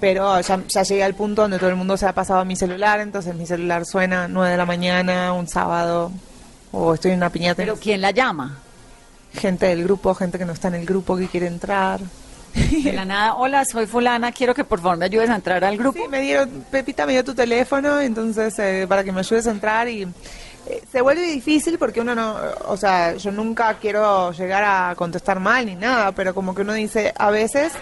Pero 0.00 0.40
ya, 0.40 0.62
ya 0.68 0.82
llegué 0.82 1.02
al 1.02 1.14
punto 1.14 1.42
donde 1.42 1.58
todo 1.58 1.70
el 1.70 1.76
mundo 1.76 1.96
se 1.96 2.06
ha 2.06 2.12
pasado 2.12 2.40
a 2.40 2.44
mi 2.44 2.54
celular, 2.54 3.00
entonces 3.00 3.34
mi 3.34 3.46
celular 3.46 3.84
suena 3.84 4.28
9 4.28 4.52
de 4.52 4.56
la 4.56 4.66
mañana, 4.66 5.32
un 5.32 5.48
sábado, 5.48 6.12
o 6.70 6.94
estoy 6.94 7.12
en 7.12 7.16
una 7.16 7.30
piñata. 7.30 7.56
¿Pero 7.56 7.76
quién 7.76 8.00
la 8.00 8.12
llama? 8.12 8.58
gente 9.32 9.66
del 9.66 9.84
grupo, 9.84 10.14
gente 10.14 10.38
que 10.38 10.44
no 10.44 10.52
está 10.52 10.68
en 10.68 10.74
el 10.74 10.86
grupo 10.86 11.16
que 11.16 11.28
quiere 11.28 11.46
entrar. 11.46 12.00
De 12.84 12.92
la 12.92 13.04
nada, 13.04 13.34
hola, 13.34 13.64
soy 13.64 13.86
fulana, 13.86 14.32
quiero 14.32 14.54
que 14.54 14.64
por 14.64 14.80
favor 14.80 14.96
me 14.96 15.06
ayudes 15.06 15.30
a 15.30 15.36
entrar 15.36 15.64
al 15.64 15.76
grupo. 15.76 15.98
Sí, 15.98 16.08
me 16.08 16.20
dieron, 16.20 16.64
Pepita 16.70 17.06
me 17.06 17.12
dio 17.12 17.24
tu 17.24 17.34
teléfono, 17.34 18.00
entonces 18.00 18.58
eh, 18.58 18.86
para 18.88 19.04
que 19.04 19.12
me 19.12 19.20
ayudes 19.20 19.46
a 19.46 19.50
entrar 19.50 19.88
y 19.88 20.02
eh, 20.02 20.82
se 20.90 21.00
vuelve 21.00 21.22
difícil 21.22 21.78
porque 21.78 22.00
uno 22.00 22.14
no, 22.14 22.36
o 22.66 22.76
sea, 22.76 23.14
yo 23.14 23.30
nunca 23.30 23.74
quiero 23.74 24.32
llegar 24.32 24.64
a 24.64 24.94
contestar 24.94 25.40
mal 25.40 25.66
ni 25.66 25.76
nada, 25.76 26.12
pero 26.12 26.34
como 26.34 26.54
que 26.54 26.62
uno 26.62 26.74
dice, 26.74 27.12
a 27.16 27.30
veces 27.30 27.72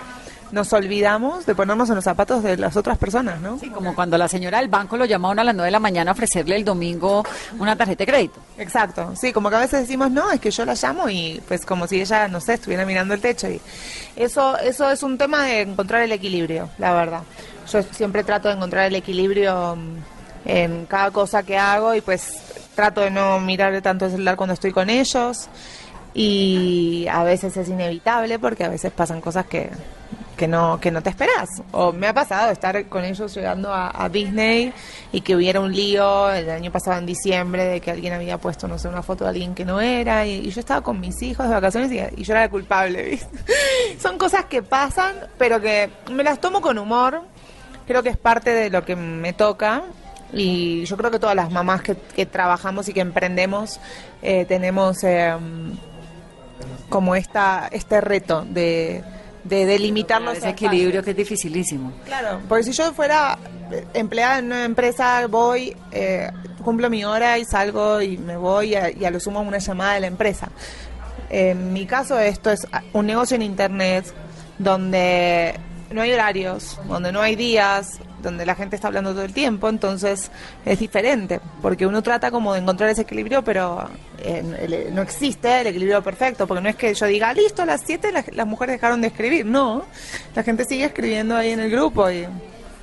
nos 0.52 0.72
olvidamos 0.72 1.46
de 1.46 1.54
ponernos 1.54 1.88
en 1.88 1.96
los 1.96 2.04
zapatos 2.04 2.42
de 2.42 2.56
las 2.56 2.76
otras 2.76 2.98
personas, 2.98 3.40
¿no? 3.40 3.58
Sí, 3.58 3.68
como 3.70 3.94
cuando 3.94 4.16
la 4.16 4.28
señora 4.28 4.58
del 4.58 4.68
banco 4.68 4.96
lo 4.96 5.04
a 5.04 5.16
uno 5.16 5.40
a 5.40 5.44
las 5.44 5.54
9 5.54 5.66
de 5.66 5.70
la 5.70 5.80
mañana 5.80 6.10
a 6.10 6.14
ofrecerle 6.14 6.56
el 6.56 6.64
domingo 6.64 7.24
una 7.58 7.76
tarjeta 7.76 8.04
de 8.04 8.06
crédito. 8.06 8.40
Exacto, 8.58 9.14
sí, 9.16 9.32
como 9.32 9.50
que 9.50 9.56
a 9.56 9.60
veces 9.60 9.80
decimos, 9.80 10.10
no, 10.10 10.30
es 10.30 10.40
que 10.40 10.50
yo 10.50 10.64
la 10.64 10.74
llamo 10.74 11.08
y 11.08 11.42
pues 11.46 11.64
como 11.64 11.86
si 11.86 12.00
ella, 12.00 12.28
no 12.28 12.40
sé, 12.40 12.54
estuviera 12.54 12.84
mirando 12.84 13.14
el 13.14 13.20
techo. 13.20 13.48
y 13.48 13.60
Eso, 14.14 14.56
eso 14.58 14.90
es 14.90 15.02
un 15.02 15.18
tema 15.18 15.44
de 15.44 15.62
encontrar 15.62 16.02
el 16.02 16.12
equilibrio, 16.12 16.70
la 16.78 16.92
verdad. 16.92 17.22
Yo 17.70 17.82
siempre 17.82 18.24
trato 18.24 18.48
de 18.48 18.54
encontrar 18.54 18.86
el 18.86 18.94
equilibrio 18.94 19.76
mm, 19.76 20.48
en 20.48 20.86
cada 20.86 21.10
cosa 21.10 21.42
que 21.42 21.58
hago 21.58 21.94
y 21.94 22.00
pues 22.00 22.42
trato 22.74 23.00
de 23.00 23.10
no 23.10 23.40
mirar 23.40 23.80
tanto 23.82 24.04
el 24.04 24.12
celular 24.12 24.36
cuando 24.36 24.54
estoy 24.54 24.70
con 24.70 24.90
ellos 24.90 25.48
y 26.14 27.06
a 27.10 27.24
veces 27.24 27.56
es 27.56 27.68
inevitable 27.68 28.38
porque 28.38 28.64
a 28.64 28.68
veces 28.68 28.92
pasan 28.92 29.20
cosas 29.20 29.46
que, 29.46 29.70
que 30.36 30.46
no 30.46 30.78
que 30.80 30.90
no 30.90 31.02
te 31.02 31.10
esperas 31.10 31.48
o 31.72 31.92
me 31.92 32.06
ha 32.06 32.14
pasado 32.14 32.50
estar 32.52 32.86
con 32.86 33.04
ellos 33.04 33.34
llegando 33.34 33.72
a, 33.72 34.04
a 34.04 34.08
Disney 34.08 34.72
y 35.12 35.22
que 35.22 35.34
hubiera 35.34 35.60
un 35.60 35.72
lío 35.72 36.30
el 36.30 36.50
año 36.50 36.70
pasado 36.70 36.98
en 36.98 37.06
diciembre 37.06 37.64
de 37.64 37.80
que 37.80 37.90
alguien 37.90 38.12
había 38.12 38.38
puesto 38.38 38.68
no 38.68 38.78
sé 38.78 38.88
una 38.88 39.02
foto 39.02 39.24
de 39.24 39.30
alguien 39.30 39.54
que 39.54 39.64
no 39.64 39.80
era 39.80 40.26
y, 40.26 40.50
yo 40.50 40.60
estaba 40.60 40.82
con 40.82 41.00
mis 41.00 41.20
hijos 41.22 41.48
de 41.48 41.54
vacaciones 41.54 41.90
y, 41.90 42.22
yo 42.22 42.32
era 42.32 42.42
la 42.42 42.50
culpable 42.50 43.18
son 43.98 44.18
cosas 44.18 44.44
que 44.44 44.62
pasan 44.62 45.14
pero 45.38 45.60
que 45.60 45.90
me 46.10 46.22
las 46.22 46.40
tomo 46.40 46.60
con 46.60 46.78
humor. 46.78 47.22
Creo 47.86 48.02
que 48.02 48.08
es 48.08 48.16
parte 48.16 48.50
de 48.50 48.70
lo 48.70 48.84
que 48.84 48.96
me 48.96 49.32
toca 49.32 49.84
y 50.32 50.84
yo 50.84 50.96
creo 50.96 51.10
que 51.10 51.18
todas 51.18 51.36
las 51.36 51.50
mamás 51.52 51.82
que, 51.82 52.26
trabajamos 52.26 52.88
y 52.88 52.92
que 52.92 53.00
emprendemos 53.00 53.78
eh, 54.22 54.44
tenemos 54.44 55.04
eh, 55.04 55.36
como 56.88 57.14
esta 57.14 57.68
este 57.70 58.00
reto 58.00 58.44
de, 58.44 59.04
de 59.48 59.66
delimitar 59.66 60.20
los 60.22 60.38
Ese 60.38 60.48
equilibrio 60.50 61.02
que 61.02 61.10
es 61.10 61.16
dificilísimo. 61.16 61.92
Claro, 62.04 62.40
porque 62.48 62.64
si 62.64 62.72
yo 62.72 62.92
fuera 62.92 63.38
empleada 63.94 64.38
en 64.38 64.46
una 64.46 64.64
empresa, 64.64 65.26
voy, 65.28 65.76
eh, 65.92 66.30
cumplo 66.62 66.88
mi 66.90 67.04
hora 67.04 67.38
y 67.38 67.44
salgo 67.44 68.00
y 68.00 68.16
me 68.18 68.36
voy 68.36 68.74
a- 68.74 68.90
y 68.90 69.04
a 69.04 69.10
lo 69.10 69.20
sumo 69.20 69.40
una 69.40 69.58
llamada 69.58 69.94
de 69.94 70.00
la 70.00 70.06
empresa. 70.08 70.48
En 71.30 71.72
mi 71.72 71.86
caso 71.86 72.18
esto 72.18 72.50
es 72.50 72.66
un 72.92 73.06
negocio 73.06 73.34
en 73.34 73.42
internet 73.42 74.04
donde 74.58 75.54
no 75.90 76.02
hay 76.02 76.12
horarios, 76.12 76.78
donde 76.88 77.12
no 77.12 77.20
hay 77.20 77.36
días, 77.36 77.98
donde 78.22 78.46
la 78.46 78.54
gente 78.54 78.76
está 78.76 78.88
hablando 78.88 79.12
todo 79.12 79.24
el 79.24 79.32
tiempo, 79.32 79.68
entonces 79.68 80.30
es 80.64 80.78
diferente, 80.78 81.40
porque 81.62 81.86
uno 81.86 82.02
trata 82.02 82.30
como 82.30 82.52
de 82.54 82.60
encontrar 82.60 82.90
ese 82.90 83.02
equilibrio, 83.02 83.42
pero 83.42 83.88
eh, 84.18 84.90
no 84.92 85.02
existe 85.02 85.60
el 85.60 85.68
equilibrio 85.68 86.02
perfecto, 86.02 86.46
porque 86.46 86.62
no 86.62 86.68
es 86.68 86.76
que 86.76 86.94
yo 86.94 87.06
diga, 87.06 87.32
listo, 87.32 87.62
a 87.62 87.66
las 87.66 87.82
7 87.84 88.12
las, 88.12 88.34
las 88.34 88.46
mujeres 88.46 88.74
dejaron 88.74 89.00
de 89.00 89.08
escribir, 89.08 89.46
no, 89.46 89.84
la 90.34 90.42
gente 90.42 90.64
sigue 90.64 90.84
escribiendo 90.84 91.36
ahí 91.36 91.50
en 91.50 91.60
el 91.60 91.70
grupo 91.70 92.10
y... 92.10 92.26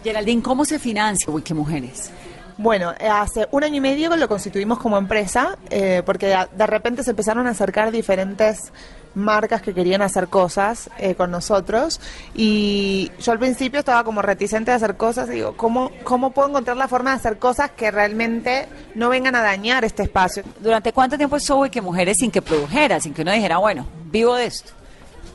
Geraldine, 0.04 0.44
¿cómo 0.44 0.66
se 0.66 0.80
financia 0.80 1.32
Wikimujeres? 1.32 2.12
Bueno, 2.58 2.94
eh, 3.00 3.08
hace 3.08 3.48
un 3.52 3.64
año 3.64 3.78
y 3.78 3.82
medio 3.82 4.16
lo 4.16 4.28
constituimos 4.28 4.78
como 4.78 4.98
empresa, 4.98 5.58
eh, 5.70 6.04
porque 6.06 6.36
de 6.52 6.68
repente 6.68 7.04
se 7.04 7.12
empezaron 7.12 7.48
a 7.48 7.52
acercar 7.52 7.92
diferentes 7.92 8.72
marcas 9.16 9.62
que 9.62 9.74
querían 9.74 10.02
hacer 10.02 10.28
cosas 10.28 10.90
eh, 10.98 11.16
con 11.16 11.32
nosotros 11.32 12.00
y 12.34 13.12
yo 13.20 13.32
al 13.32 13.40
principio 13.40 13.80
estaba 13.80 14.04
como 14.04 14.22
reticente 14.22 14.72
de 14.72 14.78
hacer 14.78 14.98
cosas 14.98 15.30
y 15.30 15.34
digo, 15.34 15.56
¿cómo, 15.56 15.92
¿cómo 16.04 16.32
puedo 16.32 16.50
encontrar 16.50 16.78
la 16.78 16.88
forma 16.88 17.12
de 17.12 17.18
hacer 17.18 17.38
cosas 17.38 17.72
que 17.72 17.92
realmente 17.92 18.68
no 18.96 19.10
vengan 19.10 19.36
a 19.36 19.42
dañar 19.42 19.86
este 19.86 20.04
espacio? 20.04 20.44
¿Durante 20.60 20.94
cuánto 20.94 21.18
tiempo 21.18 21.38
estuvo 21.38 21.62
Wikimujeres 21.62 22.18
sin 22.20 22.32
que 22.32 22.42
produjera, 22.42 23.00
sin 23.00 23.14
que 23.14 23.22
uno 23.22 23.32
dijera, 23.32 23.58
bueno, 23.58 23.86
vivo 24.12 24.36
de 24.36 24.46
esto? 24.46 24.72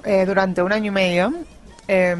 Eh, 0.05 0.25
durante 0.27 0.63
un 0.63 0.73
año 0.73 0.87
y 0.87 0.95
medio. 0.95 1.33
eh, 1.89 2.17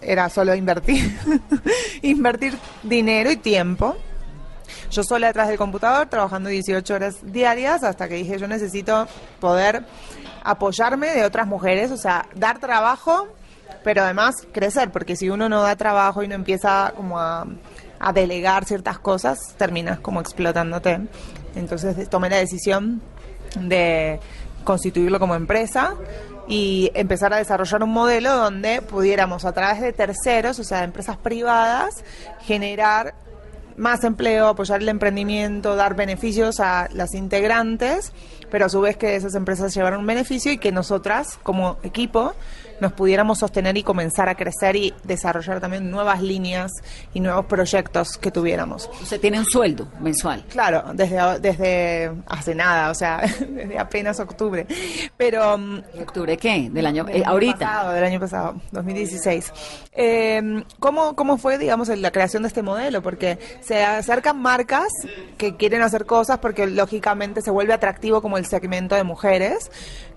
era 0.00 0.28
solo 0.30 0.54
invertir, 0.54 1.18
invertir 2.02 2.56
dinero 2.82 3.30
y 3.30 3.36
tiempo. 3.36 3.96
Yo 4.90 5.02
sola 5.02 5.28
detrás 5.28 5.48
del 5.48 5.58
computador, 5.58 6.06
trabajando 6.08 6.48
18 6.48 6.94
horas 6.94 7.16
diarias, 7.22 7.82
hasta 7.82 8.08
que 8.08 8.14
dije, 8.16 8.38
yo 8.38 8.48
necesito 8.48 9.06
poder 9.40 9.84
apoyarme 10.46 11.08
de 11.08 11.24
otras 11.24 11.46
mujeres, 11.46 11.90
o 11.90 11.96
sea, 11.96 12.26
dar 12.34 12.60
trabajo, 12.60 13.26
pero 13.82 14.02
además 14.02 14.36
crecer, 14.52 14.90
porque 14.90 15.16
si 15.16 15.28
uno 15.28 15.48
no 15.48 15.60
da 15.62 15.74
trabajo 15.76 16.22
y 16.22 16.28
no 16.28 16.34
empieza 16.34 16.92
como 16.96 17.18
a, 17.18 17.46
a 17.98 18.12
delegar 18.12 18.64
ciertas 18.64 18.98
cosas, 19.00 19.54
terminas 19.58 19.98
como 19.98 20.20
explotándote. 20.20 21.00
Entonces 21.56 22.08
tomé 22.08 22.30
la 22.30 22.36
decisión 22.36 23.02
de 23.58 24.20
constituirlo 24.64 25.18
como 25.18 25.34
empresa 25.34 25.94
y 26.46 26.92
empezar 26.94 27.32
a 27.32 27.38
desarrollar 27.38 27.82
un 27.82 27.90
modelo 27.90 28.36
donde 28.36 28.82
pudiéramos 28.82 29.44
a 29.44 29.52
través 29.52 29.80
de 29.80 29.92
terceros, 29.92 30.60
o 30.60 30.64
sea, 30.64 30.78
de 30.78 30.84
empresas 30.84 31.16
privadas, 31.16 32.04
generar 32.42 33.14
más 33.76 34.04
empleo, 34.04 34.48
apoyar 34.48 34.82
el 34.82 34.88
emprendimiento, 34.88 35.76
dar 35.76 35.94
beneficios 35.94 36.60
a 36.60 36.88
las 36.92 37.14
integrantes, 37.14 38.12
pero 38.50 38.66
a 38.66 38.68
su 38.68 38.80
vez 38.80 38.96
que 38.96 39.16
esas 39.16 39.34
empresas 39.34 39.74
llevaran 39.74 40.00
un 40.00 40.06
beneficio 40.06 40.52
y 40.52 40.58
que 40.58 40.72
nosotras 40.72 41.38
como 41.42 41.76
equipo 41.82 42.34
nos 42.80 42.92
pudiéramos 42.92 43.38
sostener 43.38 43.76
y 43.76 43.82
comenzar 43.82 44.28
a 44.28 44.34
crecer 44.34 44.76
y 44.76 44.94
desarrollar 45.04 45.60
también 45.60 45.90
nuevas 45.90 46.22
líneas 46.22 46.72
y 47.14 47.20
nuevos 47.20 47.46
proyectos 47.46 48.16
que 48.18 48.30
tuviéramos. 48.30 48.90
Usted 49.02 49.20
tiene 49.20 49.38
un 49.38 49.46
sueldo 49.46 49.88
mensual. 50.00 50.44
Claro, 50.48 50.84
desde, 50.94 51.40
desde 51.40 52.12
hace 52.26 52.54
nada, 52.54 52.90
o 52.90 52.94
sea, 52.94 53.22
desde 53.48 53.78
apenas 53.78 54.20
octubre. 54.20 54.66
Pero 55.16 55.58
mm, 55.58 55.80
¿De 55.94 56.02
octubre 56.02 56.36
qué? 56.36 56.68
Del 56.70 56.86
año, 56.86 57.04
del 57.04 57.16
eh, 57.16 57.18
año 57.18 57.30
ahorita. 57.30 57.58
pasado, 57.58 57.92
del 57.92 58.04
año 58.04 58.20
pasado, 58.20 58.60
2016. 58.72 59.52
Eh, 59.92 60.64
¿cómo, 60.78 61.14
¿Cómo 61.16 61.38
fue, 61.38 61.58
digamos, 61.58 61.88
la 61.88 62.10
creación 62.10 62.42
de 62.42 62.48
este 62.48 62.62
modelo? 62.62 63.02
Porque 63.02 63.38
se 63.60 63.84
acercan 63.84 64.40
marcas 64.40 64.88
que 65.38 65.56
quieren 65.56 65.82
hacer 65.82 66.06
cosas 66.06 66.38
porque 66.38 66.66
lógicamente 66.66 67.42
se 67.42 67.50
vuelve 67.50 67.72
atractivo 67.72 68.22
como 68.22 68.38
el 68.38 68.46
segmento 68.46 68.94
de 68.94 69.04
mujeres, 69.04 69.70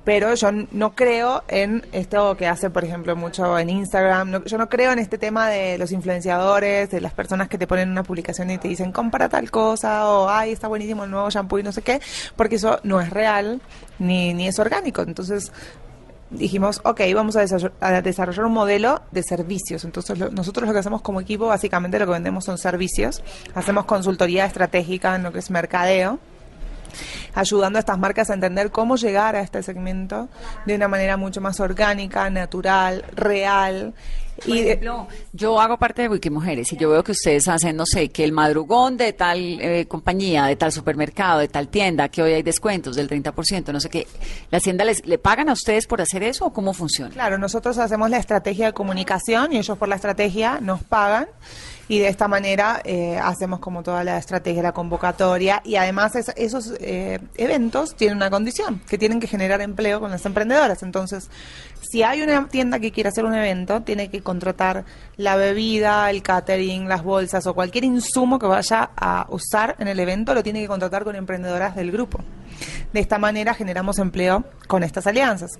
pero 0.04 0.34
yo 0.36 0.52
no 0.52 0.96
creo 0.96 1.44
en 1.48 1.86
esto 1.92 2.36
que 2.38 2.48
hace, 2.50 2.70
por 2.70 2.84
ejemplo, 2.84 3.16
mucho 3.16 3.58
en 3.58 3.70
Instagram. 3.70 4.30
No- 4.32 4.44
yo 4.44 4.58
no 4.58 4.68
creo 4.68 4.92
en 4.92 5.00
este 5.00 5.18
tema 5.18 5.48
de 5.50 5.78
los 5.78 5.92
influenciadores, 5.92 6.90
de 6.92 7.00
las 7.02 7.14
personas 7.14 7.48
que 7.48 7.58
te 7.58 7.68
ponen 7.68 7.90
una 7.90 8.04
publicación 8.04 8.52
y 8.52 8.58
te 8.58 8.68
dicen, 8.68 8.92
compra 8.92 9.30
tal 9.30 9.50
cosa, 9.52 10.08
o, 10.10 10.30
ay, 10.30 10.52
está 10.52 10.68
buenísimo 10.68 11.04
el 11.06 11.12
nuevo 11.12 11.30
shampoo 11.30 11.60
y 11.60 11.64
no 11.64 11.72
sé 11.72 11.82
qué, 11.82 12.02
porque 12.36 12.56
eso 12.56 12.80
no 12.84 13.00
es 13.00 13.10
real 13.10 13.62
ni, 14.00 14.34
ni 14.34 14.48
es 14.48 14.60
orgánico. 14.60 15.02
Entonces, 15.04 15.52
dijimos, 16.32 16.82
ok, 16.84 17.02
vamos 17.16 17.36
a 17.36 17.44
desarroll- 17.44 17.72
a 17.80 18.02
desarrollar 18.02 18.46
un 18.46 18.54
modelo 18.54 19.02
de 19.12 19.24
servicios. 19.24 19.84
Entonces, 19.84 20.18
lo- 20.20 20.30
nosotros 20.30 20.68
lo 20.68 20.74
que 20.74 20.80
hacemos 20.80 21.02
como 21.02 21.22
equipo, 21.22 21.48
básicamente 21.48 21.98
lo 21.98 22.06
que 22.06 22.12
vendemos 22.12 22.46
son 22.46 22.58
servicios. 22.58 23.24
Hacemos 23.56 23.86
consultoría 23.86 24.46
estratégica 24.46 25.16
en 25.16 25.24
lo 25.24 25.32
que 25.32 25.40
es 25.40 25.50
mercadeo, 25.50 26.20
ayudando 27.34 27.78
a 27.78 27.82
estas 27.82 27.98
marcas 27.98 28.30
a 28.30 28.34
entender 28.34 28.72
cómo 28.72 28.96
llegar 28.96 29.36
a 29.36 29.42
este 29.42 29.64
segmento 29.64 30.30
de 30.66 30.76
una 30.76 30.88
manera 30.88 31.18
mucho 31.18 31.42
más 31.42 31.60
orgánica, 31.60 32.30
natural, 32.30 33.06
real. 33.16 33.94
Por 34.40 34.56
Y 34.56 34.62
de- 34.62 34.68
ejemplo, 34.72 35.08
yo 35.34 35.60
hago 35.60 35.78
parte 35.78 36.02
de 36.04 36.10
Wikimujeres 36.10 36.72
y 36.74 36.78
yo 36.78 36.90
veo 36.90 37.04
que 37.04 37.12
ustedes 37.12 37.48
hacen, 37.48 37.76
no 37.76 37.86
sé, 37.86 38.10
que 38.10 38.24
el 38.24 38.32
madrugón 38.32 38.98
de 38.98 39.14
tal 39.14 39.40
eh, 39.62 39.86
compañía, 39.88 40.46
de 40.46 40.56
tal 40.56 40.72
supermercado, 40.72 41.40
de 41.40 41.48
tal 41.48 41.68
tienda, 41.68 42.10
que 42.10 42.22
hoy 42.22 42.34
hay 42.34 42.44
descuentos 42.44 42.96
del 42.96 43.10
30%, 43.10 43.72
no 43.72 43.80
sé 43.80 43.90
qué. 43.90 44.08
¿La 44.52 44.60
tienda 44.60 44.86
les, 44.86 45.06
le 45.06 45.18
pagan 45.18 45.50
a 45.50 45.54
ustedes 45.54 45.88
por 45.88 46.02
hacer 46.02 46.24
eso 46.24 46.46
o 46.46 46.54
cómo 46.54 46.74
funciona? 46.74 47.12
Claro, 47.12 47.38
nosotros 47.38 47.78
hacemos 47.78 48.10
la 48.10 48.18
estrategia 48.18 48.68
de 48.68 48.74
comunicación 48.74 49.54
y 49.54 49.58
ellos 49.58 49.78
por 49.78 49.88
la 49.88 49.96
estrategia 49.96 50.60
nos 50.62 50.84
pagan 50.84 51.28
y 51.88 51.98
de 51.98 52.08
esta 52.08 52.28
manera 52.28 52.82
eh, 52.84 53.18
hacemos 53.18 53.60
como 53.60 53.82
toda 53.82 54.04
la 54.04 54.20
estrategia, 54.20 54.62
la 54.62 54.74
convocatoria 54.74 55.60
y 55.66 55.76
además 55.76 56.16
es- 56.16 56.32
esos 56.36 56.74
eh, 56.80 57.20
eventos 57.36 57.96
tienen 57.96 58.18
una 58.18 58.30
condición, 58.30 58.80
que 58.88 59.00
tienen 59.00 59.20
que 59.20 59.26
generar 59.26 59.60
empleo 59.62 60.00
con 60.00 60.12
las 60.12 60.24
emprendedoras. 60.26 60.84
Entonces, 60.84 61.30
si 61.82 62.04
hay 62.04 62.22
una 62.22 62.48
tienda 62.48 62.80
que 62.80 62.92
quiere 62.92 63.10
hacer 63.10 63.26
un 63.26 63.34
evento, 63.34 63.82
tiene 63.82 64.10
que 64.10 64.22
contratar 64.22 64.86
la 65.18 65.36
bebida, 65.36 66.10
el 66.10 66.22
catering, 66.22 66.88
las 66.88 67.04
bolsas 67.04 67.46
o 67.48 67.54
cualquier 67.54 67.84
insumo 67.84 68.40
que 68.40 68.48
vaya 68.48 68.92
a 68.96 69.28
usar 69.30 69.76
en 69.80 69.88
el 69.88 70.00
evento, 70.00 70.34
lo 70.34 70.44
tiene 70.44 70.62
que 70.62 70.68
contratar 70.68 71.04
con 71.04 71.16
emprendedoras 71.16 71.76
del 71.76 71.92
grupo. 71.92 72.20
De 72.94 73.00
esta 73.00 73.20
manera 73.20 73.54
generamos 73.54 74.00
empleo 74.00 74.44
con 74.68 74.84
estas 74.84 75.06
alianzas. 75.08 75.52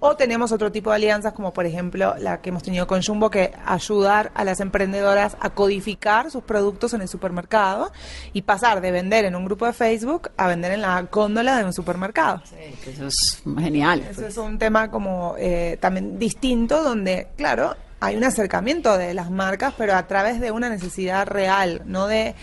O 0.00 0.16
tenemos 0.16 0.52
otro 0.52 0.70
tipo 0.70 0.90
de 0.90 0.96
alianzas, 0.96 1.32
como 1.32 1.52
por 1.52 1.66
ejemplo 1.66 2.14
la 2.18 2.40
que 2.40 2.50
hemos 2.50 2.62
tenido 2.62 2.86
con 2.86 3.02
Jumbo, 3.02 3.30
que 3.30 3.52
ayudar 3.64 4.30
a 4.34 4.44
las 4.44 4.60
emprendedoras 4.60 5.36
a 5.40 5.50
codificar 5.50 6.30
sus 6.30 6.44
productos 6.44 6.94
en 6.94 7.02
el 7.02 7.08
supermercado 7.08 7.90
y 8.32 8.42
pasar 8.42 8.80
de 8.80 8.92
vender 8.92 9.24
en 9.24 9.34
un 9.34 9.44
grupo 9.44 9.66
de 9.66 9.72
Facebook 9.72 10.30
a 10.36 10.46
vender 10.46 10.72
en 10.72 10.82
la 10.82 11.02
góndola 11.02 11.58
de 11.58 11.64
un 11.64 11.72
supermercado. 11.72 12.42
Eso 12.86 13.06
es 13.06 13.42
genial. 13.58 14.04
Eso 14.08 14.26
es 14.26 14.36
un 14.36 14.58
tema 14.58 14.90
como 14.90 15.34
eh, 15.38 15.65
también 15.80 16.18
distinto 16.18 16.82
donde, 16.82 17.28
claro, 17.36 17.76
hay 18.00 18.16
un 18.16 18.24
acercamiento 18.24 18.96
de 18.96 19.14
las 19.14 19.30
marcas, 19.30 19.74
pero 19.76 19.94
a 19.94 20.06
través 20.06 20.40
de 20.40 20.50
una 20.50 20.68
necesidad 20.68 21.26
real, 21.26 21.82
no 21.86 22.06
de, 22.06 22.34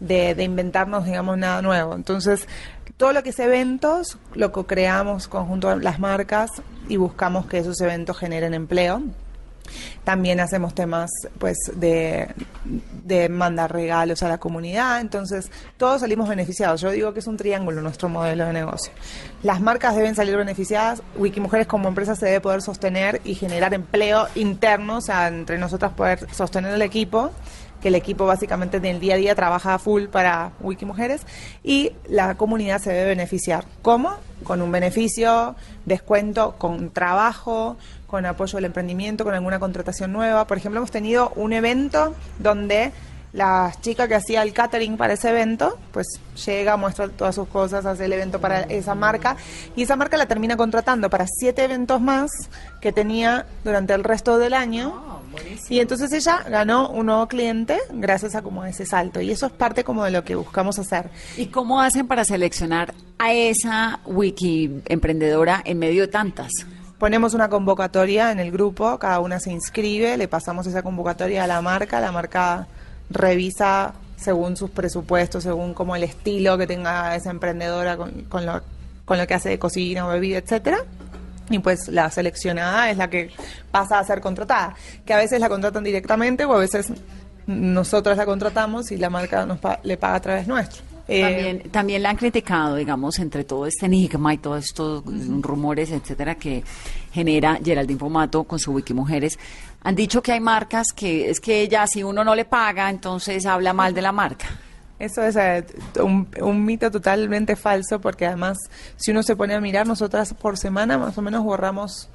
de, 0.00 0.42
inventarnos, 0.42 1.04
digamos, 1.04 1.36
nada 1.38 1.62
nuevo. 1.62 1.94
Entonces, 1.94 2.46
todo 2.96 3.12
lo 3.12 3.22
que 3.22 3.30
es 3.30 3.38
eventos, 3.38 4.18
lo 4.34 4.52
co-creamos 4.52 5.28
conjunto 5.28 5.68
a 5.68 5.76
las 5.76 5.98
marcas 5.98 6.50
y 6.88 6.96
buscamos 6.96 7.46
que 7.46 7.58
esos 7.58 7.80
eventos 7.80 8.18
generen 8.18 8.54
empleo. 8.54 9.02
También 10.04 10.40
hacemos 10.40 10.74
temas 10.74 11.10
pues 11.38 11.56
de, 11.74 12.28
de 13.04 13.28
mandar 13.28 13.72
regalos 13.72 14.22
a 14.22 14.28
la 14.28 14.38
comunidad, 14.38 15.00
entonces 15.00 15.50
todos 15.76 16.00
salimos 16.00 16.28
beneficiados. 16.28 16.80
Yo 16.80 16.90
digo 16.90 17.12
que 17.12 17.20
es 17.20 17.26
un 17.26 17.36
triángulo 17.36 17.82
nuestro 17.82 18.08
modelo 18.08 18.46
de 18.46 18.52
negocio. 18.52 18.92
Las 19.42 19.60
marcas 19.60 19.96
deben 19.96 20.14
salir 20.14 20.36
beneficiadas, 20.36 21.02
Wikimujeres 21.16 21.66
como 21.66 21.88
empresa 21.88 22.14
se 22.14 22.26
debe 22.26 22.40
poder 22.40 22.62
sostener 22.62 23.20
y 23.24 23.34
generar 23.34 23.74
empleo 23.74 24.28
interno, 24.34 24.98
o 24.98 25.00
sea, 25.00 25.28
entre 25.28 25.58
nosotras 25.58 25.92
poder 25.92 26.26
sostener 26.32 26.74
el 26.74 26.82
equipo 26.82 27.30
que 27.80 27.88
el 27.88 27.94
equipo 27.94 28.26
básicamente 28.26 28.76
en 28.76 28.84
el 28.84 29.00
día 29.00 29.14
a 29.14 29.16
día 29.16 29.34
trabaja 29.34 29.78
full 29.78 30.04
para 30.04 30.52
Wikimujeres 30.60 31.22
y 31.64 31.92
la 32.08 32.36
comunidad 32.36 32.80
se 32.80 32.92
debe 32.92 33.10
beneficiar. 33.10 33.64
¿Cómo? 33.82 34.14
Con 34.44 34.62
un 34.62 34.70
beneficio, 34.70 35.56
descuento, 35.86 36.56
con 36.58 36.90
trabajo, 36.90 37.76
con 38.10 38.26
apoyo 38.26 38.58
al 38.58 38.64
emprendimiento, 38.64 39.24
con 39.24 39.34
alguna 39.34 39.60
contratación 39.60 40.12
nueva. 40.12 40.46
Por 40.46 40.58
ejemplo, 40.58 40.78
hemos 40.78 40.90
tenido 40.90 41.32
un 41.36 41.52
evento 41.52 42.14
donde 42.40 42.92
la 43.32 43.72
chica 43.80 44.08
que 44.08 44.16
hacía 44.16 44.42
el 44.42 44.52
catering 44.52 44.96
para 44.96 45.12
ese 45.12 45.30
evento, 45.30 45.78
pues 45.92 46.06
llega, 46.44 46.76
muestra 46.76 47.08
todas 47.08 47.36
sus 47.36 47.46
cosas, 47.46 47.86
hace 47.86 48.06
el 48.06 48.12
evento 48.12 48.40
para 48.40 48.62
esa 48.62 48.96
marca 48.96 49.36
y 49.76 49.82
esa 49.82 49.94
marca 49.94 50.16
la 50.16 50.26
termina 50.26 50.56
contratando 50.56 51.08
para 51.08 51.26
siete 51.28 51.62
eventos 51.62 52.00
más 52.00 52.30
que 52.80 52.90
tenía 52.92 53.46
durante 53.62 53.94
el 53.94 54.02
resto 54.02 54.38
del 54.38 54.54
año. 54.54 55.20
Y 55.68 55.78
entonces 55.78 56.12
ella 56.12 56.42
ganó 56.50 56.90
un 56.90 57.06
nuevo 57.06 57.28
cliente 57.28 57.78
gracias 57.92 58.34
a 58.34 58.42
como 58.42 58.64
ese 58.64 58.84
salto 58.84 59.20
y 59.20 59.30
eso 59.30 59.46
es 59.46 59.52
parte 59.52 59.84
como 59.84 60.04
de 60.04 60.10
lo 60.10 60.24
que 60.24 60.34
buscamos 60.34 60.80
hacer. 60.80 61.08
¿Y 61.36 61.46
cómo 61.46 61.80
hacen 61.80 62.08
para 62.08 62.24
seleccionar 62.24 62.92
a 63.18 63.32
esa 63.32 64.00
wiki 64.06 64.82
emprendedora 64.86 65.62
en 65.64 65.78
medio 65.78 66.02
de 66.02 66.08
tantas? 66.08 66.50
Ponemos 67.00 67.32
una 67.34 67.48
convocatoria 67.48 68.30
en 68.30 68.38
el 68.40 68.52
grupo, 68.52 68.98
cada 68.98 69.18
una 69.20 69.40
se 69.40 69.50
inscribe, 69.50 70.16
le 70.18 70.28
pasamos 70.28 70.66
esa 70.66 70.82
convocatoria 70.82 71.42
a 71.44 71.46
la 71.46 71.62
marca, 71.62 71.98
la 71.98 72.12
marca 72.12 72.66
revisa 73.08 73.94
según 74.16 74.54
sus 74.56 74.68
presupuestos, 74.70 75.42
según 75.44 75.72
como 75.72 75.96
el 75.96 76.02
estilo 76.04 76.58
que 76.58 76.66
tenga 76.66 77.16
esa 77.16 77.30
emprendedora 77.30 77.96
con, 77.96 78.44
lo 78.46 79.26
que 79.26 79.34
hace 79.34 79.48
de 79.48 79.58
cocina 79.58 80.06
o 80.06 80.10
bebida, 80.10 80.36
etcétera. 80.38 80.84
Y 81.48 81.58
pues 81.60 81.88
la 81.88 82.10
seleccionada 82.10 82.90
es 82.90 82.98
la 82.98 83.08
que 83.08 83.30
pasa 83.70 83.98
a 83.98 84.04
ser 84.04 84.20
contratada, 84.20 84.74
que 85.06 85.14
a 85.14 85.16
veces 85.16 85.40
la 85.40 85.48
contratan 85.48 85.82
directamente 85.82 86.44
o 86.44 86.52
a 86.52 86.58
veces 86.58 86.92
nosotras 87.46 88.18
la 88.18 88.26
contratamos 88.26 88.92
y 88.92 88.98
la 88.98 89.08
marca 89.08 89.46
nos 89.46 89.58
pa- 89.58 89.80
le 89.82 89.96
paga 89.96 90.16
a 90.16 90.20
través 90.20 90.46
nuestro. 90.46 90.82
Eh, 91.12 91.22
También, 91.22 91.70
también 91.70 92.02
la 92.04 92.10
han 92.10 92.16
criticado, 92.16 92.76
digamos, 92.76 93.18
entre 93.18 93.42
todo 93.42 93.66
este 93.66 93.86
enigma 93.86 94.32
y 94.32 94.38
todos 94.38 94.64
estos 94.64 95.02
rumores, 95.40 95.90
etcétera, 95.90 96.36
que 96.36 96.62
genera 97.12 97.58
Geraldine 97.64 97.98
Pomato 97.98 98.44
con 98.44 98.60
su 98.60 98.70
Wikimujeres. 98.70 99.36
Han 99.82 99.96
dicho 99.96 100.22
que 100.22 100.30
hay 100.30 100.40
marcas 100.40 100.92
que 100.94 101.28
es 101.28 101.40
que 101.40 101.62
ella, 101.62 101.84
si 101.88 102.04
uno 102.04 102.22
no 102.22 102.36
le 102.36 102.44
paga, 102.44 102.88
entonces 102.88 103.44
habla 103.44 103.72
mal 103.72 103.92
de 103.92 104.02
la 104.02 104.12
marca. 104.12 104.46
Eso 105.00 105.22
es 105.22 105.34
eh, 105.34 105.64
un, 106.00 106.28
un 106.42 106.64
mito 106.64 106.90
totalmente 106.90 107.56
falso 107.56 108.00
porque 108.00 108.26
además 108.26 108.58
si 108.96 109.10
uno 109.10 109.24
se 109.24 109.34
pone 109.34 109.54
a 109.54 109.60
mirar, 109.60 109.88
nosotras 109.88 110.32
por 110.34 110.58
semana 110.58 110.96
más 110.96 111.18
o 111.18 111.22
menos 111.22 111.42
borramos 111.42 112.08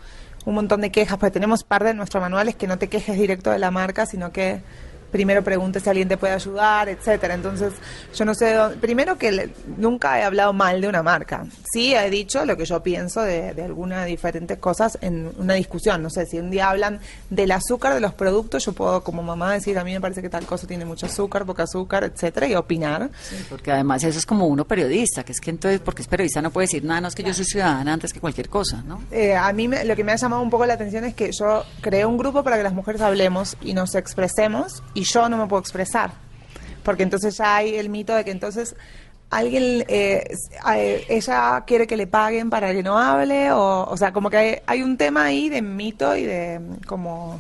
un 0.46 0.54
montón 0.54 0.82
de 0.82 0.92
quejas, 0.92 1.18
porque 1.18 1.32
tenemos 1.32 1.64
parte 1.64 1.88
de 1.88 1.94
nuestro 1.96 2.22
manual 2.22 2.48
es 2.48 2.56
que 2.56 2.68
no 2.68 2.78
te 2.78 2.88
quejes 2.88 3.18
directo 3.18 3.50
de 3.50 3.60
la 3.60 3.72
marca, 3.72 4.06
sino 4.06 4.32
que 4.32 4.62
primero 5.16 5.42
preguntes 5.46 5.82
si 5.84 5.90
alguien 5.90 6.10
te 6.10 6.18
puede 6.18 6.34
ayudar, 6.34 6.90
etcétera. 6.90 7.36
Entonces, 7.36 7.72
yo 8.14 8.26
no 8.26 8.36
sé, 8.36 8.48
de 8.48 8.54
dónde- 8.56 8.76
primero 8.78 9.18
que 9.18 9.32
le- 9.32 9.50
nunca 9.78 10.20
he 10.20 10.24
hablado 10.24 10.52
mal 10.52 10.82
de 10.82 10.90
una 10.90 11.02
marca. 11.04 11.46
Sí 11.72 11.96
he 11.96 12.10
dicho 12.10 12.44
lo 12.44 12.58
que 12.58 12.66
yo 12.66 12.84
pienso 12.84 13.22
de, 13.22 13.54
de 13.54 13.64
algunas 13.64 14.06
diferentes 14.08 14.58
cosas 14.58 14.98
en 15.00 15.32
una 15.38 15.54
discusión. 15.54 16.04
No 16.04 16.10
sé, 16.10 16.26
si 16.26 16.38
un 16.38 16.52
día 16.52 16.70
hablan 16.70 17.00
del 17.30 17.52
azúcar 17.54 17.94
de 17.94 18.02
los 18.02 18.14
productos, 18.14 18.66
yo 18.66 18.74
puedo 18.74 19.06
como 19.06 19.24
mamá 19.24 19.54
decir, 19.54 19.80
a 19.80 19.86
mí 19.86 19.94
me 19.94 20.02
parece 20.02 20.22
que 20.22 20.28
tal 20.30 20.46
cosa 20.46 20.68
tiene 20.68 20.84
mucho 20.84 21.06
azúcar, 21.06 21.46
poca 21.46 21.64
azúcar, 21.64 22.04
etcétera, 22.04 22.48
y 22.48 22.56
opinar. 22.56 23.10
Porque 23.50 23.72
además 23.72 24.04
eso 24.04 24.20
es 24.20 24.26
como 24.26 24.48
uno 24.48 24.66
periodista, 24.66 25.24
que 25.24 25.32
es 25.32 25.40
que 25.40 25.50
entonces, 25.52 25.80
porque 25.80 26.02
es 26.02 26.10
periodista, 26.10 26.42
no 26.42 26.52
puede 26.52 26.66
decir 26.68 26.84
nada, 26.84 27.00
no 27.00 27.08
es 27.08 27.16
que 27.16 27.24
yo 27.24 27.34
soy 27.34 27.46
ciudadana 27.46 27.94
antes 27.94 28.12
que 28.12 28.20
cualquier 28.20 28.50
cosa, 28.50 28.84
¿no? 28.86 29.02
Eh, 29.12 29.34
a 29.34 29.54
mí 29.54 29.70
me- 29.70 29.86
lo 29.86 29.96
que 29.96 30.04
me 30.04 30.12
ha 30.12 30.18
llamado 30.18 30.42
un 30.42 30.50
poco 30.50 30.66
la 30.66 30.74
atención 30.74 31.06
es 31.06 31.14
que 31.16 31.32
yo 31.32 31.64
creé 31.80 32.06
un 32.06 32.18
grupo 32.18 32.44
para 32.44 32.58
que 32.58 32.64
las 32.64 32.74
mujeres 32.74 33.00
hablemos 33.02 33.56
y 33.62 33.74
nos 33.74 33.96
expresemos 33.96 34.84
y 34.94 35.05
yo 35.06 35.30
no 35.30 35.38
me 35.38 35.48
puedo 35.48 35.62
expresar. 35.62 36.12
Porque 36.84 37.04
entonces 37.04 37.38
ya 37.38 37.56
hay 37.56 37.76
el 37.76 37.90
mito 37.90 38.14
de 38.14 38.24
que 38.24 38.32
entonces 38.32 38.76
alguien, 39.30 39.86
eh, 39.88 40.28
eh, 40.76 41.06
ella 41.10 41.64
quiere 41.66 41.88
que 41.88 41.98
le 41.98 42.08
paguen 42.08 42.50
para 42.50 42.72
que 42.74 42.84
no 42.84 42.98
hable 42.98 43.52
o, 43.52 43.86
o 43.90 43.98
sea, 43.98 44.14
como 44.14 44.30
que 44.30 44.38
hay, 44.38 44.56
hay 44.66 44.82
un 44.84 44.98
tema 44.98 45.26
ahí 45.26 45.50
de 45.50 45.62
mito 45.62 46.16
y 46.16 46.24
de 46.24 46.62
como 46.86 47.40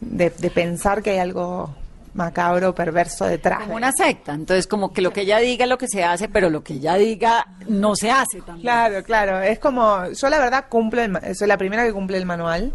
de, 0.00 0.30
de 0.30 0.50
pensar 0.50 1.02
que 1.02 1.10
hay 1.10 1.18
algo 1.18 1.74
macabro, 2.14 2.74
perverso 2.74 3.26
detrás. 3.26 3.60
Como 3.60 3.76
una 3.76 3.92
secta, 3.92 4.34
entonces 4.34 4.66
como 4.66 4.92
que 4.92 5.02
lo 5.02 5.12
que 5.12 5.22
ella 5.22 5.38
diga 5.38 5.64
es 5.64 5.68
lo 5.68 5.78
que 5.78 5.86
se 5.86 6.02
hace, 6.02 6.28
pero 6.28 6.50
lo 6.50 6.62
que 6.62 6.74
ella 6.74 6.96
diga 6.96 7.46
no 7.68 7.94
se 7.94 8.10
hace 8.10 8.40
también. 8.40 8.62
Claro, 8.62 9.02
claro. 9.04 9.40
Es 9.40 9.58
como, 9.58 10.10
yo 10.10 10.28
la 10.28 10.38
verdad 10.38 10.66
cumplo, 10.68 11.02
el 11.02 11.36
soy 11.36 11.46
la 11.46 11.56
primera 11.56 11.84
que 11.84 11.92
cumple 11.92 12.18
el 12.18 12.26
manual. 12.26 12.72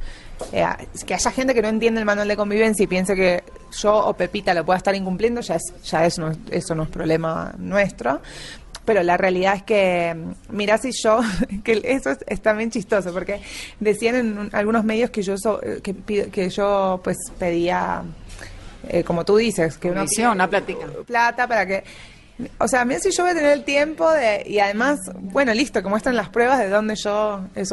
Eh, 0.52 0.66
es 0.94 1.04
que 1.04 1.14
haya 1.14 1.32
gente 1.32 1.54
que 1.54 1.62
no 1.62 1.68
entiende 1.68 2.00
el 2.00 2.06
manual 2.06 2.28
de 2.28 2.38
convivencia 2.38 2.84
y 2.84 2.88
piense 2.88 3.16
que 3.16 3.44
yo 3.78 3.96
o 3.96 4.14
Pepita 4.16 4.54
lo 4.54 4.66
pueda 4.66 4.78
estar 4.78 4.96
incumpliendo, 4.96 5.42
ya, 5.42 5.56
es, 5.56 5.74
ya 5.84 6.06
es 6.06 6.18
no- 6.20 6.32
eso 6.52 6.76
no 6.76 6.84
es 6.84 6.90
problema 6.90 7.54
nuestro. 7.58 8.22
Pero 8.86 9.02
la 9.02 9.16
realidad 9.16 9.56
es 9.56 9.64
que, 9.64 10.14
mm, 10.14 10.56
mira 10.56 10.78
si 10.78 10.92
yo, 10.92 11.22
que 11.64 11.82
eso 11.86 12.10
es, 12.12 12.18
es 12.28 12.42
también 12.42 12.70
chistoso, 12.70 13.14
porque 13.14 13.42
decían 13.80 14.16
en 14.16 14.38
un- 14.38 14.50
algunos 14.54 14.84
medios 14.84 15.10
que 15.10 15.22
yo, 15.22 15.38
so- 15.38 15.62
eh, 15.64 15.80
que, 15.82 15.94
pido- 15.94 16.30
que 16.32 16.50
yo 16.50 17.00
pues 17.04 17.18
pedía, 17.40 18.04
eh, 18.90 19.04
como 19.06 19.24
tú 19.24 19.38
dices, 19.38 19.78
que 19.78 19.90
Comisión, 19.94 20.32
una 20.34 20.50
plática. 20.50 20.86
plata 21.08 21.48
para 21.48 21.66
que 21.66 21.84
o 22.58 22.68
sea, 22.68 22.84
mira 22.84 23.00
si 23.00 23.12
yo 23.12 23.24
voy 23.24 23.32
a 23.32 23.36
tener 23.36 23.52
el 23.52 23.64
tiempo 23.64 24.10
de 24.12 24.44
y 24.48 24.58
además, 24.60 25.00
bueno, 25.16 25.54
listo, 25.54 25.84
como 25.84 25.98
están 25.98 26.16
las 26.16 26.30
pruebas 26.30 26.58
de 26.60 26.68
dónde 26.70 26.96
yo 26.96 27.42
he 27.56 27.64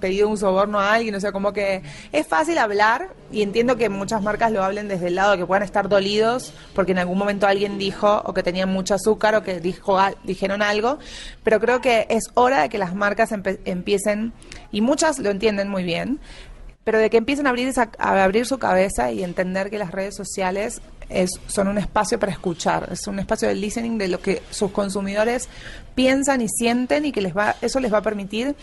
pedido 0.00 0.28
un 0.28 0.38
soborno 0.38 0.78
a 0.78 0.92
alguien, 0.94 1.14
o 1.16 1.20
sea, 1.20 1.32
como 1.32 1.52
que 1.52 1.82
es 2.12 2.26
fácil 2.26 2.58
hablar 2.58 3.08
y 3.32 3.42
entiendo 3.42 3.76
que 3.76 3.88
muchas 3.88 4.22
marcas 4.22 4.52
lo 4.52 4.62
hablen 4.62 4.86
desde 4.86 5.08
el 5.08 5.16
lado 5.16 5.36
que 5.36 5.44
puedan 5.44 5.64
estar 5.64 5.88
dolidos 5.88 6.54
porque 6.74 6.92
en 6.92 6.98
algún 6.98 7.18
momento 7.18 7.46
alguien 7.48 7.76
dijo 7.76 8.22
o 8.24 8.32
que 8.32 8.44
tenían 8.44 8.68
mucho 8.72 8.94
azúcar 8.94 9.34
o 9.34 9.42
que 9.42 9.58
dijo 9.60 9.98
dijeron 10.22 10.62
algo, 10.62 10.98
pero 11.42 11.58
creo 11.58 11.80
que 11.80 12.06
es 12.08 12.24
hora 12.34 12.62
de 12.62 12.68
que 12.68 12.78
las 12.78 12.94
marcas 12.94 13.30
empiecen 13.64 14.32
y 14.70 14.80
muchas 14.80 15.18
lo 15.18 15.30
entienden 15.30 15.68
muy 15.68 15.82
bien, 15.82 16.20
pero 16.84 16.98
de 16.98 17.08
que 17.10 17.16
empiecen 17.16 17.46
a 17.46 17.50
abrir, 17.50 17.66
esa- 17.66 17.90
a 17.98 18.22
abrir 18.22 18.46
su 18.46 18.58
cabeza 18.58 19.10
y 19.10 19.24
entender 19.24 19.70
que 19.70 19.78
las 19.78 19.90
redes 19.90 20.14
sociales 20.14 20.82
es, 21.08 21.30
son 21.46 21.68
un 21.68 21.78
espacio 21.78 22.18
para 22.18 22.32
escuchar, 22.32 22.88
es 22.92 23.06
un 23.06 23.18
espacio 23.18 23.48
de 23.48 23.54
listening 23.54 23.98
de 23.98 24.08
lo 24.08 24.20
que 24.20 24.42
sus 24.50 24.70
consumidores 24.70 25.48
piensan 25.94 26.40
y 26.40 26.48
sienten 26.48 27.04
y 27.04 27.12
que 27.12 27.20
les 27.20 27.36
va, 27.36 27.56
eso 27.60 27.80
les 27.80 27.92
va 27.92 27.98
a 27.98 28.02
permitir 28.02 28.56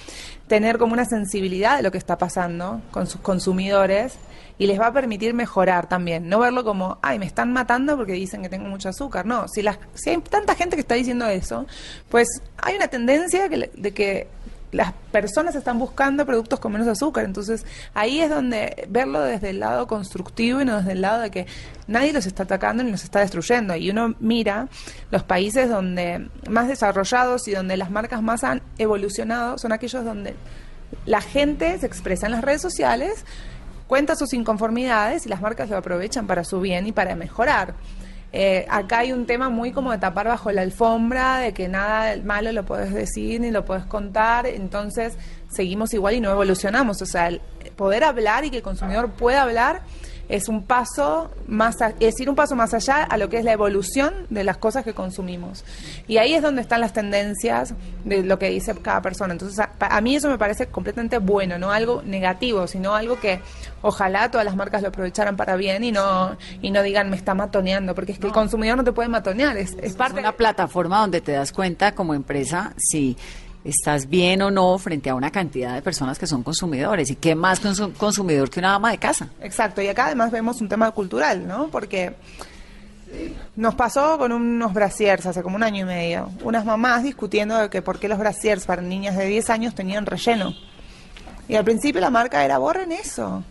tener 0.47 0.77
como 0.77 0.93
una 0.93 1.05
sensibilidad 1.05 1.77
de 1.77 1.83
lo 1.83 1.91
que 1.91 1.97
está 1.97 2.17
pasando 2.17 2.81
con 2.91 3.07
sus 3.07 3.21
consumidores 3.21 4.15
y 4.57 4.67
les 4.67 4.79
va 4.79 4.87
a 4.87 4.93
permitir 4.93 5.33
mejorar 5.33 5.89
también, 5.89 6.29
no 6.29 6.39
verlo 6.39 6.63
como, 6.63 6.99
ay, 7.01 7.17
me 7.17 7.25
están 7.25 7.51
matando 7.51 7.97
porque 7.97 8.13
dicen 8.13 8.43
que 8.43 8.49
tengo 8.49 8.67
mucho 8.67 8.89
azúcar, 8.89 9.25
no, 9.25 9.47
si, 9.47 9.61
las, 9.61 9.79
si 9.95 10.11
hay 10.11 10.17
tanta 10.17 10.55
gente 10.55 10.75
que 10.75 10.81
está 10.81 10.95
diciendo 10.95 11.25
eso, 11.25 11.65
pues 12.09 12.27
hay 12.57 12.75
una 12.75 12.87
tendencia 12.87 13.49
de 13.49 13.91
que 13.91 14.27
las 14.71 14.93
personas 15.11 15.55
están 15.55 15.79
buscando 15.79 16.25
productos 16.25 16.59
con 16.59 16.71
menos 16.71 16.87
azúcar. 16.87 17.25
Entonces, 17.25 17.65
ahí 17.93 18.21
es 18.21 18.29
donde 18.29 18.87
verlo 18.89 19.21
desde 19.21 19.49
el 19.49 19.59
lado 19.59 19.87
constructivo 19.87 20.61
y 20.61 20.65
no 20.65 20.77
desde 20.77 20.93
el 20.93 21.01
lado 21.01 21.21
de 21.21 21.29
que 21.29 21.45
nadie 21.87 22.13
los 22.13 22.25
está 22.25 22.43
atacando 22.43 22.83
ni 22.83 22.91
los 22.91 23.03
está 23.03 23.19
destruyendo. 23.19 23.75
Y 23.75 23.89
uno 23.89 24.15
mira 24.19 24.67
los 25.11 25.23
países 25.23 25.69
donde 25.69 26.29
más 26.49 26.67
desarrollados 26.67 27.47
y 27.47 27.51
donde 27.51 27.77
las 27.77 27.91
marcas 27.91 28.21
más 28.21 28.43
han 28.43 28.61
evolucionado 28.77 29.57
son 29.57 29.71
aquellos 29.73 30.05
donde 30.05 30.35
la 31.05 31.21
gente 31.21 31.77
se 31.79 31.85
expresa 31.85 32.25
en 32.25 32.33
las 32.33 32.41
redes 32.41 32.61
sociales, 32.61 33.25
cuenta 33.87 34.15
sus 34.15 34.33
inconformidades 34.33 35.25
y 35.25 35.29
las 35.29 35.41
marcas 35.41 35.69
lo 35.69 35.77
aprovechan 35.77 36.27
para 36.27 36.43
su 36.43 36.61
bien 36.61 36.87
y 36.87 36.91
para 36.91 37.15
mejorar. 37.15 37.75
Eh, 38.33 38.65
acá 38.69 38.99
hay 38.99 39.11
un 39.11 39.25
tema 39.25 39.49
muy 39.49 39.71
como 39.71 39.91
de 39.91 39.97
tapar 39.97 40.27
bajo 40.27 40.51
la 40.51 40.61
alfombra, 40.61 41.39
de 41.39 41.53
que 41.53 41.67
nada 41.67 42.15
malo 42.23 42.51
lo 42.51 42.63
puedes 42.63 42.93
decir 42.93 43.41
ni 43.41 43.51
lo 43.51 43.65
puedes 43.65 43.85
contar, 43.85 44.47
entonces 44.47 45.17
seguimos 45.49 45.93
igual 45.93 46.15
y 46.15 46.21
no 46.21 46.31
evolucionamos. 46.31 47.01
O 47.01 47.05
sea, 47.05 47.27
el 47.27 47.41
poder 47.75 48.03
hablar 48.03 48.45
y 48.45 48.49
que 48.49 48.57
el 48.57 48.63
consumidor 48.63 49.11
pueda 49.11 49.43
hablar 49.43 49.81
es 50.31 50.47
un 50.47 50.63
paso 50.63 51.29
más, 51.47 51.81
a- 51.81 51.93
es 51.99 52.19
ir 52.19 52.29
un 52.29 52.35
paso 52.35 52.55
más 52.55 52.73
allá 52.73 53.03
a 53.03 53.17
lo 53.17 53.29
que 53.29 53.37
es 53.37 53.43
la 53.45 53.51
evolución 53.51 54.13
de 54.29 54.43
las 54.43 54.57
cosas 54.57 54.83
que 54.83 54.93
consumimos. 54.93 55.63
Y 56.07 56.17
ahí 56.17 56.33
es 56.33 56.41
donde 56.41 56.61
están 56.61 56.81
las 56.81 56.93
tendencias 56.93 57.73
de 58.05 58.23
lo 58.23 58.39
que 58.39 58.49
dice 58.49 58.73
cada 58.81 59.01
persona. 59.01 59.33
Entonces, 59.33 59.59
a, 59.59 59.69
a 59.79 60.01
mí 60.01 60.15
eso 60.15 60.29
me 60.29 60.37
parece 60.37 60.67
completamente 60.67 61.17
bueno, 61.17 61.57
no 61.59 61.71
algo 61.71 62.01
negativo, 62.03 62.67
sino 62.67 62.95
algo 62.95 63.19
que 63.19 63.39
ojalá 63.81 64.31
todas 64.31 64.45
las 64.45 64.55
marcas 64.55 64.81
lo 64.81 64.87
aprovecharan 64.89 65.35
para 65.35 65.55
bien 65.55 65.83
y 65.83 65.91
no 65.91 66.37
y 66.61 66.71
no 66.71 66.81
digan 66.83 67.09
me 67.09 67.15
está 67.17 67.33
matoneando, 67.33 67.93
porque 67.95 68.11
es 68.13 68.19
que 68.19 68.27
el 68.27 68.33
consumidor 68.33 68.77
no 68.77 68.83
te 68.83 68.91
puede 68.91 69.09
matonear, 69.09 69.57
es, 69.57 69.71
es 69.73 69.83
Es 69.91 69.93
parte 69.95 70.19
una 70.19 70.31
plataforma 70.31 70.99
donde 71.01 71.21
te 71.21 71.33
das 71.33 71.51
cuenta 71.51 71.93
como 71.93 72.13
empresa 72.13 72.73
si 72.77 73.17
estás 73.63 74.09
bien 74.09 74.41
o 74.41 74.51
no 74.51 74.77
frente 74.77 75.09
a 75.09 75.15
una 75.15 75.31
cantidad 75.31 75.73
de 75.73 75.81
personas 75.81 76.17
que 76.17 76.27
son 76.27 76.43
consumidores. 76.43 77.09
¿Y 77.11 77.15
qué 77.15 77.35
más 77.35 77.61
consumidor 77.97 78.49
que 78.49 78.59
una 78.59 78.75
ama 78.75 78.91
de 78.91 78.97
casa? 78.97 79.27
Exacto, 79.41 79.81
y 79.81 79.87
acá 79.87 80.07
además 80.07 80.31
vemos 80.31 80.61
un 80.61 80.69
tema 80.69 80.89
cultural, 80.91 81.47
¿no? 81.47 81.67
Porque 81.69 82.13
nos 83.55 83.75
pasó 83.75 84.17
con 84.17 84.31
unos 84.31 84.73
brasiers 84.73 85.25
hace 85.25 85.43
como 85.43 85.55
un 85.55 85.63
año 85.63 85.81
y 85.81 85.85
medio. 85.85 86.29
Unas 86.43 86.65
mamás 86.65 87.03
discutiendo 87.03 87.57
de 87.57 87.69
que 87.69 87.81
por 87.81 87.99
qué 87.99 88.07
los 88.07 88.17
brasiers 88.17 88.65
para 88.65 88.81
niñas 88.81 89.17
de 89.17 89.25
10 89.25 89.49
años 89.49 89.75
tenían 89.75 90.05
relleno. 90.05 90.53
Y 91.47 91.55
al 91.55 91.65
principio 91.65 91.99
la 91.99 92.09
marca 92.09 92.45
era, 92.45 92.57
borren 92.57 92.91
eso. 92.91 93.43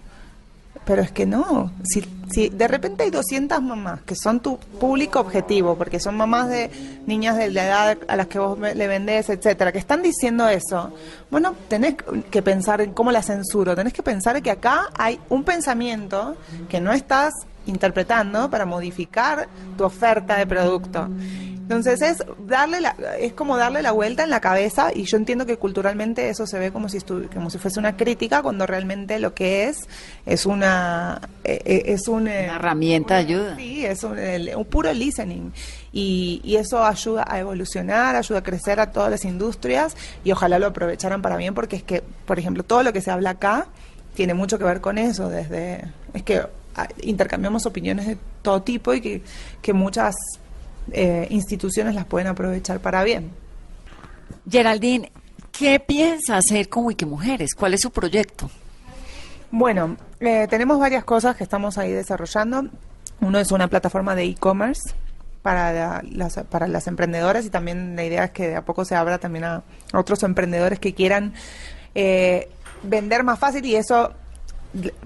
Pero 0.85 1.03
es 1.03 1.13
que 1.13 1.27
no. 1.27 1.71
Si, 1.85 2.03
si 2.31 2.49
de 2.49 2.67
repente 2.67 3.05
hay 3.05 3.11
200 3.11 3.61
mamás 3.63 4.01
que 4.03 4.15
son 4.17 4.41
tu 4.41 4.59
público 4.59 5.21
objetivo, 5.21 5.77
porque 5.77 6.01
son 6.01 6.17
mamás 6.17 6.49
de 6.49 6.71
niñas 7.07 7.37
de 7.37 7.51
la 7.51 7.65
edad 7.67 7.99
a 8.09 8.17
las 8.17 8.27
que 8.27 8.39
vos 8.39 8.59
le 8.59 8.87
vendés, 8.89 9.29
etcétera, 9.29 9.73
que 9.73 9.79
están 9.79 10.03
diciendo 10.03 10.49
eso, 10.49 10.93
bueno, 11.31 11.55
tenés 11.69 11.97
que 12.31 12.43
pensar 12.43 12.81
en 12.81 12.93
cómo 12.93 13.13
la 13.13 13.23
censuro. 13.23 13.77
Tenés 13.77 13.93
que 13.93 14.03
pensar 14.03 14.43
que 14.43 14.51
acá 14.51 14.89
hay 14.99 15.21
un 15.29 15.45
pensamiento 15.45 16.37
que 16.69 16.81
no 16.81 16.93
estás 16.93 17.35
interpretando 17.71 18.51
para 18.51 18.67
modificar 18.67 19.49
tu 19.77 19.85
oferta 19.85 20.37
de 20.37 20.47
producto. 20.47 21.09
Entonces 21.71 22.03
es 22.03 22.25
darle 22.49 22.81
la, 22.81 22.97
es 23.21 23.33
como 23.33 23.57
darle 23.57 23.81
la 23.81 23.93
vuelta 23.93 24.25
en 24.25 24.31
la 24.31 24.41
cabeza 24.41 24.91
y 24.93 25.05
yo 25.05 25.17
entiendo 25.17 25.47
que 25.47 25.57
culturalmente 25.57 26.29
eso 26.29 26.45
se 26.45 26.59
ve 26.59 26.73
como 26.73 26.89
si 26.89 26.99
como 27.33 27.49
si 27.49 27.59
fuese 27.59 27.79
una 27.79 27.97
crítica 27.97 28.43
cuando 28.43 28.67
realmente 28.67 29.21
lo 29.21 29.35
que 29.35 29.69
es 29.69 29.89
es 30.27 30.47
una 30.47 31.21
eh, 31.45 31.63
eh, 31.65 31.83
es 31.87 32.09
un 32.09 32.27
eh, 32.27 32.47
Una 32.47 32.57
herramienta 32.57 33.15
de 33.15 33.21
ayuda. 33.21 33.57
Sí, 33.57 33.87
es 33.87 34.03
un, 34.03 34.19
un 34.19 34.65
puro 34.65 34.93
listening. 34.93 35.53
Y, 35.93 36.41
y 36.43 36.57
eso 36.57 36.85
ayuda 36.85 37.25
a 37.29 37.39
evolucionar, 37.39 38.17
ayuda 38.17 38.41
a 38.41 38.43
crecer 38.43 38.81
a 38.81 38.91
todas 38.91 39.09
las 39.09 39.25
industrias 39.25 39.97
y 40.25 40.33
ojalá 40.33 40.59
lo 40.59 40.67
aprovecharan 40.67 41.23
para 41.23 41.37
bien 41.37 41.55
porque 41.55 41.77
es 41.77 41.85
que, 41.85 42.03
por 42.27 42.41
ejemplo, 42.41 42.65
todo 42.65 42.83
lo 42.83 42.93
que 42.93 43.01
se 43.01 43.13
habla 43.13 43.31
acá 43.31 43.69
tiene 44.15 44.35
mucho 44.35 44.59
que 44.59 44.65
ver 44.65 44.81
con 44.81 44.99
eso. 44.99 45.31
Desde 45.31 45.85
Es 46.15 46.25
que 46.25 46.43
intercambiamos 47.03 47.67
opiniones 47.67 48.07
de 48.07 48.17
todo 48.43 48.63
tipo 48.63 48.95
y 48.95 49.01
que, 49.01 49.23
que 49.63 49.73
muchas 49.73 50.15
eh, 50.93 51.27
instituciones 51.31 51.95
las 51.95 52.05
pueden 52.07 52.29
aprovechar 52.29 52.81
para 52.81 53.05
bien. 53.05 53.31
Geraldine, 54.51 55.13
¿qué 55.53 55.81
piensa 55.81 56.37
hacer 56.37 56.69
con 56.69 56.85
Wikimujeres? 56.87 57.55
¿Cuál 57.55 57.75
es 57.75 57.81
su 57.83 57.91
proyecto? 57.91 58.51
Bueno, 59.51 59.97
eh, 60.21 60.47
tenemos 60.49 60.79
varias 60.79 61.05
cosas 61.05 61.37
que 61.37 61.45
estamos 61.45 61.77
ahí 61.79 61.91
desarrollando. 61.93 62.65
Uno 63.21 63.39
es 63.39 63.51
una 63.53 63.69
plataforma 63.69 64.15
de 64.15 64.25
e-commerce 64.25 64.95
para 65.43 65.73
la- 65.73 66.03
las, 66.11 66.37
para 66.51 66.69
las 66.69 66.87
emprendedoras 66.87 67.45
y 67.47 67.51
también 67.51 67.97
la 67.97 68.05
idea 68.05 68.25
es 68.25 68.31
que 68.31 68.49
de 68.49 68.57
a 68.57 68.65
poco 68.65 68.85
se 68.85 68.95
abra 68.95 69.19
también 69.19 69.45
a 69.45 69.63
otros 69.93 70.23
emprendedores 70.23 70.79
que 70.79 70.95
quieran 70.95 71.35
eh, 71.95 72.49
vender 72.83 73.25
más 73.25 73.39
fácil 73.39 73.65
y 73.67 73.75
eso, 73.77 74.13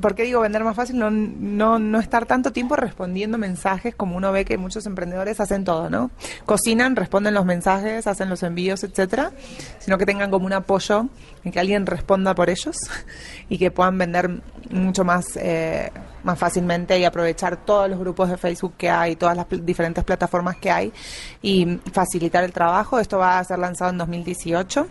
¿por 0.01 0.15
qué 0.15 0.25
digo 0.25 0.41
vender 0.41 0.63
más 0.63 0.77
fácil? 0.77 0.99
No, 0.99 1.11
no, 1.11 1.79
no 1.79 1.99
estar 1.99 2.27
tanto 2.27 2.53
tiempo 2.53 2.77
respondiendo 2.77 3.39
mensajes 3.39 3.95
como 3.95 4.17
uno 4.17 4.31
ve 4.33 4.45
que 4.45 4.59
muchos 4.59 4.85
emprendedores 4.87 5.41
hacen 5.41 5.65
todo, 5.65 5.89
¿no? 5.89 6.11
Cocinan, 6.45 6.97
responden 6.97 7.35
los 7.35 7.47
mensajes, 7.47 8.07
hacen 8.07 8.29
los 8.29 8.43
envíos, 8.43 8.85
etcétera, 8.85 9.33
sino 9.79 9.97
que 9.97 10.07
tengan 10.07 10.31
como 10.31 10.47
un 10.47 10.53
apoyo 10.53 11.07
en 11.45 11.53
que 11.53 11.61
alguien 11.61 11.87
responda 11.87 12.35
por 12.35 12.51
ellos 12.51 12.77
y 13.49 13.59
que 13.59 13.71
puedan 13.71 13.97
vender 13.97 14.43
mucho 14.71 15.05
más, 15.05 15.37
eh, 15.37 15.91
más 16.23 16.39
fácilmente 16.39 16.99
y 16.99 17.05
aprovechar 17.05 17.57
todos 17.57 17.89
los 17.89 17.99
grupos 17.99 18.29
de 18.29 18.37
Facebook 18.37 18.75
que 18.77 18.91
hay, 18.91 19.17
todas 19.17 19.37
las 19.37 19.47
diferentes 19.49 20.05
plataformas 20.05 20.57
que 20.57 20.71
hay 20.71 20.93
y 21.41 21.81
facilitar 21.93 22.45
el 22.45 22.53
trabajo. 22.53 22.99
Esto 22.99 23.19
va 23.19 23.39
a 23.39 23.45
ser 23.45 23.59
lanzado 23.59 23.91
en 23.91 23.99
2018. 23.99 24.87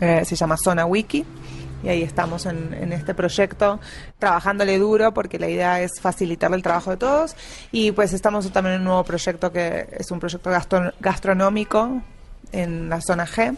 Eh, 0.00 0.24
se 0.24 0.34
llama 0.34 0.56
Zona 0.56 0.86
Wiki 0.86 1.24
y 1.84 1.88
ahí 1.88 2.02
estamos 2.02 2.46
en, 2.46 2.72
en 2.74 2.92
este 2.92 3.14
proyecto 3.14 3.78
trabajándole 4.18 4.78
duro 4.78 5.12
porque 5.12 5.38
la 5.38 5.48
idea 5.48 5.80
es 5.80 5.92
facilitarle 6.00 6.56
el 6.56 6.62
trabajo 6.62 6.90
de 6.90 6.96
todos 6.96 7.36
y 7.70 7.92
pues 7.92 8.12
estamos 8.12 8.50
también 8.50 8.76
en 8.76 8.80
un 8.80 8.86
nuevo 8.86 9.04
proyecto 9.04 9.52
que 9.52 9.86
es 9.92 10.10
un 10.10 10.18
proyecto 10.18 10.50
gastro- 10.50 10.92
gastronómico 11.00 12.00
en 12.52 12.88
la 12.88 13.00
zona 13.00 13.26
G 13.26 13.56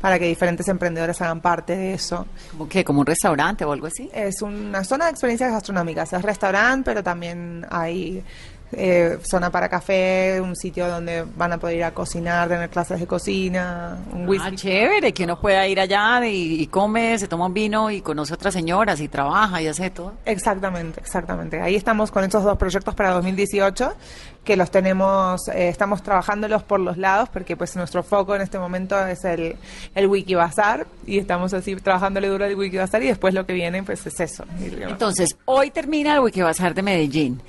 para 0.00 0.18
que 0.18 0.24
diferentes 0.26 0.66
emprendedores 0.68 1.20
hagan 1.20 1.40
parte 1.42 1.76
de 1.76 1.92
eso. 1.94 2.26
¿Como 2.52 2.68
qué? 2.68 2.82
¿Como 2.84 3.00
un 3.00 3.06
restaurante 3.06 3.64
o 3.66 3.72
algo 3.72 3.86
así? 3.86 4.08
Es 4.14 4.40
una 4.40 4.82
zona 4.82 5.04
de 5.04 5.10
experiencias 5.10 5.52
gastronómicas, 5.52 6.12
es 6.14 6.22
restaurante, 6.22 6.84
pero 6.90 7.02
también 7.02 7.66
hay 7.70 8.22
eh, 8.72 9.18
zona 9.22 9.50
para 9.50 9.68
café, 9.68 10.40
un 10.40 10.54
sitio 10.56 10.88
donde 10.88 11.24
van 11.36 11.52
a 11.52 11.58
poder 11.58 11.76
ir 11.76 11.84
a 11.84 11.92
cocinar, 11.92 12.48
tener 12.48 12.68
clases 12.70 13.00
de 13.00 13.06
cocina, 13.06 13.98
un 14.12 14.22
Ah, 14.24 14.28
whisky. 14.28 14.56
chévere, 14.56 15.12
que 15.12 15.24
uno 15.24 15.40
pueda 15.40 15.66
ir 15.66 15.80
allá 15.80 16.24
y, 16.26 16.60
y 16.62 16.66
come, 16.68 17.18
se 17.18 17.26
toma 17.28 17.46
un 17.46 17.54
vino 17.54 17.90
y 17.90 18.00
conoce 18.00 18.32
a 18.32 18.36
otras 18.36 18.54
señoras 18.54 19.00
y 19.00 19.08
trabaja 19.08 19.60
y 19.62 19.66
hace 19.66 19.90
todo. 19.90 20.14
Exactamente, 20.24 21.00
exactamente. 21.00 21.60
Ahí 21.60 21.74
estamos 21.74 22.10
con 22.10 22.24
esos 22.24 22.44
dos 22.44 22.56
proyectos 22.56 22.94
para 22.94 23.10
2018 23.10 23.92
que 24.44 24.56
los 24.56 24.70
tenemos, 24.70 25.48
eh, 25.48 25.68
estamos 25.68 26.02
trabajándolos 26.02 26.62
por 26.62 26.80
los 26.80 26.96
lados 26.96 27.28
porque 27.30 27.56
pues 27.58 27.76
nuestro 27.76 28.02
foco 28.02 28.34
en 28.34 28.40
este 28.40 28.58
momento 28.58 28.98
es 29.06 29.22
el, 29.24 29.56
el 29.94 30.06
Wikibazar 30.06 30.86
y 31.06 31.18
estamos 31.18 31.52
así 31.52 31.76
trabajándole 31.76 32.28
duro 32.28 32.46
al 32.46 32.54
Wikibazar 32.54 33.02
y 33.02 33.08
después 33.08 33.34
lo 33.34 33.44
que 33.44 33.52
viene 33.52 33.82
pues 33.82 34.06
es 34.06 34.18
eso. 34.18 34.44
Entonces, 34.60 35.36
hoy 35.44 35.70
termina 35.70 36.14
el 36.14 36.20
Wikibazar 36.20 36.72
de 36.74 36.82
Medellín. 36.82 37.42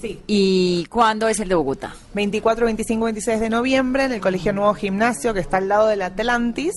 Sí. 0.00 0.20
¿Y 0.26 0.86
cuándo 0.86 1.28
es 1.28 1.40
el 1.40 1.48
de 1.48 1.54
Bogotá? 1.54 1.94
24, 2.14 2.66
25, 2.66 3.04
26 3.04 3.40
de 3.40 3.50
noviembre 3.50 4.04
en 4.04 4.12
el 4.12 4.20
Colegio 4.20 4.52
Nuevo 4.52 4.74
Gimnasio 4.74 5.32
que 5.32 5.40
está 5.40 5.58
al 5.58 5.68
lado 5.68 5.88
del 5.88 6.02
Atlantis, 6.02 6.74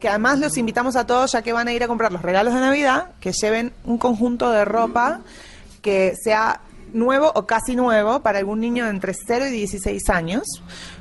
que 0.00 0.08
además 0.08 0.38
los 0.38 0.56
invitamos 0.56 0.96
a 0.96 1.06
todos 1.06 1.32
ya 1.32 1.42
que 1.42 1.52
van 1.52 1.68
a 1.68 1.72
ir 1.72 1.82
a 1.82 1.88
comprar 1.88 2.12
los 2.12 2.22
regalos 2.22 2.54
de 2.54 2.60
Navidad, 2.60 3.10
que 3.20 3.32
lleven 3.32 3.72
un 3.84 3.98
conjunto 3.98 4.50
de 4.50 4.64
ropa 4.64 5.20
que 5.82 6.14
sea 6.22 6.60
nuevo 6.92 7.32
o 7.34 7.46
casi 7.46 7.74
nuevo 7.76 8.20
para 8.20 8.38
algún 8.38 8.60
niño 8.60 8.84
de 8.84 8.90
entre 8.90 9.14
0 9.14 9.46
y 9.46 9.50
16 9.50 10.08
años, 10.10 10.42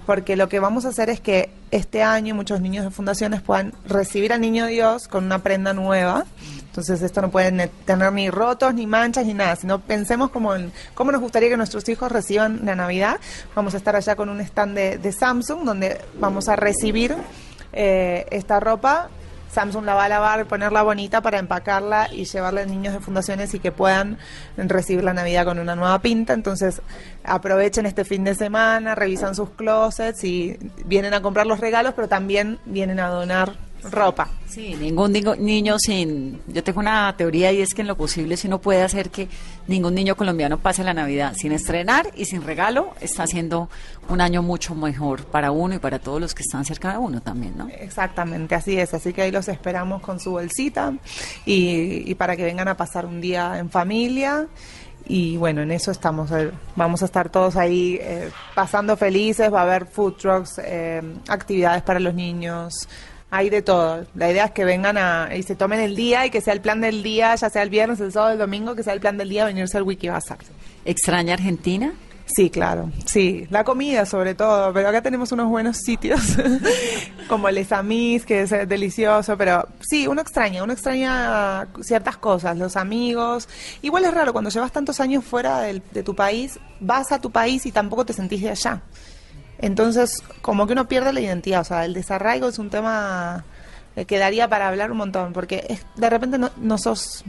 porque 0.05 0.35
lo 0.35 0.49
que 0.49 0.59
vamos 0.59 0.85
a 0.85 0.89
hacer 0.89 1.09
es 1.09 1.19
que 1.19 1.49
este 1.71 2.03
año 2.03 2.35
muchos 2.35 2.61
niños 2.61 2.85
de 2.85 2.91
fundaciones 2.91 3.41
puedan 3.41 3.73
recibir 3.87 4.33
al 4.33 4.41
niño 4.41 4.65
Dios 4.67 5.07
con 5.07 5.25
una 5.25 5.39
prenda 5.39 5.73
nueva. 5.73 6.25
Entonces 6.71 7.01
esto 7.01 7.21
no 7.21 7.29
puede 7.29 7.51
ne- 7.51 7.67
tener 7.67 8.13
ni 8.13 8.29
rotos, 8.29 8.73
ni 8.73 8.87
manchas, 8.87 9.25
ni 9.25 9.33
nada, 9.33 9.57
sino 9.57 9.79
pensemos 9.79 10.29
como 10.29 10.55
en 10.55 10.71
cómo 10.93 11.11
nos 11.11 11.19
gustaría 11.19 11.49
que 11.49 11.57
nuestros 11.57 11.87
hijos 11.89 12.09
reciban 12.09 12.61
la 12.63 12.75
Navidad. 12.75 13.19
Vamos 13.53 13.73
a 13.73 13.77
estar 13.77 13.93
allá 13.97 14.15
con 14.15 14.29
un 14.29 14.39
stand 14.39 14.73
de, 14.75 14.97
de 14.97 15.11
Samsung 15.11 15.65
donde 15.65 15.99
vamos 16.17 16.47
a 16.47 16.55
recibir 16.55 17.13
eh, 17.73 18.25
esta 18.31 18.61
ropa. 18.61 19.09
Samsung 19.53 19.83
la 19.83 19.95
va 19.95 20.05
a 20.05 20.07
lavar, 20.07 20.45
ponerla 20.45 20.81
bonita 20.81 21.19
para 21.19 21.37
empacarla 21.37 22.07
y 22.09 22.23
llevarla 22.23 22.61
a 22.61 22.65
niños 22.65 22.93
de 22.93 23.01
fundaciones 23.01 23.53
y 23.53 23.59
que 23.59 23.73
puedan 23.73 24.17
recibir 24.55 25.03
la 25.03 25.13
Navidad 25.13 25.43
con 25.43 25.59
una 25.59 25.75
nueva 25.75 25.99
pinta. 25.99 26.31
Entonces 26.31 26.81
aprovechen 27.25 27.85
este 27.85 28.05
fin 28.05 28.23
de 28.23 28.33
semana, 28.33 28.95
revisan 28.95 29.35
sus 29.35 29.49
closets 29.49 30.23
y 30.23 30.57
vienen 30.85 31.13
a 31.13 31.21
comprar 31.21 31.47
los 31.47 31.59
regalos, 31.59 31.93
pero 31.95 32.07
también 32.07 32.59
vienen 32.63 33.01
a 33.01 33.09
donar 33.09 33.55
ropa. 33.83 34.29
Sí, 34.47 34.75
ningún 34.75 35.13
niño, 35.39 35.79
sin... 35.79 36.41
Yo 36.47 36.63
tengo 36.63 36.79
una 36.81 37.15
teoría 37.17 37.51
y 37.51 37.61
es 37.61 37.73
que 37.73 37.81
en 37.81 37.87
lo 37.87 37.95
posible 37.95 38.37
si 38.37 38.47
uno 38.47 38.59
puede 38.59 38.81
hacer 38.83 39.09
que 39.09 39.27
ningún 39.67 39.95
niño 39.95 40.15
colombiano 40.15 40.59
pase 40.59 40.83
la 40.83 40.93
Navidad 40.93 41.33
sin 41.35 41.51
estrenar 41.51 42.07
y 42.15 42.25
sin 42.25 42.43
regalo, 42.43 42.93
está 42.99 43.23
haciendo 43.23 43.69
un 44.09 44.19
año 44.21 44.41
mucho 44.43 44.75
mejor 44.75 45.25
para 45.25 45.51
uno 45.51 45.75
y 45.75 45.79
para 45.79 45.99
todos 45.99 46.19
los 46.19 46.35
que 46.35 46.43
están 46.43 46.65
cerca 46.65 46.91
de 46.91 46.97
uno 46.97 47.21
también, 47.21 47.57
¿no? 47.57 47.69
Exactamente, 47.69 48.55
así 48.55 48.77
es. 48.77 48.93
Así 48.93 49.13
que 49.13 49.21
ahí 49.21 49.31
los 49.31 49.47
esperamos 49.47 50.01
con 50.01 50.19
su 50.19 50.31
bolsita 50.31 50.93
y, 51.45 52.09
y 52.11 52.15
para 52.15 52.35
que 52.35 52.43
vengan 52.43 52.67
a 52.67 52.75
pasar 52.75 53.05
un 53.05 53.21
día 53.21 53.57
en 53.57 53.69
familia. 53.69 54.47
Y 55.07 55.35
bueno, 55.35 55.61
en 55.63 55.71
eso 55.71 55.91
estamos. 55.91 56.31
eh, 56.31 56.51
Vamos 56.75 57.01
a 57.01 57.05
estar 57.05 57.29
todos 57.29 57.55
ahí 57.55 57.97
eh, 57.99 58.29
pasando 58.53 58.95
felices. 58.95 59.51
Va 59.51 59.61
a 59.61 59.63
haber 59.63 59.87
food 59.87 60.13
trucks, 60.13 60.61
eh, 60.63 61.01
actividades 61.27 61.81
para 61.81 61.99
los 61.99 62.13
niños. 62.13 62.87
Hay 63.31 63.49
de 63.49 63.61
todo. 63.61 64.05
La 64.13 64.29
idea 64.29 64.45
es 64.45 64.51
que 64.51 64.65
vengan 64.65 64.97
a, 64.97 65.29
y 65.35 65.43
se 65.43 65.55
tomen 65.55 65.79
el 65.79 65.95
día 65.95 66.25
y 66.25 66.29
que 66.29 66.41
sea 66.41 66.53
el 66.53 66.59
plan 66.61 66.81
del 66.81 67.01
día, 67.01 67.33
ya 67.35 67.49
sea 67.49 67.63
el 67.63 67.69
viernes, 67.69 67.99
el 68.01 68.11
sábado, 68.11 68.33
el 68.33 68.37
domingo, 68.39 68.75
que 68.75 68.83
sea 68.83 68.93
el 68.93 68.99
plan 68.99 69.17
del 69.17 69.29
día 69.29 69.45
venirse 69.45 69.77
al 69.77 69.83
Wikibazar. 69.83 70.37
¿Extraña 70.85 71.33
Argentina? 71.35 71.93
Sí, 72.33 72.49
claro, 72.49 72.89
sí, 73.05 73.45
la 73.49 73.65
comida 73.65 74.05
sobre 74.05 74.35
todo, 74.35 74.71
pero 74.71 74.87
acá 74.87 75.01
tenemos 75.01 75.33
unos 75.33 75.49
buenos 75.49 75.77
sitios 75.79 76.21
como 77.27 77.49
Les 77.49 77.71
Amis, 77.73 78.25
que 78.25 78.41
es 78.43 78.51
eh, 78.53 78.65
delicioso, 78.65 79.37
pero 79.37 79.67
sí, 79.81 80.07
uno 80.07 80.21
extraña, 80.21 80.63
uno 80.63 80.71
extraña 80.71 81.67
ciertas 81.81 82.15
cosas, 82.17 82.57
los 82.57 82.77
amigos. 82.77 83.49
Igual 83.81 84.05
es 84.05 84.13
raro, 84.13 84.31
cuando 84.31 84.49
llevas 84.49 84.71
tantos 84.71 85.01
años 85.01 85.25
fuera 85.25 85.59
del- 85.61 85.81
de 85.91 86.03
tu 86.03 86.15
país, 86.15 86.57
vas 86.79 87.11
a 87.11 87.19
tu 87.19 87.31
país 87.31 87.65
y 87.65 87.71
tampoco 87.73 88.05
te 88.05 88.13
sentís 88.13 88.41
de 88.41 88.49
allá. 88.51 88.81
Entonces, 89.61 90.23
como 90.41 90.65
que 90.67 90.73
uno 90.73 90.87
pierde 90.87 91.13
la 91.13 91.21
identidad, 91.21 91.61
o 91.61 91.65
sea, 91.65 91.85
el 91.85 91.93
desarraigo 91.93 92.47
es 92.49 92.57
un 92.59 92.69
tema 92.69 93.43
eh, 93.95 94.05
que 94.05 94.17
daría 94.17 94.47
para 94.47 94.67
hablar 94.67 94.91
un 94.91 94.97
montón, 94.97 95.33
porque 95.33 95.65
es- 95.69 95.85
de 95.95 96.09
repente 96.09 96.37
no, 96.37 96.49
no 96.57 96.77
sos... 96.77 97.23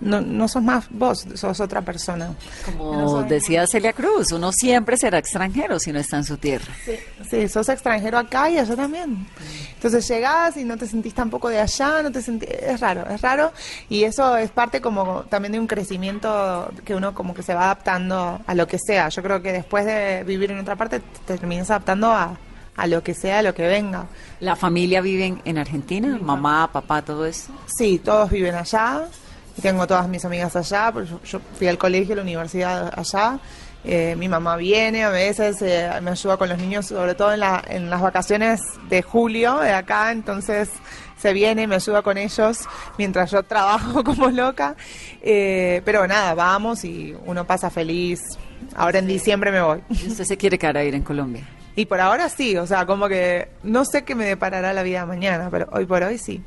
No, 0.00 0.20
no 0.20 0.46
sos 0.46 0.62
más 0.62 0.86
vos, 0.90 1.26
sos 1.34 1.60
otra 1.60 1.80
persona. 1.82 2.34
Como 2.64 3.22
decía 3.22 3.66
Celia 3.66 3.92
Cruz, 3.92 4.32
uno 4.32 4.52
siempre 4.52 4.96
será 4.96 5.18
extranjero 5.18 5.78
si 5.78 5.92
no 5.92 5.98
está 5.98 6.18
en 6.18 6.24
su 6.24 6.36
tierra. 6.36 6.66
Sí, 6.84 6.96
sí, 7.30 7.48
sos 7.48 7.68
extranjero 7.68 8.18
acá 8.18 8.50
y 8.50 8.58
allá 8.58 8.76
también. 8.76 9.26
Entonces 9.74 10.06
llegás 10.08 10.56
y 10.56 10.64
no 10.64 10.76
te 10.76 10.86
sentís 10.86 11.14
tampoco 11.14 11.48
de 11.48 11.60
allá, 11.60 12.02
no 12.02 12.10
te 12.12 12.20
sentís, 12.22 12.48
es 12.50 12.80
raro, 12.80 13.06
es 13.08 13.20
raro 13.20 13.52
y 13.88 14.04
eso 14.04 14.36
es 14.36 14.50
parte 14.50 14.80
como 14.80 15.22
también 15.24 15.52
de 15.52 15.60
un 15.60 15.66
crecimiento 15.66 16.70
que 16.84 16.94
uno 16.94 17.14
como 17.14 17.34
que 17.34 17.42
se 17.42 17.54
va 17.54 17.64
adaptando 17.64 18.40
a 18.46 18.54
lo 18.54 18.66
que 18.66 18.78
sea. 18.78 19.08
Yo 19.08 19.22
creo 19.22 19.42
que 19.42 19.52
después 19.52 19.84
de 19.86 20.24
vivir 20.24 20.50
en 20.50 20.58
otra 20.58 20.76
parte 20.76 21.00
te 21.26 21.36
terminas 21.38 21.70
adaptando 21.70 22.10
a, 22.10 22.36
a 22.76 22.86
lo 22.86 23.02
que 23.02 23.14
sea, 23.14 23.38
a 23.38 23.42
lo 23.42 23.54
que 23.54 23.66
venga. 23.66 24.06
¿La 24.40 24.56
familia 24.56 25.00
vive 25.00 25.26
en, 25.26 25.42
en 25.44 25.58
Argentina? 25.58 26.18
¿Mamá, 26.20 26.70
papá, 26.72 27.02
todo 27.02 27.24
eso? 27.26 27.52
Sí, 27.66 27.98
todos 27.98 28.30
viven 28.30 28.54
allá. 28.54 29.04
Y 29.56 29.62
Tengo 29.62 29.86
todas 29.86 30.08
mis 30.08 30.24
amigas 30.24 30.54
allá, 30.56 30.90
porque 30.92 31.10
yo, 31.10 31.22
yo 31.22 31.40
fui 31.58 31.68
al 31.68 31.78
colegio, 31.78 32.14
a 32.14 32.16
la 32.16 32.22
universidad 32.22 32.92
allá. 32.94 33.38
Eh, 33.88 34.16
mi 34.18 34.28
mamá 34.28 34.56
viene 34.56 35.04
a 35.04 35.10
veces, 35.10 35.62
eh, 35.62 35.88
me 36.02 36.10
ayuda 36.10 36.36
con 36.36 36.48
los 36.48 36.58
niños, 36.58 36.86
sobre 36.86 37.14
todo 37.14 37.32
en, 37.32 37.40
la, 37.40 37.62
en 37.68 37.88
las 37.88 38.02
vacaciones 38.02 38.60
de 38.88 39.00
julio 39.00 39.60
de 39.60 39.72
acá, 39.72 40.10
entonces 40.10 40.70
se 41.16 41.32
viene, 41.32 41.68
me 41.68 41.76
ayuda 41.76 42.02
con 42.02 42.18
ellos 42.18 42.58
mientras 42.98 43.30
yo 43.30 43.42
trabajo 43.44 44.02
como 44.02 44.28
loca. 44.28 44.74
Eh, 45.22 45.82
pero 45.84 46.06
nada, 46.06 46.34
vamos 46.34 46.84
y 46.84 47.14
uno 47.26 47.46
pasa 47.46 47.70
feliz. 47.70 48.20
Ahora 48.74 48.98
en 48.98 49.06
diciembre 49.06 49.52
me 49.52 49.62
voy. 49.62 49.82
¿Y 49.88 50.08
usted 50.08 50.24
se 50.24 50.36
quiere 50.36 50.58
quedar 50.58 50.78
a 50.78 50.84
ir 50.84 50.94
en 50.94 51.02
Colombia? 51.02 51.46
Y 51.76 51.86
por 51.86 52.00
ahora 52.00 52.28
sí, 52.28 52.56
o 52.56 52.66
sea, 52.66 52.86
como 52.86 53.06
que 53.06 53.50
no 53.62 53.84
sé 53.84 54.02
qué 54.02 54.14
me 54.14 54.24
deparará 54.24 54.72
la 54.72 54.82
vida 54.82 55.06
mañana, 55.06 55.48
pero 55.50 55.68
hoy 55.72 55.86
por 55.86 56.02
hoy 56.02 56.18
sí. 56.18 56.42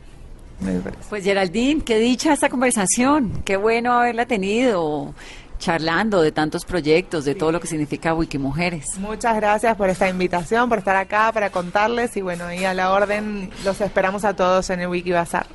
Me 0.60 0.80
parece. 0.80 1.04
Pues 1.10 1.24
Geraldine, 1.24 1.82
qué 1.84 2.00
dicha 2.00 2.34
esta 2.34 2.50
conversación, 2.50 3.42
qué 3.46 3.58
bueno 3.58 3.94
haberla 3.94 4.26
tenido 4.26 5.14
charlando 5.60 6.22
de 6.22 6.32
tantos 6.32 6.66
proyectos, 6.66 7.26
de 7.26 7.36
todo 7.36 7.52
lo 7.52 7.60
que 7.60 7.68
significa 7.68 8.14
Wikimujeres. 8.14 8.98
Muchas 8.98 9.36
gracias 9.36 9.76
por 9.76 9.90
esta 9.90 10.10
invitación, 10.10 10.70
por 10.70 10.80
estar 10.80 10.96
acá, 10.96 11.32
para 11.32 11.52
contarles 11.52 12.16
y 12.18 12.22
bueno, 12.22 12.52
y 12.52 12.64
a 12.64 12.74
la 12.74 12.92
orden 12.92 13.52
los 13.64 13.80
esperamos 13.82 14.26
a 14.26 14.36
todos 14.36 14.70
en 14.70 14.80
el 14.80 14.88
Wikibazar. 14.88 15.46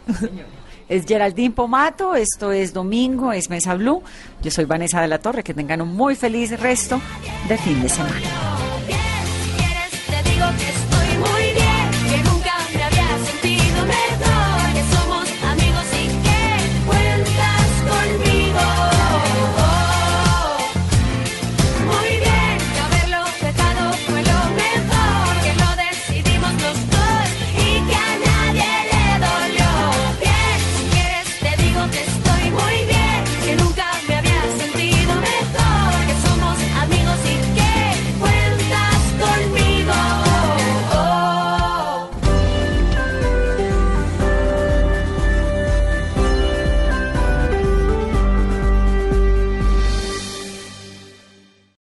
Es 0.87 1.07
Geraldine 1.07 1.55
Pomato, 1.55 2.15
esto 2.15 2.53
es 2.53 2.75
Domingo, 2.75 3.33
es 3.33 3.49
Mesa 3.49 3.75
Blue. 3.75 4.03
Yo 4.43 4.51
soy 4.51 4.67
Vanessa 4.67 5.01
de 5.01 5.09
la 5.09 5.19
Torre, 5.19 5.43
que 5.43 5.55
tengan 5.55 5.81
un 5.81 5.97
muy 5.97 6.15
feliz 6.15 6.61
resto 6.61 7.01
de 7.49 7.57
fin 7.57 7.81
de 7.83 7.89
semana. 7.89 8.21